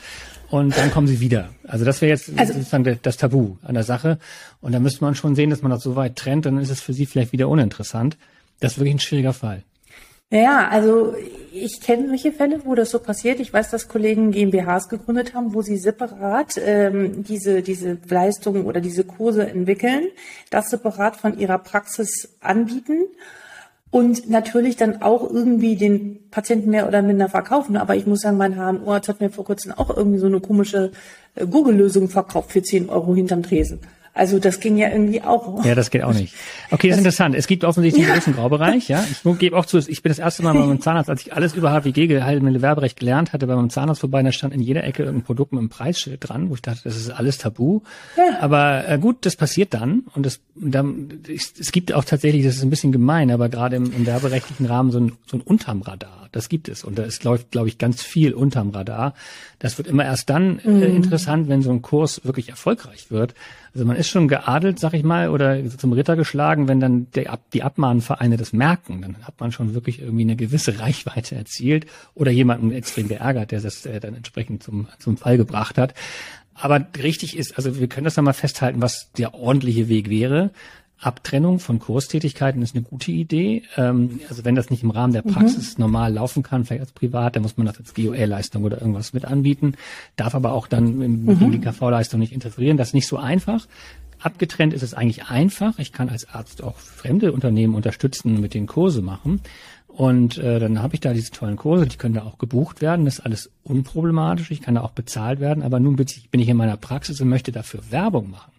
und 0.48 0.76
dann 0.76 0.92
kommen 0.92 1.08
Sie 1.08 1.18
wieder. 1.18 1.48
Also 1.66 1.84
das 1.84 2.00
wäre 2.00 2.10
jetzt 2.10 2.30
also, 2.36 2.52
sozusagen 2.52 2.98
das 3.02 3.16
Tabu 3.16 3.56
an 3.72 3.74
der 3.74 3.84
Sache. 3.84 4.18
Und 4.60 4.72
da 4.72 4.80
müsste 4.80 5.02
man 5.02 5.14
schon 5.14 5.34
sehen, 5.34 5.50
dass 5.50 5.62
man 5.62 5.70
das 5.70 5.82
so 5.82 5.96
weit 5.96 6.16
trennt, 6.16 6.46
dann 6.46 6.58
ist 6.58 6.70
es 6.70 6.80
für 6.80 6.92
Sie 6.92 7.06
vielleicht 7.06 7.32
wieder 7.32 7.48
uninteressant. 7.48 8.16
Das 8.60 8.72
ist 8.72 8.78
wirklich 8.78 8.94
ein 8.94 9.00
schwieriger 9.00 9.32
Fall. 9.32 9.64
Ja, 10.30 10.68
also 10.68 11.14
ich 11.52 11.82
kenne 11.82 12.08
solche 12.08 12.32
Fälle, 12.32 12.64
wo 12.64 12.74
das 12.74 12.90
so 12.90 13.00
passiert. 13.00 13.38
Ich 13.38 13.52
weiß, 13.52 13.70
dass 13.70 13.88
Kollegen 13.88 14.30
GmbHs 14.30 14.88
gegründet 14.88 15.34
haben, 15.34 15.52
wo 15.52 15.60
sie 15.60 15.76
separat 15.76 16.54
ähm, 16.56 17.22
diese, 17.22 17.60
diese 17.60 17.98
Leistungen 18.08 18.64
oder 18.64 18.80
diese 18.80 19.04
Kurse 19.04 19.46
entwickeln, 19.46 20.04
das 20.48 20.70
separat 20.70 21.16
von 21.16 21.38
ihrer 21.38 21.58
Praxis 21.58 22.30
anbieten 22.40 23.04
und 23.92 24.30
natürlich 24.30 24.76
dann 24.76 25.02
auch 25.02 25.30
irgendwie 25.30 25.76
den 25.76 26.30
Patienten 26.30 26.70
mehr 26.70 26.88
oder 26.88 27.02
minder 27.02 27.28
verkaufen. 27.28 27.76
Aber 27.76 27.94
ich 27.94 28.06
muss 28.06 28.22
sagen, 28.22 28.38
mein 28.38 28.56
HNO-Arzt 28.56 29.10
hat 29.10 29.20
mir 29.20 29.28
vor 29.28 29.44
kurzem 29.44 29.72
auch 29.72 29.94
irgendwie 29.94 30.18
so 30.18 30.26
eine 30.26 30.40
komische 30.40 30.92
äh, 31.34 31.46
Google-Lösung 31.46 32.08
verkauft 32.08 32.52
für 32.52 32.62
10 32.62 32.88
Euro 32.88 33.14
hinterm 33.14 33.42
Tresen. 33.42 33.80
Also 34.14 34.38
das 34.38 34.60
ging 34.60 34.76
ja 34.76 34.90
irgendwie 34.90 35.22
auch. 35.22 35.64
Ja, 35.64 35.74
das 35.74 35.90
geht 35.90 36.02
auch 36.02 36.12
nicht. 36.12 36.34
Okay, 36.70 36.88
das, 36.88 36.96
ist 36.96 36.98
interessant. 36.98 37.34
Es 37.34 37.46
gibt 37.46 37.64
offensichtlich 37.64 38.04
einen 38.04 38.14
großen 38.14 38.34
Graubereich, 38.34 38.88
ja. 38.88 39.02
Ich 39.10 39.38
gebe 39.38 39.56
auch 39.56 39.64
zu, 39.64 39.78
ich 39.78 40.02
bin 40.02 40.10
das 40.10 40.18
erste 40.18 40.42
Mal 40.42 40.52
bei 40.52 40.60
meinem 40.60 40.80
Zahnarzt, 40.82 41.08
als 41.08 41.22
ich 41.22 41.32
alles 41.32 41.54
über 41.54 41.70
HWG, 41.70 42.20
Heilmittelwerberecht 42.20 42.98
gelernt 42.98 43.32
hatte, 43.32 43.46
bei 43.46 43.56
meinem 43.56 43.70
Zahnarzt 43.70 44.00
vorbei, 44.00 44.22
da 44.22 44.30
stand 44.30 44.52
in 44.52 44.60
jeder 44.60 44.84
Ecke 44.84 45.04
irgendein 45.04 45.24
Produkt 45.24 45.52
mit 45.52 45.60
einem 45.60 45.70
Preisschild 45.70 46.18
dran, 46.20 46.50
wo 46.50 46.54
ich 46.54 46.62
dachte, 46.62 46.82
das 46.84 46.96
ist 46.96 47.08
alles 47.08 47.38
tabu. 47.38 47.80
Ja. 48.18 48.38
Aber 48.40 48.86
äh, 48.86 48.98
gut, 48.98 49.24
das 49.24 49.36
passiert 49.36 49.72
dann 49.72 50.04
und 50.14 50.26
das, 50.26 50.40
dann, 50.54 51.20
ich, 51.26 51.52
es 51.58 51.72
gibt 51.72 51.94
auch 51.94 52.04
tatsächlich, 52.04 52.44
das 52.44 52.56
ist 52.56 52.62
ein 52.62 52.70
bisschen 52.70 52.92
gemein, 52.92 53.30
aber 53.30 53.48
gerade 53.48 53.76
im, 53.76 53.92
im 53.94 54.04
werberechtlichen 54.04 54.66
Rahmen 54.66 54.90
so 54.90 55.00
ein, 55.00 55.12
so 55.26 55.38
ein 55.38 55.40
unterm 55.40 55.80
Radar. 55.80 56.21
Das 56.32 56.48
gibt 56.48 56.68
es. 56.68 56.82
Und 56.82 56.98
da 56.98 57.04
ist, 57.04 57.24
läuft, 57.24 57.50
glaube 57.50 57.68
ich, 57.68 57.78
ganz 57.78 58.02
viel 58.02 58.32
unterm 58.32 58.70
Radar. 58.70 59.14
Das 59.58 59.78
wird 59.78 59.86
immer 59.86 60.04
erst 60.04 60.30
dann 60.30 60.58
äh, 60.60 60.68
mhm. 60.68 60.82
interessant, 60.82 61.48
wenn 61.48 61.62
so 61.62 61.70
ein 61.70 61.82
Kurs 61.82 62.24
wirklich 62.24 62.48
erfolgreich 62.48 63.10
wird. 63.10 63.34
Also 63.74 63.86
man 63.86 63.96
ist 63.96 64.08
schon 64.08 64.28
geadelt, 64.28 64.78
sag 64.78 64.94
ich 64.94 65.02
mal, 65.02 65.28
oder 65.28 65.58
zum 65.78 65.92
Ritter 65.92 66.16
geschlagen, 66.16 66.68
wenn 66.68 66.80
dann 66.80 67.06
die, 67.14 67.26
die 67.52 67.62
Abmahnvereine 67.62 68.36
das 68.36 68.52
merken. 68.52 69.02
Dann 69.02 69.16
hat 69.22 69.40
man 69.40 69.52
schon 69.52 69.74
wirklich 69.74 70.00
irgendwie 70.00 70.22
eine 70.22 70.36
gewisse 70.36 70.78
Reichweite 70.80 71.36
erzielt 71.36 71.86
oder 72.14 72.30
jemanden 72.30 72.72
extrem 72.72 73.08
geärgert, 73.08 73.50
der 73.50 73.60
das 73.60 73.86
äh, 73.86 74.00
dann 74.00 74.14
entsprechend 74.14 74.62
zum, 74.62 74.88
zum 74.98 75.16
Fall 75.16 75.36
gebracht 75.36 75.78
hat. 75.78 75.94
Aber 76.54 76.86
richtig 77.02 77.36
ist, 77.36 77.56
also 77.56 77.78
wir 77.78 77.88
können 77.88 78.04
das 78.04 78.16
nochmal 78.16 78.34
festhalten, 78.34 78.82
was 78.82 79.10
der 79.12 79.34
ordentliche 79.34 79.88
Weg 79.88 80.10
wäre. 80.10 80.50
Abtrennung 81.02 81.58
von 81.58 81.80
Kurstätigkeiten 81.80 82.62
ist 82.62 82.74
eine 82.74 82.84
gute 82.84 83.10
Idee. 83.10 83.64
Ähm, 83.76 84.20
also 84.28 84.44
wenn 84.44 84.54
das 84.54 84.70
nicht 84.70 84.82
im 84.84 84.90
Rahmen 84.90 85.12
der 85.12 85.22
Praxis 85.22 85.76
mhm. 85.76 85.82
normal 85.82 86.12
laufen 86.12 86.42
kann, 86.42 86.64
vielleicht 86.64 86.80
als 86.80 86.92
privat, 86.92 87.34
dann 87.34 87.42
muss 87.42 87.56
man 87.56 87.66
das 87.66 87.78
als 87.78 87.94
GOL-Leistung 87.94 88.62
oder 88.62 88.80
irgendwas 88.80 89.12
mit 89.12 89.24
anbieten, 89.24 89.74
darf 90.16 90.34
aber 90.34 90.52
auch 90.52 90.68
dann 90.68 90.98
mit 90.98 91.40
mhm. 91.40 91.52
GKV-Leistung 91.52 92.20
nicht 92.20 92.32
interferieren. 92.32 92.76
Das 92.76 92.88
ist 92.88 92.94
nicht 92.94 93.08
so 93.08 93.16
einfach. 93.16 93.66
Abgetrennt 94.20 94.72
ist 94.72 94.82
es 94.82 94.94
eigentlich 94.94 95.24
einfach. 95.24 95.80
Ich 95.80 95.92
kann 95.92 96.08
als 96.08 96.28
Arzt 96.28 96.62
auch 96.62 96.78
fremde 96.78 97.32
Unternehmen 97.32 97.74
unterstützen, 97.74 98.40
mit 98.40 98.54
den 98.54 98.66
Kurse 98.66 99.02
machen. 99.02 99.40
Und 99.88 100.38
äh, 100.38 100.60
dann 100.60 100.80
habe 100.80 100.94
ich 100.94 101.00
da 101.00 101.12
diese 101.12 101.32
tollen 101.32 101.56
Kurse, 101.56 101.86
die 101.86 101.96
können 101.96 102.14
da 102.14 102.22
auch 102.22 102.38
gebucht 102.38 102.80
werden. 102.80 103.04
Das 103.04 103.18
ist 103.18 103.26
alles 103.26 103.50
unproblematisch. 103.64 104.52
Ich 104.52 104.62
kann 104.62 104.76
da 104.76 104.82
auch 104.82 104.92
bezahlt 104.92 105.40
werden. 105.40 105.64
Aber 105.64 105.80
nun 105.80 105.96
bin 105.96 106.06
ich, 106.08 106.30
bin 106.30 106.40
ich 106.40 106.48
in 106.48 106.56
meiner 106.56 106.76
Praxis 106.76 107.20
und 107.20 107.28
möchte 107.28 107.50
dafür 107.50 107.80
Werbung 107.90 108.30
machen. 108.30 108.52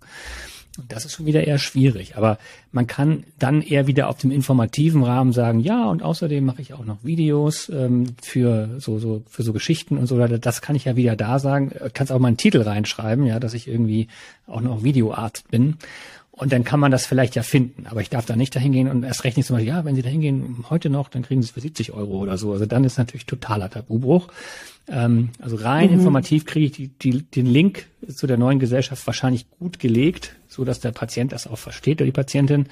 Und 0.77 0.91
das 0.91 1.05
ist 1.05 1.13
schon 1.13 1.27
wieder 1.27 1.45
eher 1.45 1.59
schwierig. 1.59 2.17
Aber 2.17 2.39
man 2.71 2.87
kann 2.87 3.25
dann 3.37 3.61
eher 3.61 3.85
wieder 3.85 4.09
auf 4.09 4.17
dem 4.17 4.31
informativen 4.31 5.03
Rahmen 5.03 5.31
sagen, 5.31 5.59
ja, 5.59 5.87
und 5.87 6.01
außerdem 6.01 6.43
mache 6.43 6.63
ich 6.63 6.73
auch 6.73 6.83
noch 6.83 7.03
Videos 7.03 7.69
ähm, 7.69 8.15
für 8.21 8.69
so, 8.79 8.97
so, 8.97 9.21
für 9.29 9.43
so 9.43 9.53
Geschichten 9.53 9.97
und 9.97 10.07
so. 10.07 10.17
Das 10.17 10.61
kann 10.61 10.75
ich 10.75 10.85
ja 10.85 10.95
wieder 10.95 11.15
da 11.15 11.37
sagen. 11.37 11.71
Kannst 11.93 12.11
auch 12.11 12.19
mal 12.19 12.29
einen 12.29 12.37
Titel 12.37 12.61
reinschreiben, 12.61 13.25
ja, 13.25 13.39
dass 13.39 13.53
ich 13.53 13.67
irgendwie 13.67 14.07
auch 14.47 14.61
noch 14.61 14.83
Videoarzt 14.83 15.51
bin. 15.51 15.75
Und 16.35 16.51
dann 16.51 16.63
kann 16.63 16.79
man 16.79 16.91
das 16.91 17.05
vielleicht 17.05 17.35
ja 17.35 17.43
finden. 17.43 17.85
Aber 17.85 18.01
ich 18.01 18.09
darf 18.09 18.25
da 18.25 18.35
nicht 18.35 18.55
dahin 18.55 18.71
gehen 18.71 18.87
und 18.89 19.03
erst 19.03 19.23
recht 19.23 19.37
nicht 19.37 19.45
zum 19.45 19.55
Beispiel, 19.55 19.71
ja, 19.71 19.85
wenn 19.85 19.93
Sie 19.93 20.01
da 20.01 20.09
hingehen 20.09 20.65
heute 20.67 20.89
noch, 20.89 21.09
dann 21.09 21.21
kriegen 21.21 21.43
Sie 21.43 21.45
es 21.45 21.51
für 21.51 21.61
70 21.61 21.93
Euro 21.93 22.17
oder 22.17 22.39
so. 22.39 22.51
Also 22.51 22.65
dann 22.65 22.83
ist 22.83 22.97
natürlich 22.97 23.27
totaler 23.27 23.69
Tabubruch. 23.69 24.29
Ähm, 24.87 25.29
also 25.39 25.57
rein 25.57 25.89
mhm. 25.89 25.99
informativ 25.99 26.47
kriege 26.47 26.65
ich 26.65 26.71
die, 26.71 26.87
die, 26.87 27.21
den 27.21 27.45
Link 27.45 27.85
zu 28.11 28.25
der 28.25 28.37
neuen 28.37 28.57
Gesellschaft 28.57 29.05
wahrscheinlich 29.05 29.45
gut 29.59 29.77
gelegt, 29.77 30.35
so 30.53 30.63
dass 30.63 30.79
der 30.79 30.91
Patient 30.91 31.31
das 31.31 31.47
auch 31.47 31.57
versteht 31.57 31.99
oder 31.99 32.05
die 32.05 32.11
Patientin. 32.11 32.67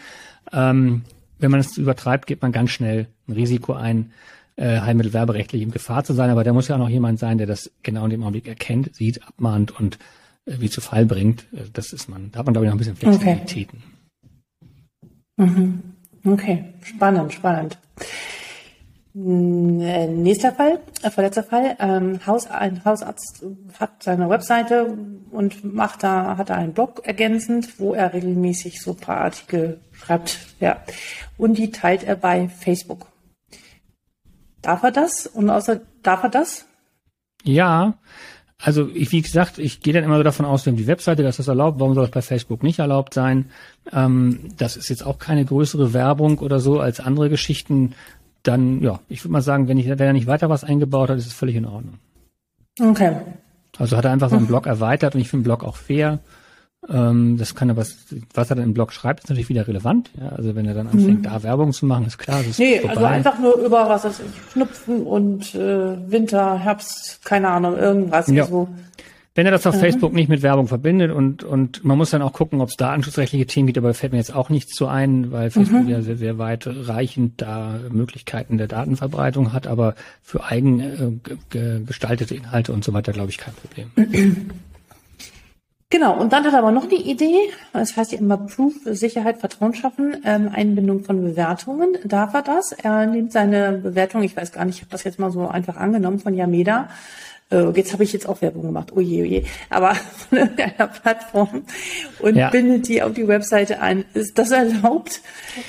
Ähm, 0.52 1.04
wenn 1.39 1.52
man 1.52 1.60
es 1.60 1.78
übertreibt, 1.78 2.28
geht 2.28 2.41
man 2.41 2.52
ganz 2.52 2.70
schnell 2.70 3.08
ein 3.28 3.34
Risiko 3.34 3.74
ein, 3.74 4.12
äh, 4.56 4.80
heilmittelwerberechtlich 4.82 5.62
in 5.62 5.72
Gefahr 5.72 6.04
zu 6.04 6.13
sein. 6.13 6.30
Aber 6.30 6.44
da 6.44 6.54
muss 6.54 6.67
ja 6.67 6.76
auch 6.76 6.80
noch 6.80 6.89
jemand 6.89 7.20
sein, 7.20 7.38
der 7.38 7.48
das 7.48 7.72
genau 7.84 8.06
in 8.06 8.12
dem 8.12 8.22
Augenblick 8.22 8.48
erkennt, 8.48 8.96
sieht, 8.96 9.26
abmahnt 9.28 9.72
und 9.72 9.98
äh, 10.46 10.56
wie 10.60 10.70
zu 10.70 10.82
Fall 10.82 11.06
bringt. 11.06 11.48
Äh, 11.54 11.63
das 11.74 11.94
ist 11.94 12.08
man, 12.10 12.32
da 12.32 12.39
hat 12.39 12.46
man 12.46 12.54
glaube 12.54 12.65
ich 12.65 12.70
noch 12.70 12.76
ein 12.76 12.80
bisschen 12.80 12.96
Flexibilitäten. 12.96 13.84
Okay. 15.38 15.50
Mhm. 15.50 15.82
okay, 16.26 16.65
spannend, 16.84 17.34
spannend. 17.34 17.78
Äh, 19.13 20.08
nächster 20.08 20.54
Fall, 20.54 20.80
äh, 21.02 21.10
vorletzter 21.10 21.43
Fall. 21.43 21.76
Ähm, 21.80 22.26
Haus, 22.26 22.47
ein 22.47 22.84
Hausarzt 22.86 23.43
hat 23.78 24.04
seine 24.04 24.30
Webseite 24.30 24.95
und 25.32 25.65
macht 25.65 26.04
da, 26.04 26.38
hat 26.38 26.50
da 26.50 26.56
einen 26.56 26.74
Blog 26.74 27.02
ergänzend, 27.04 27.78
wo 27.80 27.93
er 27.93 28.13
regelmäßig 28.13 28.82
so 28.82 28.91
ein 28.91 28.97
paar 28.97 29.17
Artikel 29.17 29.82
schreibt. 29.91 30.39
Ja. 30.62 30.78
Und 31.38 31.58
die 31.58 31.71
teilt 31.71 32.04
er 32.04 32.15
bei 32.15 32.47
Facebook. 32.47 33.08
Darf 34.62 34.84
er 34.84 34.91
das? 34.91 35.28
Und 35.28 35.50
außer, 35.50 35.82
darf 36.04 36.24
er 36.24 36.30
das? 36.30 36.65
Ja. 37.43 37.95
Also 38.63 38.89
ich, 38.93 39.12
wie 39.12 39.24
gesagt, 39.24 39.58
ich 39.58 39.82
gehe 39.82 39.91
dann 39.93 40.04
immer 40.04 40.17
so 40.17 40.24
davon 40.24 40.45
aus, 40.45 40.65
wenn 40.67 40.76
die 40.76 40.86
Webseite 40.88 41.24
das 41.24 41.39
ist 41.39 41.47
erlaubt, 41.47 41.80
warum 41.80 41.95
soll 41.95 42.06
es 42.06 42.12
bei 42.12 42.21
Facebook 42.21 42.62
nicht 42.62 42.78
erlaubt 42.80 43.13
sein? 43.13 43.50
Ähm, 43.91 44.52
das 44.58 44.78
ist 44.78 44.89
jetzt 44.89 45.04
auch 45.04 45.17
keine 45.17 45.43
größere 45.43 45.93
Werbung 45.93 46.38
oder 46.39 46.60
so 46.60 46.80
als 46.80 47.00
andere 47.00 47.30
Geschichten 47.30 47.95
dann, 48.44 48.82
ja, 48.82 49.00
ich 49.08 49.24
würde 49.24 49.34
mal 49.34 49.42
sagen, 49.42 49.68
wenn, 49.68 49.78
ich, 49.78 49.88
wenn 49.88 50.00
er 50.00 50.14
nicht 50.14 50.28
weiter 50.28 50.50
was 50.50 50.64
eingebaut 50.64 51.10
hat, 51.10 51.18
ist 51.18 51.28
es 51.28 51.34
völlig 51.34 51.56
in 51.56 51.66
Ordnung. 51.66 52.00
Okay. 52.80 53.16
Also 53.78 53.98
hat 53.98 54.06
er 54.06 54.12
einfach 54.12 54.30
seinen 54.30 54.44
mhm. 54.44 54.48
Blog 54.48 54.68
erweitert 54.68 55.16
und 55.16 55.22
ich 55.22 55.30
finde 55.30 55.44
den 55.44 55.46
Blog 55.46 55.64
auch 55.64 55.76
fair. 55.76 56.20
Ähm, 56.90 57.38
das 57.38 57.54
kann 57.54 57.70
er 57.70 57.78
was, 57.78 57.96
was 58.34 58.50
er 58.50 58.56
dann 58.56 58.66
im 58.66 58.74
Blog 58.74 58.92
schreibt, 58.92 59.22
ist 59.22 59.30
natürlich 59.30 59.50
wieder 59.50 59.68
relevant. 59.68 60.10
Ja, 60.20 60.30
also 60.30 60.56
wenn 60.56 60.66
er 60.66 60.74
dann 60.74 60.88
anfängt, 60.88 61.20
mhm. 61.20 61.24
da 61.24 61.44
Werbung 61.44 61.74
zu 61.74 61.86
machen, 61.86 62.08
ist 62.08 62.18
klar. 62.18 62.42
Ist 62.42 62.58
nee, 62.58 62.80
vorbei. 62.80 62.96
also 62.96 63.06
einfach 63.06 63.40
nur 63.40 63.56
über 63.58 63.88
was 63.88 64.04
weiß 64.04 64.20
ich, 64.20 64.52
Schnupfen 64.52 65.04
und 65.04 65.54
äh, 65.54 66.12
Winter, 66.12 66.58
Herbst, 66.58 67.24
keine 67.24 67.50
Ahnung, 67.50 67.78
irgendwas. 67.78 68.28
Ja. 68.28 68.46
So. 68.46 68.68
Wenn 69.34 69.46
er 69.46 69.52
das 69.54 69.65
auf 69.65 69.76
mhm. 69.76 69.80
Facebook 69.80 70.13
nicht 70.13 70.28
mit 70.28 70.41
Werbung 70.41 70.67
verbindet 70.67 71.10
und, 71.12 71.44
und 71.44 71.86
man 71.86 71.98
muss 71.98 72.10
dann 72.10 72.22
auch 72.22 72.34
gucken, 72.34 72.60
ob 72.60 72.67
es 72.67 72.76
da 72.76 72.91
anschlussrechtliche 72.91 73.46
Themen 73.46 73.67
gibt, 73.67 73.78
aber 73.78 73.94
fällt 73.94 74.12
mir 74.12 74.17
jetzt 74.17 74.36
auch 74.36 74.50
nichts 74.50 74.74
zu 74.74 74.88
ein, 74.88 75.32
weil 75.32 75.52
Facebook 75.52 75.84
mhm. 75.84 75.89
ja 75.89 76.02
sehr, 76.02 76.17
sehr 76.17 76.38
weit 76.38 76.67
reichend 76.67 77.41
da 77.41 77.80
Möglichkeiten 77.89 78.58
der 78.58 78.67
Datenverbreitung 78.67 79.54
hat, 79.54 79.67
aber 79.67 79.96
für 80.22 80.44
eigen 80.44 81.22
äh, 81.54 81.80
gestaltete 81.86 82.36
Inhalte 82.36 82.74
und 82.74 82.84
so 82.84 82.91
weiter, 82.91 83.13
glaube 83.13 83.30
ich, 83.30 83.38
kein 83.38 83.54
Problem. 83.54 84.52
Genau, 85.91 86.17
und 86.17 86.32
dann 86.32 86.46
hat 86.46 86.54
er 86.54 86.60
aber 86.60 86.72
noch 86.72 86.88
die 86.88 87.10
Idee, 87.10 87.38
das 87.74 87.98
heißt 87.98 88.13
ja 88.13 88.17
immer 88.17 88.38
Proof, 88.38 88.76
Sicherheit, 88.86 89.39
Vertrauen 89.39 89.74
schaffen, 89.74 90.15
ähm, 90.24 90.50
Einbindung 90.54 91.04
von 91.04 91.22
Bewertungen. 91.22 91.98
Darf 92.06 92.34
er 92.34 92.44
das? 92.44 92.72
Er 92.72 93.06
nimmt 93.06 93.34
seine 93.34 93.74
Bewertung, 93.74 94.24
ich 94.24 94.36
weiß 94.36 94.54
gar 94.54 94.63
nicht, 94.63 94.76
ich 94.78 94.82
habe 94.84 94.91
das 94.91 95.04
jetzt 95.04 95.20
mal 95.20 95.32
so 95.32 95.50
einfach 95.50 95.76
angenommen 95.76 96.20
von 96.20 96.34
Yameda, 96.34 96.88
jetzt 97.52 97.94
habe 97.94 98.04
ich 98.04 98.14
jetzt 98.14 98.28
auch 98.28 98.42
Werbung 98.42 98.64
gemacht, 98.64 98.92
oje, 98.96 99.24
oje, 99.24 99.44
aber 99.70 99.96
von 100.30 100.38
irgendeiner 100.38 100.88
Plattform 100.88 101.64
und 102.20 102.36
ja. 102.36 102.50
bindet 102.50 102.88
die 102.88 103.02
auf 103.02 103.14
die 103.14 103.28
Webseite 103.28 103.82
ein. 103.82 104.06
Ist 104.14 104.38
das 104.38 104.52
erlaubt? 104.52 105.22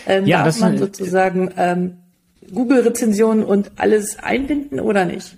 Ähm, 0.07 0.27
ja, 0.27 0.38
darf 0.38 0.47
das 0.47 0.61
man 0.61 0.79
sozusagen 0.79 1.51
ähm, 1.57 1.99
Google-Rezensionen 2.53 3.45
und 3.45 3.73
alles 3.77 4.18
einbinden 4.18 4.81
oder 4.81 5.05
nicht? 5.05 5.37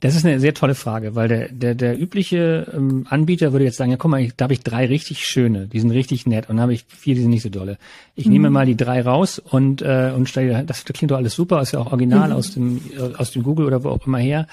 Das 0.00 0.14
ist 0.14 0.26
eine 0.26 0.40
sehr 0.40 0.52
tolle 0.52 0.74
Frage, 0.74 1.14
weil 1.14 1.28
der, 1.28 1.48
der, 1.48 1.74
der 1.74 1.98
übliche 1.98 2.70
ähm, 2.74 3.06
Anbieter 3.08 3.52
würde 3.52 3.64
jetzt 3.64 3.78
sagen, 3.78 3.90
ja 3.90 3.96
guck 3.96 4.10
mal, 4.10 4.28
da 4.36 4.44
habe 4.44 4.52
ich 4.52 4.60
drei 4.60 4.86
richtig 4.86 5.24
schöne, 5.24 5.68
die 5.68 5.80
sind 5.80 5.90
richtig 5.90 6.26
nett 6.26 6.50
und 6.50 6.56
dann 6.56 6.62
habe 6.62 6.74
ich 6.74 6.84
vier, 6.86 7.14
die 7.14 7.22
sind 7.22 7.30
nicht 7.30 7.42
so 7.42 7.48
dolle. 7.48 7.78
Ich 8.14 8.26
mhm. 8.26 8.32
nehme 8.32 8.50
mal 8.50 8.66
die 8.66 8.76
drei 8.76 9.00
raus 9.00 9.38
und, 9.38 9.80
äh, 9.80 10.12
und 10.14 10.28
stelle, 10.28 10.64
das, 10.66 10.84
das 10.84 10.96
klingt 10.96 11.12
doch 11.12 11.16
alles 11.16 11.34
super, 11.34 11.62
ist 11.62 11.72
ja 11.72 11.80
auch 11.80 11.92
original 11.92 12.28
mhm. 12.28 12.34
aus 12.34 12.52
dem 12.52 12.80
äh, 12.94 13.16
aus 13.16 13.30
dem 13.30 13.42
Google 13.42 13.66
oder 13.66 13.84
wo 13.84 13.88
auch 13.88 14.06
immer 14.06 14.18
her. 14.18 14.46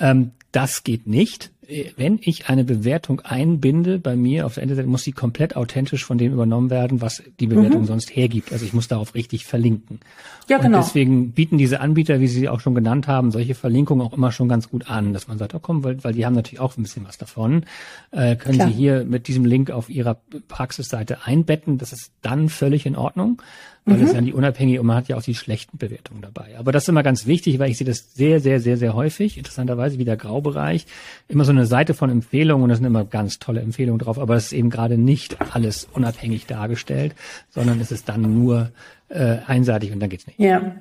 Ähm, 0.00 0.32
das 0.52 0.84
geht 0.84 1.06
nicht. 1.06 1.50
Wenn 1.96 2.18
ich 2.22 2.48
eine 2.48 2.64
Bewertung 2.64 3.20
einbinde 3.20 3.98
bei 3.98 4.16
mir 4.16 4.46
auf 4.46 4.54
der 4.54 4.62
Endseite, 4.62 4.88
muss 4.88 5.02
sie 5.02 5.12
komplett 5.12 5.54
authentisch 5.54 6.02
von 6.02 6.16
dem 6.16 6.32
übernommen 6.32 6.70
werden, 6.70 7.02
was 7.02 7.22
die 7.40 7.46
Bewertung 7.46 7.82
mhm. 7.82 7.86
sonst 7.86 8.16
hergibt. 8.16 8.52
Also 8.52 8.64
ich 8.64 8.72
muss 8.72 8.88
darauf 8.88 9.14
richtig 9.14 9.44
verlinken. 9.44 10.00
Ja, 10.48 10.56
genau. 10.56 10.78
Und 10.78 10.86
deswegen 10.86 11.32
bieten 11.32 11.58
diese 11.58 11.80
Anbieter, 11.80 12.20
wie 12.20 12.26
Sie 12.26 12.48
auch 12.48 12.60
schon 12.60 12.74
genannt 12.74 13.06
haben, 13.06 13.32
solche 13.32 13.54
Verlinkungen 13.54 14.06
auch 14.06 14.14
immer 14.14 14.32
schon 14.32 14.48
ganz 14.48 14.70
gut 14.70 14.88
an, 14.88 15.12
dass 15.12 15.28
man 15.28 15.36
sagt, 15.36 15.54
oh 15.54 15.58
komm, 15.60 15.84
weil, 15.84 16.02
weil 16.02 16.14
die 16.14 16.24
haben 16.24 16.34
natürlich 16.34 16.60
auch 16.60 16.74
ein 16.78 16.82
bisschen 16.84 17.06
was 17.06 17.18
davon, 17.18 17.66
äh, 18.12 18.36
können 18.36 18.54
Klar. 18.54 18.68
Sie 18.68 18.74
hier 18.74 19.04
mit 19.04 19.28
diesem 19.28 19.44
Link 19.44 19.70
auf 19.70 19.90
Ihrer 19.90 20.18
Praxisseite 20.48 21.26
einbetten. 21.26 21.76
Das 21.76 21.92
ist 21.92 22.12
dann 22.22 22.48
völlig 22.48 22.86
in 22.86 22.96
Ordnung 22.96 23.42
weil 23.88 23.98
mhm. 23.98 24.04
es 24.04 24.12
ja 24.12 24.20
die 24.20 24.32
unabhängige 24.32 24.80
und 24.80 24.86
man 24.86 24.96
hat 24.96 25.08
ja 25.08 25.16
auch 25.16 25.22
die 25.22 25.34
schlechten 25.34 25.78
Bewertungen 25.78 26.20
dabei. 26.20 26.58
Aber 26.58 26.72
das 26.72 26.84
ist 26.84 26.88
immer 26.88 27.02
ganz 27.02 27.26
wichtig, 27.26 27.58
weil 27.58 27.70
ich 27.70 27.78
sehe 27.78 27.86
das 27.86 28.14
sehr, 28.14 28.40
sehr, 28.40 28.60
sehr, 28.60 28.76
sehr 28.76 28.94
häufig, 28.94 29.38
interessanterweise 29.38 29.98
wie 29.98 30.04
der 30.04 30.16
Graubereich, 30.16 30.86
immer 31.28 31.44
so 31.44 31.52
eine 31.52 31.66
Seite 31.66 31.94
von 31.94 32.10
Empfehlungen 32.10 32.64
und 32.64 32.68
da 32.68 32.76
sind 32.76 32.84
immer 32.84 33.04
ganz 33.04 33.38
tolle 33.38 33.60
Empfehlungen 33.60 33.98
drauf, 33.98 34.18
aber 34.18 34.36
es 34.36 34.46
ist 34.46 34.52
eben 34.52 34.70
gerade 34.70 34.98
nicht 34.98 35.36
alles 35.54 35.88
unabhängig 35.92 36.46
dargestellt, 36.46 37.14
sondern 37.50 37.80
es 37.80 37.90
ist 37.90 38.08
dann 38.08 38.22
nur 38.34 38.70
äh, 39.08 39.38
einseitig 39.46 39.92
und 39.92 40.00
dann 40.00 40.10
geht's 40.10 40.26
nicht. 40.26 40.38
Ja. 40.38 40.76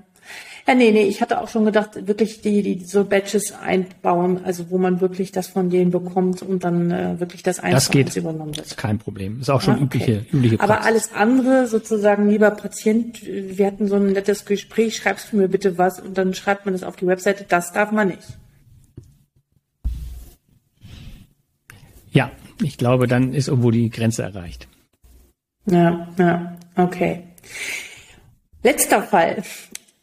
Ja, 0.67 0.75
nee, 0.75 0.91
nee, 0.91 1.03
ich 1.03 1.21
hatte 1.21 1.39
auch 1.39 1.47
schon 1.47 1.63
gedacht, 1.63 2.07
wirklich 2.07 2.41
die, 2.41 2.61
die 2.61 2.83
so 2.83 3.05
Badges 3.05 3.53
einbauen, 3.53 4.43
also 4.43 4.69
wo 4.69 4.77
man 4.77 4.99
wirklich 4.99 5.31
das 5.31 5.47
von 5.47 5.69
denen 5.69 5.91
bekommt 5.91 6.41
und 6.41 6.65
dann 6.65 6.91
äh, 6.91 7.17
wirklich 7.21 7.41
das 7.41 7.61
eins 7.61 7.73
das 7.73 7.89
geht. 7.89 8.13
übernommen 8.17 8.49
wird. 8.49 8.59
Das 8.59 8.67
ist 8.67 8.77
kein 8.77 8.99
Problem. 8.99 9.39
Ist 9.39 9.49
auch 9.49 9.61
schon 9.61 9.75
okay. 9.75 9.83
übliche, 9.83 10.25
übliche 10.33 10.57
Praxis. 10.57 10.75
Aber 10.75 10.85
alles 10.85 11.13
andere, 11.13 11.67
sozusagen, 11.67 12.29
lieber 12.29 12.51
Patient, 12.51 13.25
wir 13.25 13.65
hatten 13.65 13.87
so 13.87 13.95
ein 13.95 14.07
nettes 14.07 14.43
Gespräch, 14.43 14.97
schreibst 14.97 15.31
du 15.31 15.37
mir 15.37 15.47
bitte 15.47 15.77
was 15.77 16.01
und 16.01 16.17
dann 16.17 16.33
schreibt 16.33 16.65
man 16.65 16.73
das 16.73 16.83
auf 16.83 16.97
die 16.97 17.07
Webseite, 17.07 17.45
das 17.47 17.71
darf 17.71 17.93
man 17.93 18.09
nicht. 18.09 18.37
Ja, 22.11 22.29
ich 22.61 22.77
glaube, 22.77 23.07
dann 23.07 23.33
ist 23.33 23.47
irgendwo 23.47 23.71
die 23.71 23.89
Grenze 23.89 24.23
erreicht. 24.23 24.67
Ja, 25.65 26.09
ja, 26.17 26.57
okay. 26.75 27.23
Letzter 28.63 29.01
Fall. 29.01 29.43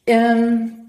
Ähm, 0.07 0.85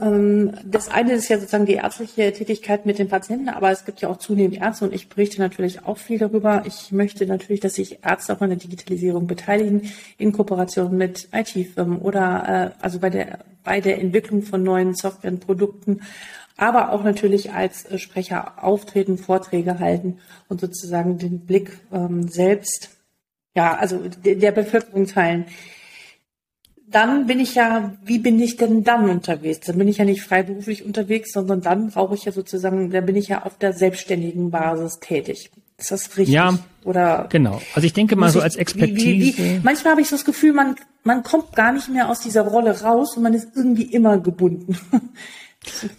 ähm, 0.00 0.52
das 0.64 0.88
eine 0.88 1.14
ist 1.14 1.28
ja 1.28 1.38
sozusagen 1.38 1.66
die 1.66 1.74
ärztliche 1.74 2.32
Tätigkeit 2.32 2.86
mit 2.86 2.98
den 2.98 3.08
Patienten, 3.08 3.48
aber 3.48 3.70
es 3.70 3.84
gibt 3.84 4.00
ja 4.00 4.08
auch 4.08 4.18
zunehmend 4.18 4.58
Ärzte 4.58 4.84
und 4.84 4.94
ich 4.94 5.08
berichte 5.08 5.40
natürlich 5.40 5.84
auch 5.84 5.98
viel 5.98 6.18
darüber. 6.18 6.62
Ich 6.66 6.92
möchte 6.92 7.26
natürlich, 7.26 7.60
dass 7.60 7.74
sich 7.74 8.04
Ärzte 8.04 8.34
auch 8.34 8.40
an 8.40 8.50
der 8.50 8.58
Digitalisierung 8.58 9.26
beteiligen, 9.26 9.90
in 10.18 10.32
Kooperation 10.32 10.96
mit 10.96 11.28
IT-Firmen 11.32 11.98
oder 11.98 12.74
äh, 12.78 12.82
also 12.82 13.00
bei 13.00 13.10
der, 13.10 13.40
bei 13.64 13.80
der 13.80 14.00
Entwicklung 14.00 14.42
von 14.42 14.62
neuen 14.62 14.94
Software 14.94 15.32
und 15.32 15.40
Produkten, 15.40 16.02
aber 16.56 16.92
auch 16.92 17.02
natürlich 17.02 17.52
als 17.52 17.84
äh, 17.86 17.98
Sprecher 17.98 18.62
auftreten, 18.62 19.18
Vorträge 19.18 19.78
halten 19.78 20.18
und 20.48 20.60
sozusagen 20.60 21.18
den 21.18 21.40
Blick 21.40 21.78
ähm, 21.92 22.28
selbst, 22.28 22.90
ja, 23.54 23.76
also 23.76 24.00
der, 24.24 24.36
der 24.36 24.52
Bevölkerung 24.52 25.06
teilen 25.06 25.46
dann 26.88 27.26
bin 27.26 27.40
ich 27.40 27.54
ja, 27.54 27.92
wie 28.04 28.18
bin 28.18 28.40
ich 28.40 28.56
denn 28.56 28.84
dann 28.84 29.10
unterwegs? 29.10 29.66
Dann 29.66 29.78
bin 29.78 29.88
ich 29.88 29.98
ja 29.98 30.04
nicht 30.04 30.22
freiberuflich 30.22 30.84
unterwegs, 30.84 31.32
sondern 31.32 31.60
dann 31.60 31.90
brauche 31.90 32.14
ich 32.14 32.24
ja 32.24 32.32
sozusagen, 32.32 32.90
da 32.90 33.00
bin 33.00 33.16
ich 33.16 33.28
ja 33.28 33.42
auf 33.42 33.58
der 33.58 33.72
selbstständigen 33.72 34.50
Basis 34.50 35.00
tätig. 35.00 35.50
Ist 35.78 35.90
das 35.90 36.16
richtig? 36.16 36.34
Ja, 36.34 36.58
oder 36.84 37.26
genau. 37.28 37.60
Also 37.74 37.86
ich 37.86 37.92
denke 37.92 38.16
mal 38.16 38.30
so 38.30 38.40
als 38.40 38.56
Expertise. 38.56 39.06
Wie, 39.06 39.36
wie, 39.36 39.38
wie, 39.38 39.60
manchmal 39.62 39.92
habe 39.92 40.00
ich 40.00 40.08
so 40.08 40.16
das 40.16 40.24
Gefühl, 40.24 40.52
man, 40.52 40.76
man 41.02 41.22
kommt 41.22 41.54
gar 41.54 41.72
nicht 41.72 41.88
mehr 41.88 42.08
aus 42.08 42.20
dieser 42.20 42.42
Rolle 42.42 42.80
raus 42.80 43.16
und 43.16 43.22
man 43.22 43.34
ist 43.34 43.48
irgendwie 43.54 43.82
immer 43.82 44.18
gebunden. 44.18 44.78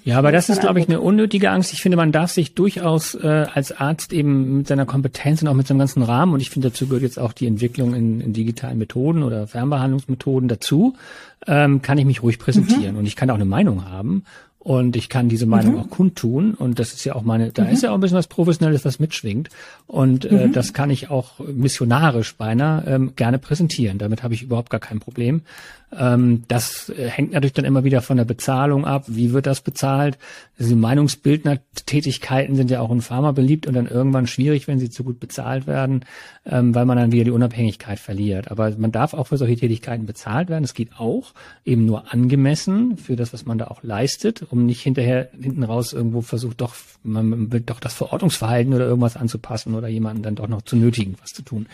Ja, 0.04 0.18
aber 0.18 0.32
das 0.32 0.50
ist, 0.50 0.62
glaube 0.62 0.80
ich, 0.80 0.88
eine 0.88 1.02
unnötige 1.02 1.52
Angst. 1.52 1.74
Ich 1.74 1.82
finde, 1.82 1.98
man 1.98 2.12
darf 2.12 2.32
sich 2.32 2.56
durchaus 2.56 3.16
äh, 3.16 3.46
als 3.54 3.72
Arzt 3.72 4.14
eben 4.14 4.58
mit 4.58 4.68
seiner 4.68 4.86
Kompetenz 4.86 5.42
und 5.42 5.48
auch 5.48 5.54
mit 5.54 5.68
seinem 5.68 5.80
ganzen 5.80 6.04
Rahmen, 6.04 6.34
und 6.34 6.40
ich 6.40 6.50
finde, 6.50 6.70
dazu 6.70 6.88
gehört 6.88 7.04
jetzt 7.04 7.20
auch 7.20 7.34
die 7.34 7.48
Entwicklung 7.48 7.94
in, 7.94 8.22
in 8.22 8.34
digitalen 8.34 8.78
Methoden 8.78 9.24
oder 9.24 9.48
Fernbehandlungsmethoden 9.48 10.48
dazu, 10.50 10.96
ähm, 11.46 11.82
kann 11.82 11.98
ich 11.98 12.06
mich 12.06 12.24
ruhig 12.24 12.40
präsentieren. 12.40 12.94
Mhm. 12.94 13.00
Und 13.00 13.06
ich 13.06 13.16
kann 13.16 13.30
auch 13.30 13.36
eine 13.36 13.46
Meinung 13.46 13.86
haben. 13.86 14.24
Und 14.68 14.98
ich 14.98 15.08
kann 15.08 15.30
diese 15.30 15.46
Meinung 15.46 15.76
mhm. 15.76 15.80
auch 15.80 15.90
kundtun. 15.90 16.54
Und 16.54 16.78
das 16.78 16.92
ist 16.92 17.06
ja 17.06 17.16
auch 17.16 17.22
meine, 17.22 17.54
da 17.54 17.64
mhm. 17.64 17.70
ist 17.70 17.84
ja 17.84 17.92
auch 17.92 17.94
ein 17.94 18.02
bisschen 18.02 18.18
was 18.18 18.28
Professionelles, 18.28 18.84
was 18.84 19.00
mitschwingt. 19.00 19.48
Und 19.86 20.26
äh, 20.26 20.48
mhm. 20.48 20.52
das 20.52 20.74
kann 20.74 20.90
ich 20.90 21.10
auch 21.10 21.40
missionarisch 21.40 22.36
beinahe 22.36 22.84
ähm, 22.86 23.14
gerne 23.16 23.40
präsentieren. 23.40 23.98
Damit 23.98 24.24
habe 24.24 24.34
ich 24.34 24.44
überhaupt 24.44 24.70
gar 24.70 24.82
kein 24.82 25.00
Problem. 25.00 25.44
Ähm, 25.98 26.44
das 26.50 26.90
äh, 26.90 27.08
hängt 27.08 27.32
natürlich 27.32 27.54
dann 27.54 27.64
immer 27.64 27.86
wieder 27.86 28.02
von 28.02 28.18
der 28.18 28.26
Bezahlung 28.26 28.84
ab. 28.84 29.06
Wie 29.08 29.32
wird 29.32 29.46
das 29.46 29.62
bezahlt? 29.62 30.18
Also 30.60 30.76
Meinungsbildner-Tätigkeiten 30.76 32.56
sind 32.56 32.70
ja 32.70 32.82
auch 32.82 32.92
in 32.92 33.02
Pharma 33.02 33.32
beliebt 33.32 33.68
und 33.68 33.74
dann 33.74 33.88
irgendwann 33.88 34.28
schwierig, 34.28 34.68
wenn 34.68 34.80
sie 34.80 34.90
zu 34.90 35.06
gut 35.06 35.22
bezahlt 35.22 35.66
werden, 35.66 36.04
ähm, 36.46 36.76
weil 36.76 36.86
man 36.86 36.98
dann 36.98 37.14
wieder 37.14 37.24
die 37.24 37.32
Unabhängigkeit 37.32 38.00
verliert. 38.00 38.52
Aber 38.52 38.72
man 38.78 38.92
darf 38.92 39.14
auch 39.14 39.28
für 39.28 39.38
solche 39.38 39.56
Tätigkeiten 39.56 40.06
bezahlt 40.06 40.50
werden. 40.50 40.66
Es 40.66 40.74
geht 40.74 41.00
auch 41.00 41.34
eben 41.64 41.86
nur 41.86 42.12
angemessen 42.12 42.98
für 42.98 43.16
das, 43.16 43.32
was 43.32 43.46
man 43.46 43.58
da 43.58 43.68
auch 43.68 43.82
leistet, 43.82 44.44
um 44.50 44.57
nicht 44.66 44.82
hinterher 44.82 45.30
hinten 45.40 45.64
raus 45.64 45.94
irgendwo 45.94 46.22
versucht, 46.22 46.62
doch 46.62 46.76
man 47.04 47.52
will 47.52 47.62
doch 47.62 47.80
das 47.80 47.94
Verordnungsverhalten 47.94 48.74
oder 48.74 48.86
irgendwas 48.86 49.18
anzupassen 49.18 49.76
oder 49.76 49.88
jemanden 49.88 50.24
dann 50.24 50.36
doch 50.36 50.48
noch 50.48 50.62
zu 50.62 50.76
nötigen, 50.76 51.16
was 51.22 51.34
zu 51.34 51.42
tun. 51.42 51.68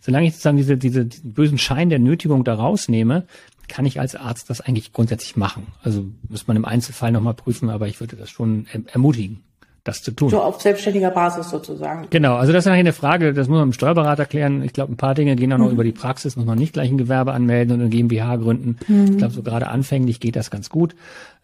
Solange 0.00 0.26
ich 0.26 0.32
sozusagen 0.32 0.56
diese, 0.56 0.76
diese, 0.76 1.04
diesen 1.06 1.32
bösen 1.32 1.58
Schein 1.58 1.90
der 1.90 1.98
Nötigung 1.98 2.44
da 2.44 2.54
rausnehme, 2.54 3.26
kann 3.68 3.86
ich 3.86 4.00
als 4.00 4.16
Arzt 4.16 4.50
das 4.50 4.60
eigentlich 4.60 4.92
grundsätzlich 4.92 5.36
machen. 5.36 5.68
Also 5.82 6.04
muss 6.28 6.46
man 6.46 6.56
im 6.56 6.64
Einzelfall 6.64 7.12
nochmal 7.12 7.34
prüfen, 7.34 7.70
aber 7.70 7.88
ich 7.88 8.00
würde 8.00 8.16
das 8.16 8.30
schon 8.30 8.66
ermutigen 8.86 9.42
das 9.84 10.02
zu 10.02 10.12
tun. 10.12 10.30
So 10.30 10.40
auf 10.40 10.60
selbstständiger 10.60 11.10
Basis 11.10 11.50
sozusagen. 11.50 12.06
Genau, 12.10 12.36
also 12.36 12.52
das 12.52 12.66
ist 12.66 12.70
eine 12.70 12.92
Frage, 12.92 13.32
das 13.34 13.48
muss 13.48 13.58
man 13.58 13.68
mit 13.68 13.74
dem 13.74 13.78
Steuerberater 13.78 14.26
klären. 14.26 14.62
Ich 14.62 14.72
glaube, 14.72 14.92
ein 14.92 14.96
paar 14.96 15.14
Dinge 15.14 15.34
gehen 15.34 15.52
auch 15.52 15.58
noch 15.58 15.66
mhm. 15.66 15.72
über 15.72 15.84
die 15.84 15.92
Praxis, 15.92 16.36
muss 16.36 16.46
man 16.46 16.58
nicht 16.58 16.72
gleich 16.72 16.90
ein 16.90 16.98
Gewerbe 16.98 17.32
anmelden 17.32 17.74
und 17.74 17.80
eine 17.80 17.90
GmbH 17.90 18.36
gründen. 18.36 18.76
Mhm. 18.86 19.04
Ich 19.04 19.18
glaube, 19.18 19.34
so 19.34 19.42
gerade 19.42 19.68
anfänglich 19.68 20.20
geht 20.20 20.36
das 20.36 20.50
ganz 20.50 20.70
gut. 20.70 20.94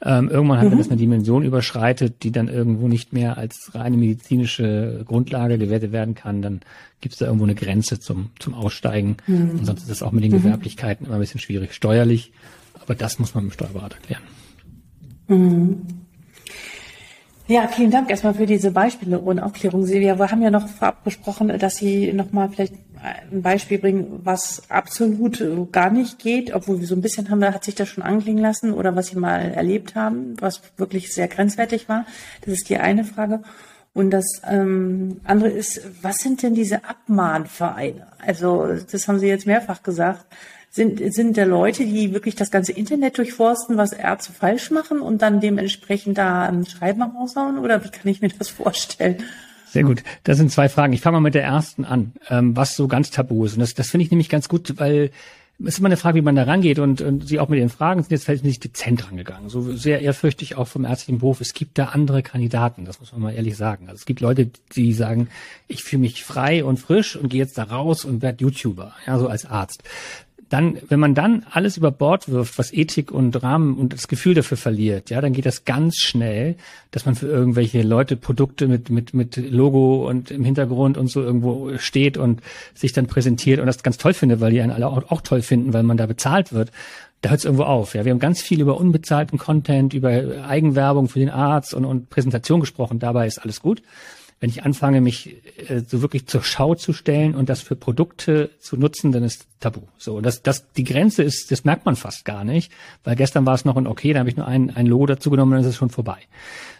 Ähm, 0.00 0.28
irgendwann 0.28 0.58
hat, 0.58 0.66
mhm. 0.66 0.70
wenn 0.72 0.78
das 0.78 0.88
eine 0.88 0.98
Dimension 0.98 1.42
überschreitet, 1.42 2.22
die 2.22 2.30
dann 2.30 2.46
irgendwo 2.46 2.86
nicht 2.86 3.12
mehr 3.12 3.36
als 3.38 3.72
reine 3.74 3.96
medizinische 3.96 5.04
Grundlage 5.04 5.58
gewertet 5.58 5.90
werden 5.90 6.14
kann, 6.14 6.40
dann 6.40 6.60
gibt 7.00 7.14
es 7.14 7.18
da 7.18 7.26
irgendwo 7.26 7.44
eine 7.44 7.56
Grenze 7.56 7.98
zum, 7.98 8.30
zum 8.38 8.54
Aussteigen. 8.54 9.16
Mhm. 9.26 9.50
Und 9.58 9.66
sonst 9.66 9.82
ist 9.82 9.90
es 9.90 10.02
auch 10.02 10.12
mit 10.12 10.22
den 10.22 10.30
mhm. 10.30 10.42
Gewerblichkeiten 10.42 11.06
immer 11.06 11.16
ein 11.16 11.20
bisschen 11.20 11.40
schwierig 11.40 11.74
steuerlich. 11.74 12.32
Aber 12.80 12.94
das 12.94 13.18
muss 13.18 13.34
man 13.34 13.44
mit 13.44 13.52
dem 13.52 13.54
Steuerberater 13.54 13.96
klären. 13.98 14.22
Ja, 17.50 17.66
vielen 17.66 17.90
Dank 17.90 18.10
erstmal 18.10 18.34
für 18.34 18.44
diese 18.44 18.72
Beispiele 18.72 19.18
und 19.18 19.40
Aufklärung, 19.40 19.86
Silvia. 19.86 20.18
Wir 20.18 20.30
haben 20.30 20.42
ja 20.42 20.50
noch 20.50 20.68
vorab 20.68 21.02
besprochen, 21.02 21.48
dass 21.58 21.76
Sie 21.76 22.12
nochmal 22.12 22.50
vielleicht 22.50 22.74
ein 23.32 23.40
Beispiel 23.40 23.78
bringen, 23.78 24.20
was 24.22 24.68
absolut 24.68 25.42
gar 25.72 25.88
nicht 25.88 26.18
geht, 26.18 26.52
obwohl 26.54 26.78
wir 26.78 26.86
so 26.86 26.94
ein 26.94 27.00
bisschen 27.00 27.30
haben, 27.30 27.42
hat 27.42 27.64
sich 27.64 27.74
das 27.74 27.88
schon 27.88 28.04
anklingen 28.04 28.42
lassen 28.42 28.74
oder 28.74 28.94
was 28.96 29.06
Sie 29.06 29.16
mal 29.16 29.40
erlebt 29.40 29.94
haben, 29.94 30.36
was 30.38 30.60
wirklich 30.76 31.14
sehr 31.14 31.26
grenzwertig 31.26 31.88
war. 31.88 32.04
Das 32.42 32.52
ist 32.52 32.68
die 32.68 32.76
eine 32.76 33.04
Frage. 33.04 33.40
Und 33.94 34.10
das 34.10 34.26
ähm, 34.46 35.22
andere 35.24 35.48
ist, 35.48 35.80
was 36.02 36.18
sind 36.18 36.42
denn 36.42 36.54
diese 36.54 36.84
Abmahnvereine? 36.84 38.08
Also 38.18 38.74
das 38.92 39.08
haben 39.08 39.20
Sie 39.20 39.26
jetzt 39.26 39.46
mehrfach 39.46 39.82
gesagt 39.82 40.26
sind, 40.70 41.00
sind 41.14 41.36
da 41.36 41.44
Leute, 41.44 41.84
die 41.84 42.12
wirklich 42.12 42.34
das 42.34 42.50
ganze 42.50 42.72
Internet 42.72 43.18
durchforsten, 43.18 43.76
was 43.76 43.92
Ärzte 43.92 44.32
falsch 44.32 44.70
machen 44.70 45.00
und 45.00 45.22
dann 45.22 45.40
dementsprechend 45.40 46.18
da 46.18 46.44
ein 46.44 46.66
Schreiben 46.66 47.02
raushauen? 47.02 47.58
Oder 47.58 47.84
wie 47.84 47.88
kann 47.88 48.06
ich 48.06 48.20
mir 48.20 48.28
das 48.28 48.48
vorstellen? 48.48 49.22
Sehr 49.70 49.82
gut. 49.82 50.02
Das 50.24 50.38
sind 50.38 50.50
zwei 50.50 50.68
Fragen. 50.68 50.92
Ich 50.92 51.00
fange 51.00 51.16
mal 51.16 51.20
mit 51.20 51.34
der 51.34 51.44
ersten 51.44 51.84
an, 51.84 52.12
ähm, 52.30 52.56
was 52.56 52.74
so 52.76 52.88
ganz 52.88 53.10
tabu 53.10 53.44
ist. 53.44 53.54
Und 53.54 53.60
das, 53.60 53.74
das 53.74 53.90
finde 53.90 54.04
ich 54.04 54.10
nämlich 54.10 54.28
ganz 54.28 54.48
gut, 54.48 54.74
weil 54.78 55.10
es 55.60 55.74
ist 55.74 55.78
immer 55.80 55.88
eine 55.88 55.96
Frage, 55.96 56.16
wie 56.16 56.22
man 56.22 56.36
da 56.36 56.44
rangeht 56.44 56.78
und, 56.78 57.00
und 57.00 57.26
Sie 57.26 57.40
auch 57.40 57.48
mit 57.48 57.58
den 57.58 57.68
Fragen 57.68 58.00
sind 58.02 58.12
jetzt 58.12 58.44
nicht 58.44 58.62
dezent 58.62 59.08
rangegangen. 59.08 59.48
So 59.48 59.74
sehr 59.74 60.00
ehrfürchtig 60.00 60.54
auch 60.54 60.68
vom 60.68 60.84
ärztlichen 60.84 61.18
Beruf. 61.18 61.40
Es 61.40 61.52
gibt 61.52 61.78
da 61.78 61.86
andere 61.86 62.22
Kandidaten, 62.22 62.84
das 62.84 63.00
muss 63.00 63.10
man 63.10 63.22
mal 63.22 63.34
ehrlich 63.34 63.56
sagen. 63.56 63.86
Also 63.88 63.96
es 63.96 64.06
gibt 64.06 64.20
Leute, 64.20 64.50
die 64.76 64.92
sagen, 64.92 65.28
ich 65.66 65.82
fühle 65.82 66.02
mich 66.02 66.22
frei 66.22 66.64
und 66.64 66.78
frisch 66.78 67.16
und 67.16 67.28
gehe 67.28 67.40
jetzt 67.40 67.58
da 67.58 67.64
raus 67.64 68.04
und 68.04 68.22
werde 68.22 68.44
YouTuber, 68.44 68.94
ja, 69.06 69.18
so 69.18 69.26
als 69.26 69.46
Arzt 69.46 69.82
dann, 70.48 70.78
wenn 70.88 70.98
man 70.98 71.14
dann 71.14 71.44
alles 71.50 71.76
über 71.76 71.90
Bord 71.90 72.28
wirft, 72.28 72.58
was 72.58 72.72
Ethik 72.72 73.10
und 73.10 73.42
Rahmen 73.42 73.76
und 73.76 73.92
das 73.92 74.08
Gefühl 74.08 74.34
dafür 74.34 74.56
verliert, 74.56 75.10
ja, 75.10 75.20
dann 75.20 75.32
geht 75.32 75.46
das 75.46 75.64
ganz 75.64 75.96
schnell, 75.98 76.56
dass 76.90 77.04
man 77.04 77.14
für 77.14 77.26
irgendwelche 77.26 77.82
Leute 77.82 78.16
Produkte 78.16 78.66
mit, 78.66 78.88
mit, 78.88 79.12
mit 79.12 79.36
Logo 79.36 80.08
und 80.08 80.30
im 80.30 80.44
Hintergrund 80.44 80.96
und 80.96 81.08
so 81.08 81.22
irgendwo 81.22 81.76
steht 81.78 82.16
und 82.16 82.40
sich 82.74 82.92
dann 82.92 83.06
präsentiert 83.06 83.60
und 83.60 83.66
das 83.66 83.82
ganz 83.82 83.98
toll 83.98 84.14
findet, 84.14 84.40
weil 84.40 84.52
die 84.52 84.60
einen 84.60 84.72
alle 84.72 84.88
auch, 84.88 85.10
auch 85.10 85.20
toll 85.20 85.42
finden, 85.42 85.72
weil 85.72 85.82
man 85.82 85.96
da 85.96 86.06
bezahlt 86.06 86.52
wird. 86.52 86.72
Da 87.20 87.30
hört 87.30 87.40
es 87.40 87.44
irgendwo 87.44 87.64
auf. 87.64 87.94
Ja, 87.94 88.04
wir 88.04 88.12
haben 88.12 88.20
ganz 88.20 88.40
viel 88.40 88.60
über 88.60 88.78
unbezahlten 88.78 89.38
Content, 89.38 89.92
über 89.92 90.46
Eigenwerbung 90.46 91.08
für 91.08 91.18
den 91.18 91.30
Arzt 91.30 91.74
und, 91.74 91.84
und 91.84 92.10
Präsentation 92.10 92.60
gesprochen. 92.60 93.00
Dabei 93.00 93.26
ist 93.26 93.38
alles 93.38 93.60
gut 93.60 93.82
wenn 94.40 94.50
ich 94.50 94.62
anfange, 94.64 95.00
mich 95.00 95.36
äh, 95.68 95.82
so 95.86 96.02
wirklich 96.02 96.26
zur 96.26 96.42
Schau 96.42 96.74
zu 96.74 96.92
stellen 96.92 97.34
und 97.34 97.48
das 97.48 97.60
für 97.60 97.76
Produkte 97.76 98.50
zu 98.60 98.76
nutzen, 98.76 99.12
dann 99.12 99.24
ist 99.24 99.46
Tabu. 99.60 99.80
So, 99.98 100.20
das, 100.20 100.42
das, 100.42 100.70
die 100.72 100.84
Grenze 100.84 101.22
ist, 101.22 101.50
das 101.50 101.64
merkt 101.64 101.86
man 101.86 101.96
fast 101.96 102.24
gar 102.24 102.44
nicht, 102.44 102.72
weil 103.04 103.16
gestern 103.16 103.46
war 103.46 103.54
es 103.54 103.64
noch 103.64 103.76
ein 103.76 103.86
Okay, 103.86 104.12
da 104.12 104.20
habe 104.20 104.28
ich 104.28 104.36
nur 104.36 104.46
ein, 104.46 104.70
ein 104.70 104.86
Logo 104.86 105.06
dazu 105.06 105.30
genommen, 105.30 105.52
dann 105.52 105.60
ist 105.60 105.66
es 105.66 105.76
schon 105.76 105.90
vorbei. 105.90 106.18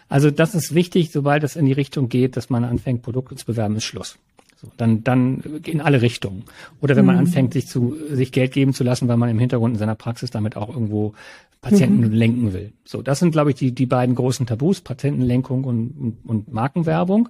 Also 0.07 0.31
das 0.31 0.55
ist 0.55 0.73
wichtig, 0.73 1.11
sobald 1.11 1.43
es 1.43 1.55
in 1.55 1.65
die 1.65 1.73
Richtung 1.73 2.09
geht, 2.09 2.37
dass 2.37 2.49
man 2.49 2.63
anfängt, 2.63 3.01
Produkte 3.01 3.35
zu 3.35 3.45
bewerben, 3.45 3.75
ist 3.75 3.83
Schluss. 3.83 4.17
So, 4.61 4.69
dann, 4.75 5.03
dann 5.05 5.61
in 5.63 5.79
alle 5.79 6.01
Richtungen. 6.01 6.43
Oder 6.81 6.97
wenn 6.97 7.05
man 7.05 7.15
mhm. 7.15 7.21
anfängt, 7.21 7.53
sich 7.53 7.67
zu, 7.67 7.95
sich 8.09 8.33
Geld 8.33 8.51
geben 8.51 8.73
zu 8.73 8.83
lassen, 8.83 9.07
weil 9.07 9.15
man 9.15 9.29
im 9.29 9.39
Hintergrund 9.39 9.75
in 9.75 9.79
seiner 9.79 9.95
Praxis 9.95 10.31
damit 10.31 10.57
auch 10.57 10.67
irgendwo 10.67 11.13
Patienten 11.61 12.07
mhm. 12.07 12.13
lenken 12.13 12.53
will. 12.53 12.73
So, 12.85 13.01
das 13.01 13.19
sind, 13.19 13.31
glaube 13.31 13.51
ich, 13.51 13.57
die, 13.57 13.73
die 13.73 13.85
beiden 13.85 14.15
großen 14.15 14.45
Tabus, 14.45 14.81
Patientenlenkung 14.81 15.63
und, 15.65 15.91
und, 15.91 16.17
und 16.25 16.53
Markenwerbung. 16.53 17.29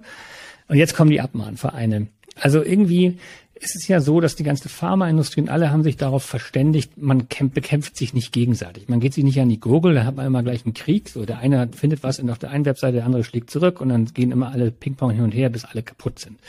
Und 0.68 0.76
jetzt 0.76 0.94
kommen 0.94 1.10
die 1.10 1.20
Abmahnvereine. 1.20 2.06
Also 2.36 2.62
irgendwie 2.62 3.18
ist 3.60 3.76
es 3.76 3.86
ja 3.88 4.00
so, 4.00 4.20
dass 4.20 4.36
die 4.36 4.42
ganze 4.42 4.70
Pharmaindustrie 4.70 5.42
und 5.42 5.50
alle 5.50 5.70
haben 5.70 5.82
sich 5.82 5.98
darauf 5.98 6.24
verständigt, 6.24 6.96
man 6.96 7.28
kämpft, 7.28 7.54
bekämpft 7.54 7.96
sich 7.96 8.14
nicht 8.14 8.32
gegenseitig. 8.32 8.88
Man 8.88 9.00
geht 9.00 9.12
sich 9.12 9.22
nicht 9.22 9.38
an 9.38 9.50
die 9.50 9.60
Gurgel, 9.60 9.94
da 9.94 10.04
hat 10.04 10.16
man 10.16 10.26
immer 10.26 10.42
gleich 10.42 10.64
einen 10.64 10.72
Krieg. 10.72 11.10
So, 11.10 11.26
der 11.26 11.40
eine 11.40 11.68
findet 11.68 12.02
was 12.02 12.20
auf 12.20 12.38
der 12.38 12.50
einen 12.50 12.64
Webseite, 12.64 12.94
der 12.94 13.04
andere 13.04 13.22
schlägt 13.22 13.50
zurück 13.50 13.82
und 13.82 13.90
dann 13.90 14.06
gehen 14.06 14.32
immer 14.32 14.50
alle 14.50 14.70
Ping-Pong 14.70 15.10
hin 15.10 15.24
und 15.24 15.32
her, 15.32 15.50
bis 15.50 15.66
alle 15.66 15.82
kaputt 15.82 16.18
sind. 16.18 16.40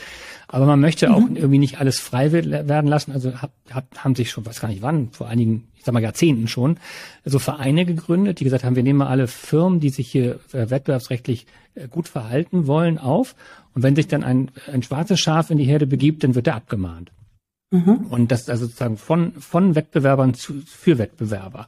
Aber 0.48 0.66
man 0.66 0.80
möchte 0.80 1.10
mhm. 1.10 1.14
auch 1.14 1.30
irgendwie 1.34 1.58
nicht 1.58 1.80
alles 1.80 2.00
frei 2.00 2.32
werden 2.32 2.88
lassen. 2.88 3.12
Also 3.12 3.42
hab, 3.42 3.52
hab, 3.70 3.98
haben 3.98 4.16
sich 4.16 4.32
schon, 4.32 4.46
weiß 4.46 4.62
gar 4.62 4.70
nicht 4.70 4.82
wann, 4.82 5.10
vor 5.12 5.28
einigen, 5.28 5.68
ich 5.82 5.86
sag 5.86 5.94
mal 5.94 6.04
Jahrzehnten 6.04 6.48
schon, 6.48 6.78
so 7.26 7.40
Vereine 7.40 7.86
gegründet, 7.86 8.40
die 8.40 8.44
gesagt 8.44 8.64
haben, 8.64 8.76
wir 8.76 8.84
nehmen 8.84 9.00
mal 9.00 9.08
alle 9.08 9.28
Firmen, 9.28 9.80
die 9.80 9.90
sich 9.90 10.12
hier 10.12 10.40
äh, 10.54 10.70
wettbewerbsrechtlich 10.70 11.48
äh, 11.74 11.88
gut 11.88 12.08
verhalten 12.08 12.68
wollen, 12.68 13.00
auf 13.00 13.36
und 13.74 13.82
wenn 13.82 13.96
sich 13.96 14.08
dann 14.08 14.24
ein, 14.24 14.52
ein 14.72 14.84
schwarzes 14.84 15.20
Schaf 15.20 15.50
in 15.50 15.58
die 15.58 15.64
Herde 15.64 15.88
begibt, 15.88 16.24
dann 16.24 16.36
wird 16.36 16.46
er 16.46 16.56
abgemahnt. 16.56 17.12
Mhm. 17.72 18.06
Und 18.12 18.32
das 18.32 18.48
also 18.48 18.66
sozusagen 18.66 18.98
von, 18.98 19.34
von 19.34 19.74
Wettbewerbern 19.74 20.36
zu, 20.36 20.62
für 20.68 21.00
Wettbewerber. 21.00 21.68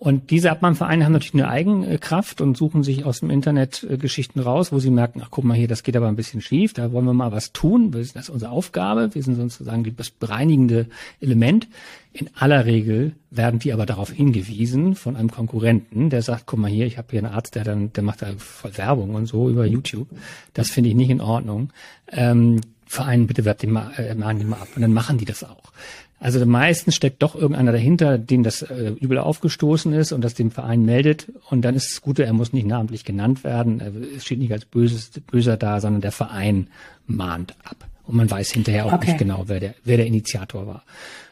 Und 0.00 0.30
diese 0.30 0.50
Abmahnvereine 0.50 1.04
haben 1.04 1.12
natürlich 1.12 1.34
eine 1.34 1.50
Eigenkraft 1.50 2.40
und 2.40 2.56
suchen 2.56 2.82
sich 2.82 3.04
aus 3.04 3.20
dem 3.20 3.28
Internet 3.28 3.86
äh, 3.86 3.98
Geschichten 3.98 4.40
raus, 4.40 4.72
wo 4.72 4.78
sie 4.78 4.90
merken, 4.90 5.20
ach 5.22 5.28
guck 5.30 5.44
mal 5.44 5.52
hier, 5.52 5.68
das 5.68 5.82
geht 5.82 5.94
aber 5.94 6.08
ein 6.08 6.16
bisschen 6.16 6.40
schief, 6.40 6.72
da 6.72 6.90
wollen 6.90 7.04
wir 7.04 7.12
mal 7.12 7.32
was 7.32 7.52
tun. 7.52 7.90
Das 7.90 8.12
ist 8.12 8.30
unsere 8.30 8.50
Aufgabe. 8.50 9.14
Wir 9.14 9.22
sind 9.22 9.36
sozusagen 9.36 9.94
das 9.94 10.08
bereinigende 10.08 10.86
Element. 11.20 11.68
In 12.14 12.30
aller 12.34 12.64
Regel 12.64 13.12
werden 13.30 13.60
die 13.60 13.74
aber 13.74 13.84
darauf 13.84 14.10
hingewiesen 14.10 14.94
von 14.94 15.16
einem 15.16 15.30
Konkurrenten, 15.30 16.08
der 16.08 16.22
sagt, 16.22 16.46
guck 16.46 16.58
mal 16.58 16.70
hier, 16.70 16.86
ich 16.86 16.96
habe 16.96 17.08
hier 17.10 17.18
einen 17.18 17.34
Arzt, 17.34 17.54
der 17.54 17.64
dann, 17.64 17.92
der 17.92 18.02
macht 18.02 18.22
da 18.22 18.28
voll 18.38 18.78
Werbung 18.78 19.14
und 19.14 19.26
so 19.26 19.50
über 19.50 19.66
YouTube. 19.66 20.08
Das 20.54 20.70
finde 20.70 20.88
ich 20.88 20.96
nicht 20.96 21.10
in 21.10 21.20
Ordnung. 21.20 21.74
Ähm, 22.10 22.62
Verein, 22.86 23.26
bitte 23.26 23.44
werbt 23.44 23.62
den 23.62 23.72
mal, 23.72 23.92
äh, 23.98 24.14
mahnen 24.14 24.38
den 24.38 24.48
mal 24.48 24.62
ab. 24.62 24.68
Und 24.74 24.80
dann 24.80 24.94
machen 24.94 25.18
die 25.18 25.26
das 25.26 25.44
auch. 25.44 25.72
Also 26.20 26.44
meistens 26.44 26.94
steckt 26.94 27.22
doch 27.22 27.34
irgendeiner 27.34 27.72
dahinter, 27.72 28.18
dem 28.18 28.42
das 28.42 28.60
äh, 28.60 28.92
übel 29.00 29.18
aufgestoßen 29.18 29.94
ist 29.94 30.12
und 30.12 30.20
das 30.20 30.34
dem 30.34 30.50
Verein 30.50 30.84
meldet. 30.84 31.32
Und 31.48 31.62
dann 31.62 31.74
ist 31.74 31.90
es 31.90 32.02
gut, 32.02 32.18
er 32.18 32.32
muss 32.34 32.52
nicht 32.52 32.66
namentlich 32.66 33.06
genannt 33.06 33.42
werden. 33.42 33.80
Es 34.14 34.26
steht 34.26 34.38
nicht 34.38 34.52
als 34.52 34.66
Böses, 34.66 35.10
Böser 35.30 35.56
da, 35.56 35.80
sondern 35.80 36.02
der 36.02 36.12
Verein 36.12 36.68
mahnt 37.06 37.54
ab. 37.64 37.88
Und 38.06 38.16
man 38.16 38.30
weiß 38.30 38.50
hinterher 38.50 38.84
auch 38.84 38.92
okay. 38.92 39.06
nicht 39.06 39.18
genau, 39.18 39.44
wer 39.46 39.60
der, 39.60 39.74
wer 39.84 39.96
der 39.96 40.06
Initiator 40.06 40.66
war. 40.66 40.84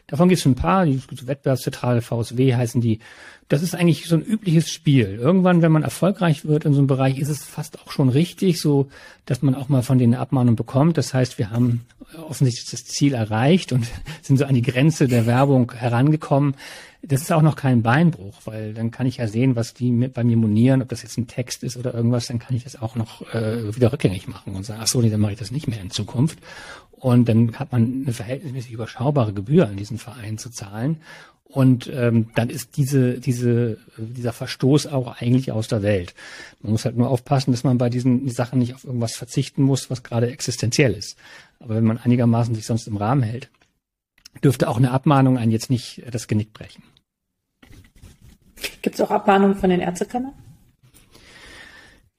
Davon 0.09 0.31
gibt 0.31 0.41
es 0.41 0.47
ein 0.47 0.55
paar, 0.55 0.87
die 0.87 1.01
Wettbewerbszentrale 1.27 2.01
VSW 2.01 2.55
heißen 2.55 2.81
die. 2.81 2.99
Das 3.49 3.63
ist 3.63 3.75
eigentlich 3.75 4.07
so 4.07 4.17
ein 4.17 4.25
übliches 4.25 4.71
Spiel. 4.71 5.19
Irgendwann, 5.21 5.61
wenn 5.61 5.73
man 5.73 5.83
erfolgreich 5.83 6.47
wird 6.47 6.65
in 6.65 6.73
so 6.73 6.81
einem 6.81 6.87
Bereich, 6.87 7.19
ist 7.19 7.29
es 7.29 7.45
fast 7.45 7.81
auch 7.81 7.93
schon 7.93 8.09
richtig, 8.09 8.61
so 8.61 8.89
dass 9.27 9.43
man 9.43 9.55
auch 9.55 9.69
mal 9.69 9.83
von 9.83 9.99
denen 9.99 10.15
eine 10.15 10.23
Abmahnung 10.23 10.57
bekommt. 10.57 10.97
Das 10.97 11.13
heißt, 11.13 11.39
wir 11.39 11.51
haben 11.51 11.85
offensichtlich 12.27 12.71
das 12.71 12.85
Ziel 12.85 13.13
erreicht 13.13 13.73
und 13.73 13.87
sind 14.23 14.39
so 14.39 14.47
an 14.47 14.55
die 14.55 14.63
Grenze 14.63 15.09
der 15.09 15.27
Werbung 15.27 15.73
herangekommen. 15.73 16.57
Das 17.03 17.23
ist 17.23 17.31
auch 17.33 17.43
noch 17.43 17.55
kein 17.55 17.83
Beinbruch, 17.83 18.41
weil 18.47 18.75
dann 18.75 18.91
kann 18.91 19.07
ich 19.07 19.19
ja 19.19 19.29
sehen, 19.29 19.57
was 19.57 19.73
die 19.73 19.93
mit 19.93 20.15
bei 20.15 20.25
mir 20.25 20.37
monieren, 20.37 20.83
ob 20.83 20.89
das 20.89 21.03
jetzt 21.03 21.17
ein 21.17 21.29
Text 21.29 21.63
ist 21.63 21.77
oder 21.77 21.95
irgendwas, 21.95 22.27
dann 22.27 22.39
kann 22.39 22.57
ich 22.57 22.65
das 22.65 22.81
auch 22.81 22.97
noch 22.97 23.23
äh, 23.35 23.77
wieder 23.77 23.93
rückgängig 23.93 24.27
machen 24.27 24.57
und 24.57 24.65
sagen, 24.65 24.81
ach 24.83 24.89
so, 24.89 25.01
nee, 25.01 25.11
dann 25.11 25.21
mache 25.21 25.33
ich 25.33 25.39
das 25.39 25.53
nicht 25.53 25.69
mehr 25.69 25.81
in 25.81 25.91
Zukunft. 25.91 26.39
Und 27.01 27.29
dann 27.29 27.59
hat 27.59 27.73
man 27.73 28.03
eine 28.05 28.13
verhältnismäßig 28.13 28.73
überschaubare 28.73 29.33
Gebühr 29.33 29.69
an 29.69 29.77
diesen 29.77 29.99
Verein 29.99 30.39
zu 30.39 30.51
zahlen. 30.51 31.01
Und 31.45 31.91
ähm, 31.95 32.31
dann 32.35 32.51
ist 32.51 32.77
diese, 32.77 33.21
diese, 33.21 33.79
dieser 33.97 34.35
Verstoß 34.35 34.87
auch 34.89 35.21
eigentlich 35.21 35.51
aus 35.51 35.69
der 35.69 35.83
Welt. 35.83 36.15
Man 36.61 36.73
muss 36.73 36.85
halt 36.85 36.97
nur 36.97 37.09
aufpassen, 37.09 37.53
dass 37.53 37.65
man 37.65 37.79
bei 37.79 37.89
diesen 37.89 38.29
Sachen 38.29 38.59
nicht 38.59 38.75
auf 38.75 38.85
irgendwas 38.85 39.17
verzichten 39.17 39.63
muss, 39.63 39.89
was 39.91 40.03
gerade 40.03 40.31
existenziell 40.31 40.93
ist. 40.93 41.17
Aber 41.59 41.77
wenn 41.77 41.85
man 41.85 41.99
einigermaßen 41.99 42.55
sich 42.55 42.67
sonst 42.67 42.87
im 42.87 42.99
Rahmen 42.99 43.23
hält, 43.23 43.49
dürfte 44.45 44.69
auch 44.69 44.77
eine 44.77 44.91
Abmahnung 44.91 45.39
einen 45.39 45.53
jetzt 45.53 45.71
nicht 45.71 46.03
das 46.11 46.29
Genick 46.29 46.53
brechen. 46.53 46.83
Gibt 48.83 48.97
es 48.97 49.01
auch 49.01 49.11
Abmahnungen 49.11 49.57
von 49.57 49.71
den 49.71 49.81
Ärztekammern? 49.81 50.35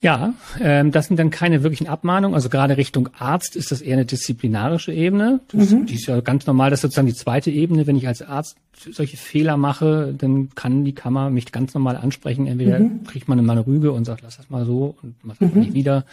Ja, 0.01 0.33
ähm, 0.61 0.91
das 0.91 1.07
sind 1.07 1.17
dann 1.19 1.29
keine 1.29 1.61
wirklichen 1.61 1.87
Abmahnungen. 1.87 2.33
Also 2.33 2.47
gerade 2.47 2.77
Richtung 2.77 3.09
Arzt 3.17 3.57
ist 3.57 3.71
das 3.71 3.81
eher 3.81 3.95
eine 3.95 4.05
disziplinarische 4.05 4.93
Ebene. 4.93 5.41
Das, 5.51 5.71
mhm. 5.71 5.87
Die 5.87 5.95
ist 5.95 6.05
ja 6.05 6.21
ganz 6.21 6.47
normal. 6.47 6.69
Das 6.69 6.77
ist 6.77 6.81
sozusagen 6.83 7.07
die 7.07 7.13
zweite 7.13 7.51
Ebene. 7.51 7.85
Wenn 7.85 7.97
ich 7.97 8.07
als 8.07 8.21
Arzt 8.21 8.55
solche 8.91 9.17
Fehler 9.17 9.57
mache, 9.57 10.15
dann 10.17 10.51
kann 10.55 10.85
die 10.85 10.93
Kammer 10.93 11.29
mich 11.29 11.51
ganz 11.51 11.73
normal 11.73 11.97
ansprechen. 11.97 12.47
Entweder 12.47 12.79
mhm. 12.79 13.03
kriegt 13.03 13.27
man 13.27 13.43
mal 13.43 13.51
eine 13.57 13.67
Rüge 13.67 13.91
und 13.91 14.05
sagt, 14.05 14.21
lass 14.21 14.37
das 14.37 14.49
mal 14.49 14.65
so 14.65 14.95
und 15.01 15.15
mach 15.21 15.35
das 15.37 15.53
mhm. 15.53 15.59
nicht 15.59 15.73
wieder. 15.73 16.05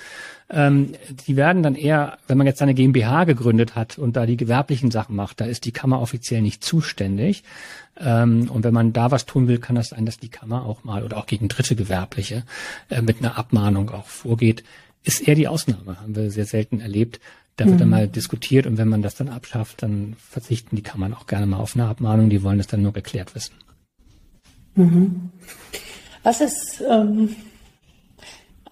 Ähm, 0.48 0.92
die 1.26 1.36
werden 1.36 1.62
dann 1.62 1.74
eher, 1.74 2.18
wenn 2.28 2.38
man 2.38 2.46
jetzt 2.46 2.62
eine 2.62 2.74
GmbH 2.74 3.24
gegründet 3.24 3.74
hat 3.74 3.98
und 3.98 4.16
da 4.16 4.26
die 4.26 4.36
gewerblichen 4.36 4.90
Sachen 4.90 5.16
macht, 5.16 5.40
da 5.40 5.44
ist 5.44 5.64
die 5.64 5.72
Kammer 5.72 6.00
offiziell 6.00 6.40
nicht 6.40 6.62
zuständig. 6.62 7.42
Ähm, 7.98 8.48
und 8.50 8.62
wenn 8.62 8.74
man 8.74 8.92
da 8.92 9.10
was 9.10 9.26
tun 9.26 9.48
will, 9.48 9.58
kann 9.58 9.76
das 9.76 9.88
sein, 9.88 10.06
dass 10.06 10.18
die 10.18 10.28
Kammer 10.28 10.64
auch 10.64 10.84
mal 10.84 11.02
oder 11.02 11.16
auch 11.16 11.26
gegen 11.26 11.48
dritte 11.48 11.74
Gewerbliche 11.74 12.44
äh, 12.90 13.02
mit 13.02 13.18
einer 13.18 13.38
Abmahnung 13.38 13.90
auch 13.90 14.06
vorgeht. 14.06 14.62
Ist 15.02 15.26
eher 15.26 15.34
die 15.34 15.48
Ausnahme, 15.48 16.00
haben 16.00 16.14
wir 16.14 16.30
sehr 16.30 16.46
selten 16.46 16.80
erlebt. 16.80 17.20
Da 17.56 17.64
wird 17.64 17.76
mhm. 17.76 17.80
dann 17.80 17.88
mal 17.88 18.08
diskutiert 18.08 18.66
und 18.66 18.76
wenn 18.76 18.88
man 18.88 19.02
das 19.02 19.14
dann 19.14 19.28
abschafft, 19.28 19.82
dann 19.82 20.14
verzichten 20.18 20.76
die 20.76 20.82
Kammern 20.82 21.14
auch 21.14 21.26
gerne 21.26 21.46
mal 21.46 21.58
auf 21.58 21.74
eine 21.74 21.86
Abmahnung. 21.86 22.28
Die 22.28 22.42
wollen 22.42 22.58
das 22.58 22.66
dann 22.66 22.82
nur 22.82 22.92
geklärt 22.92 23.34
wissen. 23.34 23.54
Mhm. 24.74 25.30
Was 26.22 26.40
ist 26.40 26.82
ähm, 26.88 27.34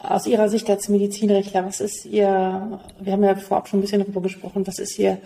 aus 0.08 0.26
Ihrer 0.26 0.48
Sicht 0.48 0.68
als 0.70 0.88
Medizinrechtler, 0.88 1.64
was 1.64 1.80
ist 1.80 2.06
Ihr, 2.06 2.80
wir 3.00 3.12
haben 3.12 3.24
ja 3.24 3.34
vorab 3.34 3.68
schon 3.68 3.78
ein 3.78 3.82
bisschen 3.82 4.00
darüber 4.00 4.22
gesprochen, 4.22 4.66
was 4.66 4.78
ist 4.78 4.98
Ihr 4.98 5.18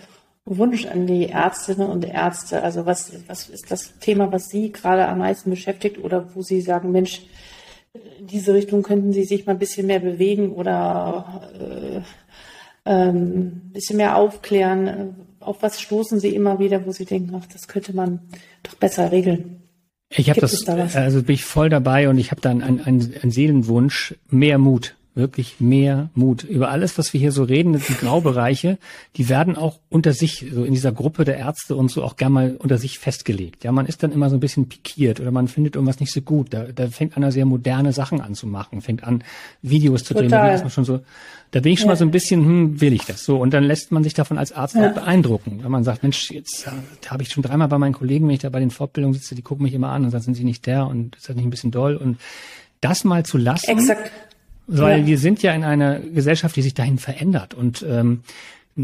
Wunsch 0.44 0.86
an 0.86 1.06
die 1.06 1.28
Ärztinnen 1.28 1.88
und 1.88 2.04
Ärzte? 2.04 2.62
Also 2.62 2.86
was, 2.86 3.12
was 3.26 3.48
ist 3.48 3.70
das 3.70 3.98
Thema, 3.98 4.32
was 4.32 4.48
Sie 4.48 4.72
gerade 4.72 5.06
am 5.06 5.18
meisten 5.18 5.50
beschäftigt 5.50 6.02
oder 6.02 6.34
wo 6.34 6.42
Sie 6.42 6.60
sagen, 6.60 6.92
Mensch, 6.92 7.22
in 8.18 8.26
diese 8.26 8.54
Richtung 8.54 8.82
könnten 8.82 9.12
Sie 9.12 9.24
sich 9.24 9.46
mal 9.46 9.52
ein 9.52 9.58
bisschen 9.58 9.86
mehr 9.86 10.00
bewegen 10.00 10.52
oder 10.52 11.42
äh, 11.58 12.00
ähm, 12.90 13.70
bisschen 13.72 13.96
mehr 13.96 14.16
aufklären? 14.16 15.16
Auf 15.40 15.62
was 15.62 15.80
stoßen 15.80 16.20
Sie 16.20 16.34
immer 16.34 16.58
wieder, 16.58 16.84
wo 16.86 16.92
Sie 16.92 17.04
denken, 17.04 17.34
ach, 17.38 17.46
das 17.46 17.68
könnte 17.68 17.94
man 17.94 18.20
doch 18.62 18.74
besser 18.74 19.12
regeln? 19.12 19.57
Ich 20.10 20.30
habe 20.30 20.40
das, 20.40 20.64
da 20.64 20.74
also 20.94 21.22
bin 21.22 21.34
ich 21.34 21.44
voll 21.44 21.68
dabei 21.68 22.08
und 22.08 22.18
ich 22.18 22.30
habe 22.30 22.40
dann 22.40 22.62
einen, 22.62 22.80
einen, 22.80 23.14
einen 23.22 23.30
Seelenwunsch, 23.30 24.14
mehr 24.30 24.58
Mut 24.58 24.96
wirklich 25.14 25.60
mehr 25.60 26.10
Mut. 26.14 26.44
Über 26.44 26.70
alles, 26.70 26.96
was 26.96 27.12
wir 27.12 27.20
hier 27.20 27.32
so 27.32 27.42
reden, 27.42 27.72
die 27.72 27.94
Graubereiche, 27.94 28.78
die 29.16 29.28
werden 29.28 29.56
auch 29.56 29.78
unter 29.88 30.12
sich, 30.12 30.46
so 30.52 30.64
in 30.64 30.72
dieser 30.72 30.92
Gruppe 30.92 31.24
der 31.24 31.36
Ärzte 31.36 31.76
und 31.76 31.90
so 31.90 32.04
auch 32.04 32.16
gerne 32.16 32.32
mal 32.32 32.56
unter 32.58 32.78
sich 32.78 32.98
festgelegt. 32.98 33.64
Ja, 33.64 33.72
man 33.72 33.86
ist 33.86 34.02
dann 34.02 34.12
immer 34.12 34.30
so 34.30 34.36
ein 34.36 34.40
bisschen 34.40 34.68
pikiert 34.68 35.20
oder 35.20 35.30
man 35.30 35.48
findet 35.48 35.74
irgendwas 35.74 36.00
nicht 36.00 36.12
so 36.12 36.20
gut. 36.20 36.54
Da, 36.54 36.64
da 36.64 36.88
fängt 36.88 37.16
einer 37.16 37.32
sehr 37.32 37.46
moderne 37.46 37.92
Sachen 37.92 38.20
an 38.20 38.34
zu 38.34 38.46
machen, 38.46 38.80
fängt 38.80 39.04
an, 39.04 39.24
Videos 39.60 40.04
zu 40.04 40.14
drehen. 40.14 40.30
Da, 40.30 40.68
schon 40.70 40.84
so, 40.84 41.00
da 41.50 41.60
bin 41.60 41.72
ich 41.72 41.80
schon 41.80 41.88
ja. 41.88 41.92
mal 41.92 41.96
so 41.96 42.04
ein 42.04 42.10
bisschen, 42.10 42.44
hm, 42.44 42.80
will 42.80 42.92
ich 42.92 43.04
das 43.04 43.24
so? 43.24 43.38
Und 43.38 43.52
dann 43.52 43.64
lässt 43.64 43.90
man 43.90 44.04
sich 44.04 44.14
davon 44.14 44.38
als 44.38 44.52
Arzt 44.52 44.76
ja. 44.76 44.88
auch 44.88 44.94
beeindrucken. 44.94 45.60
Wenn 45.62 45.70
man 45.70 45.82
sagt, 45.84 46.02
Mensch, 46.02 46.30
jetzt 46.30 46.66
da 47.00 47.10
habe 47.10 47.22
ich 47.22 47.30
schon 47.30 47.42
dreimal 47.42 47.68
bei 47.68 47.78
meinen 47.78 47.94
Kollegen, 47.94 48.26
wenn 48.26 48.34
ich 48.34 48.40
da 48.40 48.50
bei 48.50 48.60
den 48.60 48.70
Fortbildungen 48.70 49.14
sitze, 49.14 49.34
die 49.34 49.42
gucken 49.42 49.64
mich 49.64 49.74
immer 49.74 49.88
an 49.88 50.04
und 50.04 50.10
sagen, 50.10 50.24
sind 50.24 50.34
sie 50.34 50.44
nicht 50.44 50.66
der 50.66 50.86
und 50.86 51.16
ist 51.16 51.28
das 51.28 51.34
nicht 51.34 51.44
ein 51.44 51.50
bisschen 51.50 51.70
doll? 51.70 51.96
Und 51.96 52.18
das 52.80 53.02
mal 53.02 53.24
zu 53.24 53.38
lassen. 53.38 53.70
Exakt 53.70 54.12
weil 54.68 55.00
ja. 55.00 55.06
wir 55.06 55.18
sind 55.18 55.42
ja 55.42 55.52
in 55.52 55.64
einer 55.64 55.98
Gesellschaft, 55.98 56.54
die 56.54 56.62
sich 56.62 56.74
dahin 56.74 56.98
verändert. 56.98 57.54
Und 57.54 57.84
ähm, 57.88 58.20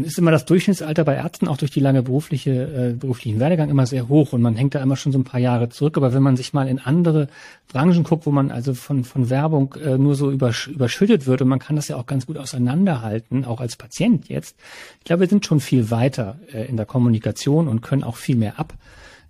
ist 0.03 0.17
immer 0.17 0.31
das 0.31 0.45
Durchschnittsalter 0.45 1.05
bei 1.05 1.15
Ärzten 1.15 1.47
auch 1.47 1.57
durch 1.57 1.71
die 1.71 1.79
lange 1.79 2.03
berufliche, 2.03 2.51
äh, 2.51 2.93
beruflichen 2.93 3.39
Werdegang 3.39 3.69
immer 3.69 3.85
sehr 3.85 4.09
hoch 4.09 4.33
und 4.33 4.41
man 4.41 4.55
hängt 4.55 4.75
da 4.75 4.81
immer 4.81 4.97
schon 4.97 5.11
so 5.13 5.19
ein 5.19 5.23
paar 5.23 5.39
Jahre 5.39 5.69
zurück. 5.69 5.95
Aber 5.95 6.13
wenn 6.13 6.23
man 6.23 6.35
sich 6.35 6.53
mal 6.53 6.67
in 6.67 6.79
andere 6.79 7.29
Branchen 7.69 8.03
guckt, 8.03 8.25
wo 8.25 8.31
man 8.31 8.51
also 8.51 8.73
von, 8.73 9.05
von 9.05 9.29
Werbung 9.29 9.75
äh, 9.75 9.97
nur 9.97 10.15
so 10.15 10.31
übersch 10.31 10.67
überschüttet 10.67 11.27
wird 11.27 11.41
und 11.41 11.47
man 11.47 11.59
kann 11.59 11.77
das 11.77 11.87
ja 11.87 11.95
auch 11.95 12.05
ganz 12.05 12.25
gut 12.25 12.37
auseinanderhalten, 12.37 13.45
auch 13.45 13.61
als 13.61 13.77
Patient 13.77 14.27
jetzt. 14.27 14.57
Ich 14.99 15.05
glaube, 15.05 15.21
wir 15.21 15.29
sind 15.29 15.45
schon 15.45 15.61
viel 15.61 15.89
weiter 15.91 16.39
äh, 16.51 16.65
in 16.65 16.75
der 16.75 16.85
Kommunikation 16.85 17.67
und 17.67 17.81
können 17.81 18.03
auch 18.03 18.17
viel 18.17 18.35
mehr 18.35 18.59
ab, 18.59 18.73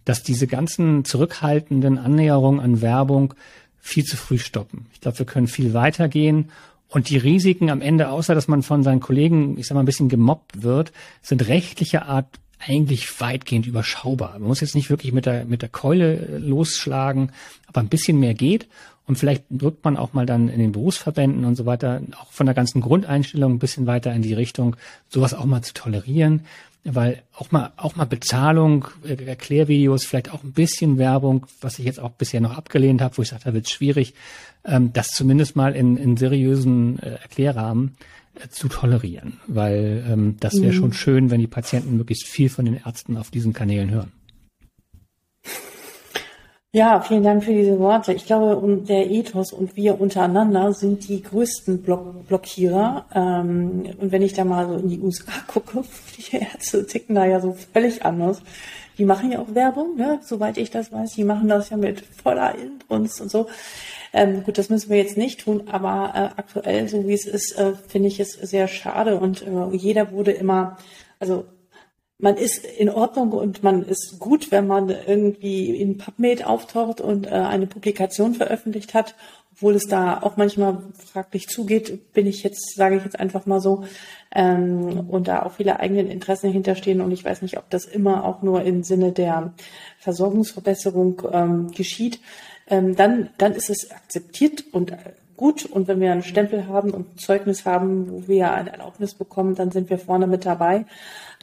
dass 0.03 0.23
diese 0.23 0.47
ganzen 0.47 1.05
zurückhaltenden 1.05 1.99
Annäherungen 1.99 2.59
an 2.59 2.81
Werbung 2.81 3.35
viel 3.85 4.03
zu 4.03 4.17
früh 4.17 4.39
stoppen. 4.39 4.87
Ich 4.93 5.01
glaube, 5.01 5.19
wir 5.19 5.25
können 5.27 5.47
viel 5.47 5.75
weitergehen 5.75 6.49
und 6.87 7.09
die 7.09 7.17
Risiken 7.17 7.69
am 7.69 7.81
Ende, 7.81 8.09
außer 8.09 8.33
dass 8.33 8.47
man 8.47 8.63
von 8.63 8.81
seinen 8.81 8.99
Kollegen, 8.99 9.59
ich 9.59 9.67
sag 9.67 9.75
mal, 9.75 9.83
ein 9.83 9.85
bisschen 9.85 10.09
gemobbt 10.09 10.63
wird, 10.63 10.91
sind 11.21 11.47
rechtlicher 11.47 12.07
Art 12.07 12.25
eigentlich 12.57 13.21
weitgehend 13.21 13.67
überschaubar. 13.67 14.33
Man 14.39 14.47
muss 14.47 14.61
jetzt 14.61 14.73
nicht 14.73 14.89
wirklich 14.89 15.13
mit 15.13 15.27
der, 15.27 15.45
mit 15.45 15.61
der 15.61 15.69
Keule 15.69 16.39
losschlagen, 16.39 17.31
aber 17.67 17.81
ein 17.81 17.89
bisschen 17.89 18.19
mehr 18.19 18.33
geht. 18.33 18.67
Und 19.05 19.19
vielleicht 19.19 19.43
drückt 19.51 19.85
man 19.85 19.97
auch 19.97 20.13
mal 20.13 20.25
dann 20.25 20.49
in 20.49 20.59
den 20.59 20.71
Berufsverbänden 20.71 21.45
und 21.45 21.55
so 21.55 21.67
weiter, 21.67 22.01
auch 22.19 22.31
von 22.31 22.47
der 22.47 22.55
ganzen 22.55 22.81
Grundeinstellung 22.81 23.53
ein 23.53 23.59
bisschen 23.59 23.85
weiter 23.85 24.11
in 24.13 24.23
die 24.23 24.33
Richtung, 24.33 24.77
sowas 25.09 25.35
auch 25.35 25.45
mal 25.45 25.61
zu 25.61 25.75
tolerieren 25.75 26.41
weil 26.85 27.23
auch 27.33 27.51
mal 27.51 27.73
auch 27.77 27.95
mal 27.95 28.05
Bezahlung, 28.05 28.87
äh, 29.03 29.15
Erklärvideos, 29.15 30.05
vielleicht 30.05 30.31
auch 30.31 30.43
ein 30.43 30.53
bisschen 30.53 30.97
Werbung, 30.97 31.47
was 31.59 31.79
ich 31.79 31.85
jetzt 31.85 31.99
auch 31.99 32.11
bisher 32.11 32.41
noch 32.41 32.55
abgelehnt 32.55 33.01
habe, 33.01 33.17
wo 33.17 33.23
ich 33.23 33.29
sagte, 33.29 33.45
da 33.45 33.53
wird 33.53 33.69
schwierig, 33.69 34.13
ähm, 34.63 34.93
das 34.93 35.07
zumindest 35.07 35.55
mal 35.55 35.75
in, 35.75 35.97
in 35.97 36.15
seriösen 36.15 36.99
äh, 36.99 37.15
Erklärrahmen 37.15 37.97
äh, 38.35 38.47
zu 38.49 38.67
tolerieren, 38.67 39.39
weil 39.47 40.05
ähm, 40.07 40.37
das 40.39 40.61
wäre 40.61 40.73
mhm. 40.73 40.77
schon 40.77 40.93
schön, 40.93 41.31
wenn 41.31 41.41
die 41.41 41.47
Patienten 41.47 41.97
möglichst 41.97 42.27
viel 42.27 42.49
von 42.49 42.65
den 42.65 42.77
Ärzten 42.85 43.17
auf 43.17 43.31
diesen 43.31 43.53
Kanälen 43.53 43.89
hören. 43.89 44.11
Ja, 46.75 46.99
vielen 46.99 47.23
Dank 47.23 47.45
für 47.45 47.53
diese 47.53 47.79
Worte. 47.79 48.11
Ich 48.11 48.25
glaube, 48.25 48.81
der 48.81 49.09
Ethos 49.09 49.53
und 49.53 49.77
wir 49.77 50.01
untereinander 50.01 50.73
sind 50.73 51.07
die 51.07 51.23
größten 51.23 51.81
Block 51.81 52.27
Blockierer. 52.27 53.05
Ähm, 53.15 53.95
und 53.97 54.11
wenn 54.11 54.21
ich 54.21 54.33
da 54.33 54.43
mal 54.43 54.67
so 54.67 54.73
in 54.73 54.89
die 54.89 54.99
USA 54.99 55.31
gucke, 55.47 55.85
die 56.17 56.35
Ärzte 56.35 56.85
ticken 56.85 57.15
da 57.15 57.23
ja 57.23 57.39
so 57.39 57.55
völlig 57.71 58.03
anders. 58.03 58.41
Die 58.97 59.05
machen 59.05 59.31
ja 59.31 59.39
auch 59.39 59.55
Werbung, 59.55 59.95
ne? 59.95 60.19
soweit 60.21 60.57
ich 60.57 60.69
das 60.69 60.91
weiß. 60.91 61.13
Die 61.13 61.23
machen 61.23 61.47
das 61.47 61.69
ja 61.69 61.77
mit 61.77 62.01
voller 62.01 62.55
Inbrunst 62.55 63.21
und 63.21 63.31
so. 63.31 63.47
Ähm, 64.11 64.43
gut, 64.43 64.57
das 64.57 64.69
müssen 64.69 64.89
wir 64.89 64.97
jetzt 64.97 65.15
nicht 65.15 65.45
tun, 65.45 65.69
aber 65.71 66.11
äh, 66.13 66.37
aktuell, 66.37 66.89
so 66.89 67.07
wie 67.07 67.13
es 67.13 67.25
ist, 67.25 67.57
äh, 67.57 67.71
finde 67.87 68.09
ich 68.09 68.19
es 68.19 68.33
sehr 68.33 68.67
schade. 68.67 69.17
Und 69.17 69.43
äh, 69.43 69.73
jeder 69.77 70.11
wurde 70.11 70.31
immer, 70.31 70.75
also 71.21 71.45
man 72.17 72.37
ist 72.37 72.65
in 72.65 72.89
Ordnung 72.89 73.31
und 73.31 73.61
man 73.63 73.83
ist 73.83 74.19
gut, 74.19 74.51
wenn 74.51 74.67
man 74.67 74.89
irgendwie 74.89 75.75
in 75.75 75.97
PubMed 75.97 76.45
auftaucht 76.45 77.01
und 77.01 77.27
äh, 77.27 77.31
eine 77.31 77.67
Publikation 77.67 78.33
veröffentlicht 78.33 78.93
hat, 78.93 79.15
obwohl 79.51 79.75
es 79.75 79.87
da 79.87 80.21
auch 80.21 80.35
manchmal 80.35 80.81
fraglich 81.11 81.47
zugeht, 81.47 82.13
bin 82.13 82.27
ich 82.27 82.43
jetzt, 82.43 82.75
sage 82.75 82.97
ich 82.97 83.03
jetzt 83.03 83.19
einfach 83.19 83.45
mal 83.45 83.61
so, 83.61 83.85
ähm, 84.33 85.07
und 85.09 85.27
da 85.27 85.43
auch 85.43 85.53
viele 85.53 85.79
eigene 85.79 86.01
Interessen 86.11 86.51
hinterstehen 86.51 86.99
und 86.99 87.11
ich 87.11 87.23
weiß 87.23 87.41
nicht, 87.41 87.57
ob 87.57 87.69
das 87.69 87.85
immer 87.85 88.25
auch 88.25 88.41
nur 88.41 88.63
im 88.63 88.83
Sinne 88.83 89.11
der 89.11 89.53
Versorgungsverbesserung 89.99 91.21
ähm, 91.31 91.71
geschieht, 91.71 92.19
ähm, 92.67 92.95
dann, 92.95 93.29
dann 93.37 93.53
ist 93.53 93.69
es 93.69 93.91
akzeptiert 93.91 94.65
und 94.71 94.91
gut. 95.37 95.65
Und 95.65 95.87
wenn 95.87 95.99
wir 95.99 96.11
einen 96.11 96.23
Stempel 96.23 96.67
haben 96.67 96.91
und 96.91 97.15
ein 97.15 97.17
Zeugnis 97.17 97.65
haben, 97.65 98.11
wo 98.11 98.27
wir 98.27 98.53
eine 98.53 98.71
Erlaubnis 98.71 99.13
bekommen, 99.13 99.55
dann 99.55 99.71
sind 99.71 99.89
wir 99.89 99.97
vorne 99.97 100.27
mit 100.27 100.45
dabei. 100.45 100.85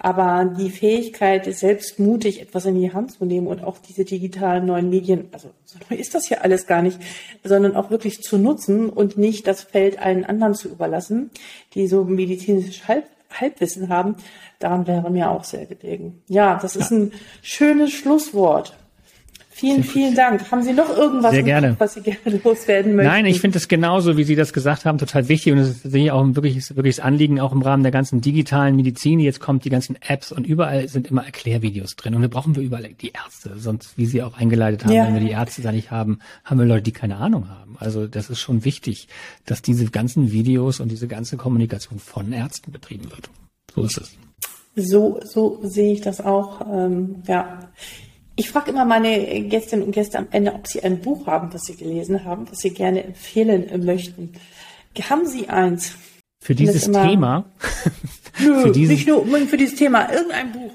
Aber 0.00 0.44
die 0.58 0.70
Fähigkeit, 0.70 1.44
selbst 1.54 1.98
mutig 1.98 2.40
etwas 2.40 2.66
in 2.66 2.80
die 2.80 2.92
Hand 2.92 3.12
zu 3.12 3.24
nehmen 3.24 3.46
und 3.46 3.62
auch 3.62 3.78
diese 3.78 4.04
digitalen 4.04 4.66
neuen 4.66 4.90
Medien, 4.90 5.28
also 5.32 5.50
so 5.64 5.78
neu 5.88 5.96
ist 5.96 6.14
das 6.14 6.28
ja 6.28 6.38
alles 6.38 6.66
gar 6.66 6.82
nicht, 6.82 6.98
sondern 7.44 7.76
auch 7.76 7.90
wirklich 7.90 8.20
zu 8.20 8.38
nutzen 8.38 8.88
und 8.88 9.16
nicht 9.16 9.46
das 9.46 9.62
Feld 9.62 10.00
allen 10.00 10.24
anderen 10.24 10.54
zu 10.54 10.68
überlassen, 10.68 11.30
die 11.74 11.86
so 11.86 12.04
medizinisch 12.04 12.88
Halb 12.88 13.04
Halbwissen 13.40 13.88
haben, 13.88 14.16
daran 14.58 14.86
wäre 14.86 15.10
mir 15.10 15.30
auch 15.30 15.44
sehr 15.44 15.64
gelegen. 15.64 16.22
Ja, 16.28 16.58
das 16.60 16.76
ist 16.76 16.90
ein 16.90 17.12
schönes 17.40 17.90
Schlusswort. 17.90 18.76
Vielen, 19.62 19.84
vielen 19.84 20.14
Dank. 20.16 20.50
Haben 20.50 20.64
Sie 20.64 20.72
noch 20.72 20.88
irgendwas, 20.88 21.30
Sehr 21.30 21.44
gerne. 21.44 21.76
was 21.78 21.94
Sie 21.94 22.00
gerne 22.00 22.40
loswerden 22.44 22.96
möchten? 22.96 23.08
Nein, 23.08 23.26
ich 23.26 23.40
finde 23.40 23.58
es 23.58 23.68
genauso, 23.68 24.16
wie 24.16 24.24
Sie 24.24 24.34
das 24.34 24.52
gesagt 24.52 24.84
haben, 24.84 24.98
total 24.98 25.28
wichtig 25.28 25.52
und 25.52 25.60
es 25.60 25.84
ist 25.84 26.10
auch 26.10 26.20
ein 26.20 26.34
wirkliches, 26.34 26.74
wirkliches 26.74 26.98
Anliegen, 26.98 27.38
auch 27.38 27.52
im 27.52 27.62
Rahmen 27.62 27.84
der 27.84 27.92
ganzen 27.92 28.20
digitalen 28.20 28.74
Medizin. 28.74 29.20
Jetzt 29.20 29.38
kommt 29.38 29.64
die 29.64 29.70
ganzen 29.70 29.96
Apps 30.02 30.32
und 30.32 30.48
überall 30.48 30.88
sind 30.88 31.06
immer 31.06 31.24
Erklärvideos 31.24 31.94
drin 31.94 32.16
und 32.16 32.22
da 32.22 32.26
brauchen 32.28 32.56
wir 32.56 32.62
überall 32.64 32.88
die 33.00 33.12
Ärzte. 33.12 33.52
Sonst, 33.56 33.96
wie 33.96 34.06
Sie 34.06 34.24
auch 34.24 34.36
eingeleitet 34.36 34.84
haben, 34.84 34.94
ja. 34.94 35.06
wenn 35.06 35.14
wir 35.14 35.20
die 35.20 35.30
Ärzte 35.30 35.62
da 35.62 35.70
nicht 35.70 35.92
haben, 35.92 36.18
haben 36.44 36.58
wir 36.58 36.66
Leute, 36.66 36.82
die 36.82 36.92
keine 36.92 37.18
Ahnung 37.18 37.48
haben. 37.48 37.76
Also 37.78 38.08
das 38.08 38.30
ist 38.30 38.40
schon 38.40 38.64
wichtig, 38.64 39.06
dass 39.46 39.62
diese 39.62 39.86
ganzen 39.86 40.32
Videos 40.32 40.80
und 40.80 40.90
diese 40.90 41.06
ganze 41.06 41.36
Kommunikation 41.36 42.00
von 42.00 42.32
Ärzten 42.32 42.72
betrieben 42.72 43.04
wird. 43.12 43.30
So 43.76 43.84
ist 43.84 43.98
es. 43.98 44.16
So, 44.74 45.20
so 45.22 45.60
sehe 45.62 45.92
ich 45.92 46.00
das 46.00 46.20
auch. 46.20 46.62
Ähm, 46.62 47.22
ja. 47.28 47.60
Ich 48.36 48.50
frage 48.50 48.70
immer 48.70 48.84
meine 48.84 49.42
Gästinnen 49.42 49.84
und 49.84 49.92
Gäste 49.92 50.18
am 50.18 50.28
Ende, 50.30 50.54
ob 50.54 50.66
sie 50.66 50.82
ein 50.82 51.00
Buch 51.00 51.26
haben, 51.26 51.50
das 51.50 51.62
sie 51.62 51.76
gelesen 51.76 52.24
haben, 52.24 52.46
das 52.48 52.58
sie 52.58 52.70
gerne 52.70 53.04
empfehlen 53.04 53.84
möchten. 53.84 54.32
Haben 55.08 55.26
Sie 55.26 55.48
eins? 55.48 55.94
Für 56.42 56.54
dieses 56.54 56.86
immer, 56.86 57.06
Thema? 57.06 57.44
Nö, 58.40 58.60
für 58.62 58.72
dieses, 58.72 58.96
nicht 58.96 59.08
nur 59.08 59.24
für 59.46 59.56
dieses 59.56 59.78
Thema, 59.78 60.10
irgendein 60.12 60.52
Buch. 60.52 60.72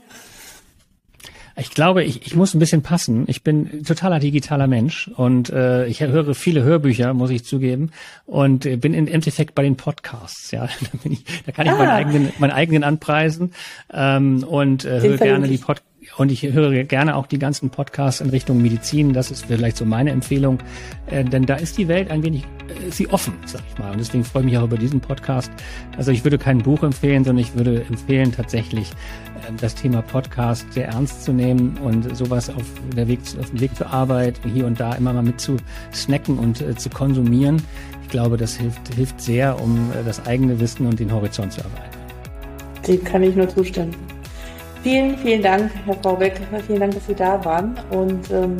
Ich 1.59 1.71
glaube, 1.71 2.03
ich, 2.03 2.25
ich 2.25 2.35
muss 2.35 2.53
ein 2.53 2.59
bisschen 2.59 2.83
passen. 2.83 3.25
Ich 3.27 3.43
bin 3.43 3.83
totaler 3.83 4.19
digitaler 4.19 4.67
Mensch 4.67 5.07
und 5.15 5.49
äh, 5.49 5.87
ich 5.87 6.01
höre 6.01 6.35
viele 6.35 6.61
Hörbücher, 6.61 7.15
muss 7.15 7.31
ich 7.31 7.43
zugeben, 7.45 7.89
und 8.27 8.67
äh, 8.67 8.75
bin 8.75 8.93
im 8.93 9.07
Endeffekt 9.07 9.55
bei 9.55 9.63
den 9.63 9.75
Podcasts. 9.75 10.51
Ja, 10.51 10.67
da, 10.81 10.97
bin 11.01 11.13
ich, 11.13 11.23
da 11.45 11.51
kann 11.51 11.65
ich 11.65 11.71
ah. 11.71 11.77
meinen 11.77 11.89
eigenen, 11.89 12.33
meinen 12.37 12.51
eigenen 12.51 12.83
anpreisen 12.83 13.53
ähm, 13.91 14.43
und 14.43 14.85
äh, 14.85 15.01
höre 15.01 15.17
gerne 15.17 15.47
die 15.47 15.57
Podcasts 15.57 15.96
und 16.15 16.31
ich 16.31 16.43
höre 16.43 16.83
gerne 16.83 17.15
auch 17.15 17.27
die 17.27 17.39
ganzen 17.39 17.69
Podcasts 17.69 18.21
in 18.21 18.29
Richtung 18.29 18.61
Medizin. 18.61 19.13
Das 19.13 19.31
ist 19.31 19.45
vielleicht 19.45 19.77
so 19.77 19.85
meine 19.85 20.11
Empfehlung. 20.11 20.59
Äh, 21.07 21.23
denn 21.23 21.45
da 21.45 21.55
ist 21.55 21.77
die 21.77 21.87
Welt 21.87 22.09
ein 22.09 22.23
wenig, 22.23 22.43
äh, 22.43 22.91
sie 22.91 23.07
offen, 23.09 23.33
sag 23.45 23.61
ich 23.69 23.77
mal. 23.77 23.91
Und 23.91 23.99
deswegen 23.99 24.23
freue 24.23 24.43
ich 24.43 24.49
mich 24.49 24.57
auch 24.57 24.63
über 24.63 24.77
diesen 24.77 24.99
Podcast. 24.99 25.51
Also 25.97 26.11
ich 26.11 26.23
würde 26.23 26.37
kein 26.37 26.59
Buch 26.59 26.83
empfehlen, 26.83 27.23
sondern 27.23 27.43
ich 27.43 27.55
würde 27.55 27.83
empfehlen, 27.89 28.31
tatsächlich 28.31 28.91
äh, 28.91 29.53
das 29.59 29.75
Thema 29.75 30.01
Podcast 30.01 30.71
sehr 30.73 30.87
ernst 30.87 31.23
zu 31.23 31.33
nehmen 31.33 31.77
und 31.83 32.15
sowas 32.15 32.49
auf, 32.49 32.63
der 32.95 33.07
Weg, 33.07 33.19
auf 33.39 33.49
dem 33.49 33.59
Weg 33.59 33.75
zur 33.75 33.87
Arbeit 33.91 34.39
hier 34.51 34.65
und 34.65 34.79
da 34.79 34.93
immer 34.93 35.13
mal 35.13 35.23
mit 35.23 35.39
zu 35.39 35.57
snacken 35.93 36.39
und 36.39 36.61
äh, 36.61 36.75
zu 36.75 36.89
konsumieren. 36.89 37.61
Ich 38.03 38.09
glaube, 38.09 38.37
das 38.37 38.55
hilft, 38.55 38.93
hilft 38.95 39.19
sehr, 39.21 39.61
um 39.61 39.91
äh, 39.91 40.03
das 40.05 40.25
eigene 40.25 40.59
Wissen 40.59 40.87
und 40.87 40.99
den 40.99 41.11
Horizont 41.11 41.53
zu 41.53 41.61
erweitern. 41.61 42.01
Dem 42.87 43.03
kann 43.03 43.21
ich 43.21 43.35
nur 43.35 43.49
zustimmen. 43.49 43.93
Vielen, 44.83 45.17
vielen 45.17 45.41
Dank, 45.41 45.71
Herr 45.85 45.95
Baubeck. 45.95 46.39
Vielen 46.65 46.79
Dank, 46.79 46.93
dass 46.93 47.07
Sie 47.07 47.15
da 47.15 47.43
waren. 47.43 47.77
Und 47.89 48.31
ähm, 48.31 48.57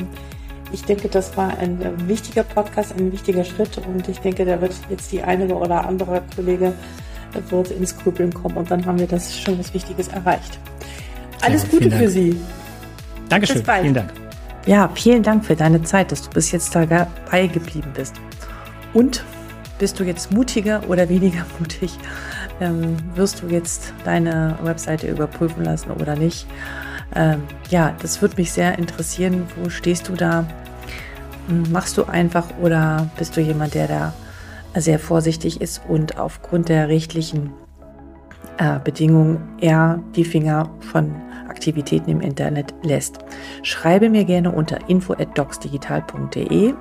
ich 0.71 0.83
denke, 0.83 1.07
das 1.07 1.35
war 1.37 1.57
ein 1.57 1.81
äh, 1.81 1.91
wichtiger 2.07 2.43
Podcast, 2.43 2.93
ein 2.97 3.11
wichtiger 3.11 3.43
Schritt. 3.43 3.77
Und 3.77 4.07
ich 4.07 4.19
denke, 4.19 4.45
da 4.45 4.59
wird 4.59 4.73
jetzt 4.89 5.11
die 5.11 5.21
eine 5.21 5.53
oder 5.55 5.85
andere 5.85 6.21
Kollege 6.35 6.73
äh, 7.33 7.51
wird 7.51 7.71
ins 7.71 7.97
Grübeln 7.97 8.33
kommen. 8.33 8.57
Und 8.57 8.69
dann 8.71 8.85
haben 8.85 8.99
wir 8.99 9.07
das 9.07 9.39
schon 9.39 9.57
was 9.59 9.73
Wichtiges 9.73 10.07
erreicht. 10.09 10.59
Alles 11.41 11.63
ja, 11.63 11.69
Gute 11.69 11.91
für 11.91 12.09
Sie. 12.09 12.39
Dankeschön. 13.29 13.57
Bis 13.57 13.65
bald. 13.65 13.81
Vielen 13.81 13.93
Dank. 13.93 14.13
Ja, 14.65 14.89
vielen 14.95 15.23
Dank 15.23 15.45
für 15.45 15.55
deine 15.55 15.81
Zeit, 15.83 16.11
dass 16.11 16.23
du 16.23 16.29
bis 16.31 16.51
jetzt 16.51 16.75
dabei 16.75 17.47
geblieben 17.47 17.91
bist. 17.93 18.15
Und 18.93 19.23
bist 19.79 19.99
du 19.99 20.03
jetzt 20.03 20.31
mutiger 20.31 20.81
oder 20.89 21.07
weniger 21.07 21.45
mutig? 21.59 21.91
Ähm, 22.59 22.97
wirst 23.13 23.43
du 23.43 23.47
jetzt 23.47 23.93
deine 24.03 24.57
Webseite 24.63 25.07
überprüfen 25.07 25.63
lassen 25.63 25.91
oder 25.91 26.15
nicht? 26.15 26.47
Ähm, 27.15 27.43
ja, 27.69 27.95
das 28.01 28.21
würde 28.21 28.35
mich 28.37 28.51
sehr 28.51 28.77
interessieren. 28.77 29.47
Wo 29.55 29.69
stehst 29.69 30.09
du 30.09 30.13
da? 30.13 30.45
Hm, 31.47 31.71
machst 31.71 31.97
du 31.97 32.05
einfach 32.05 32.47
oder 32.61 33.09
bist 33.17 33.37
du 33.37 33.41
jemand, 33.41 33.73
der 33.73 33.87
da 33.87 34.13
sehr 34.75 34.99
vorsichtig 34.99 35.61
ist 35.61 35.81
und 35.87 36.19
aufgrund 36.19 36.69
der 36.69 36.87
rechtlichen 36.87 37.51
äh, 38.57 38.79
Bedingungen 38.83 39.39
eher 39.59 39.99
die 40.15 40.25
Finger 40.25 40.69
von 40.91 41.15
Aktivitäten 41.47 42.09
im 42.09 42.21
Internet 42.21 42.73
lässt? 42.83 43.19
Schreibe 43.63 44.09
mir 44.09 44.25
gerne 44.25 44.51
unter 44.51 44.89
info@docsdigital.de 44.89 46.73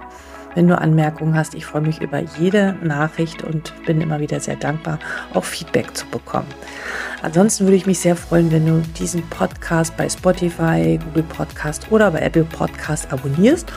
wenn 0.56 0.66
du 0.66 0.76
Anmerkungen 0.76 1.36
hast. 1.36 1.54
Ich 1.54 1.64
freue 1.66 1.82
mich 1.82 2.00
über 2.00 2.18
jede 2.38 2.74
Nachricht 2.82 3.44
und 3.44 3.72
bin 3.84 4.00
immer 4.00 4.18
wieder 4.18 4.40
sehr 4.40 4.56
dankbar, 4.56 4.98
auch 5.34 5.44
Feedback 5.44 5.96
zu 5.96 6.06
bekommen. 6.06 6.48
Ansonsten 7.22 7.64
würde 7.64 7.76
ich 7.76 7.86
mich 7.86 8.00
sehr 8.00 8.16
freuen, 8.16 8.50
wenn 8.50 8.66
du 8.66 8.82
diesen 8.98 9.22
Podcast 9.28 9.96
bei 9.96 10.08
Spotify, 10.08 10.98
Google 11.04 11.22
Podcast 11.24 11.86
oder 11.92 12.10
bei 12.10 12.20
Apple 12.20 12.44
Podcast 12.44 13.12
abonnierst 13.12 13.70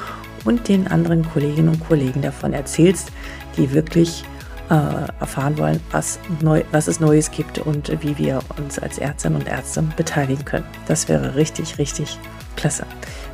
und 0.45 0.67
den 0.67 0.88
anderen 0.88 1.30
Kolleginnen 1.30 1.69
und 1.69 1.86
Kollegen 1.86 2.21
davon 2.21 2.53
erzählst, 2.53 3.11
die 3.57 3.71
wirklich 3.73 4.23
äh, 4.69 4.75
erfahren 5.19 5.57
wollen, 5.57 5.80
was, 5.91 6.19
neu, 6.41 6.63
was 6.71 6.88
es 6.88 6.99
Neues 6.99 7.30
gibt 7.32 7.59
und 7.59 7.91
wie 8.03 8.17
wir 8.17 8.39
uns 8.57 8.80
als 8.80 8.99
Ärztinnen 8.99 9.41
und 9.41 9.47
Ärzte 9.47 9.82
beteiligen 9.97 10.45
können. 10.45 10.65
Das 10.88 11.09
wäre 11.09 11.36
richtig, 11.36 11.77
richtig 11.77 12.17
klasse. 12.55 12.86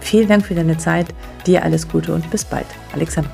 Vielen 0.05 0.27
Dank 0.27 0.45
für 0.45 0.53
deine 0.53 0.77
Zeit, 0.77 1.07
dir 1.47 1.63
alles 1.63 1.89
Gute 1.89 2.13
und 2.13 2.29
bis 2.29 2.45
bald. 2.45 2.67
Alexandra. 2.93 3.31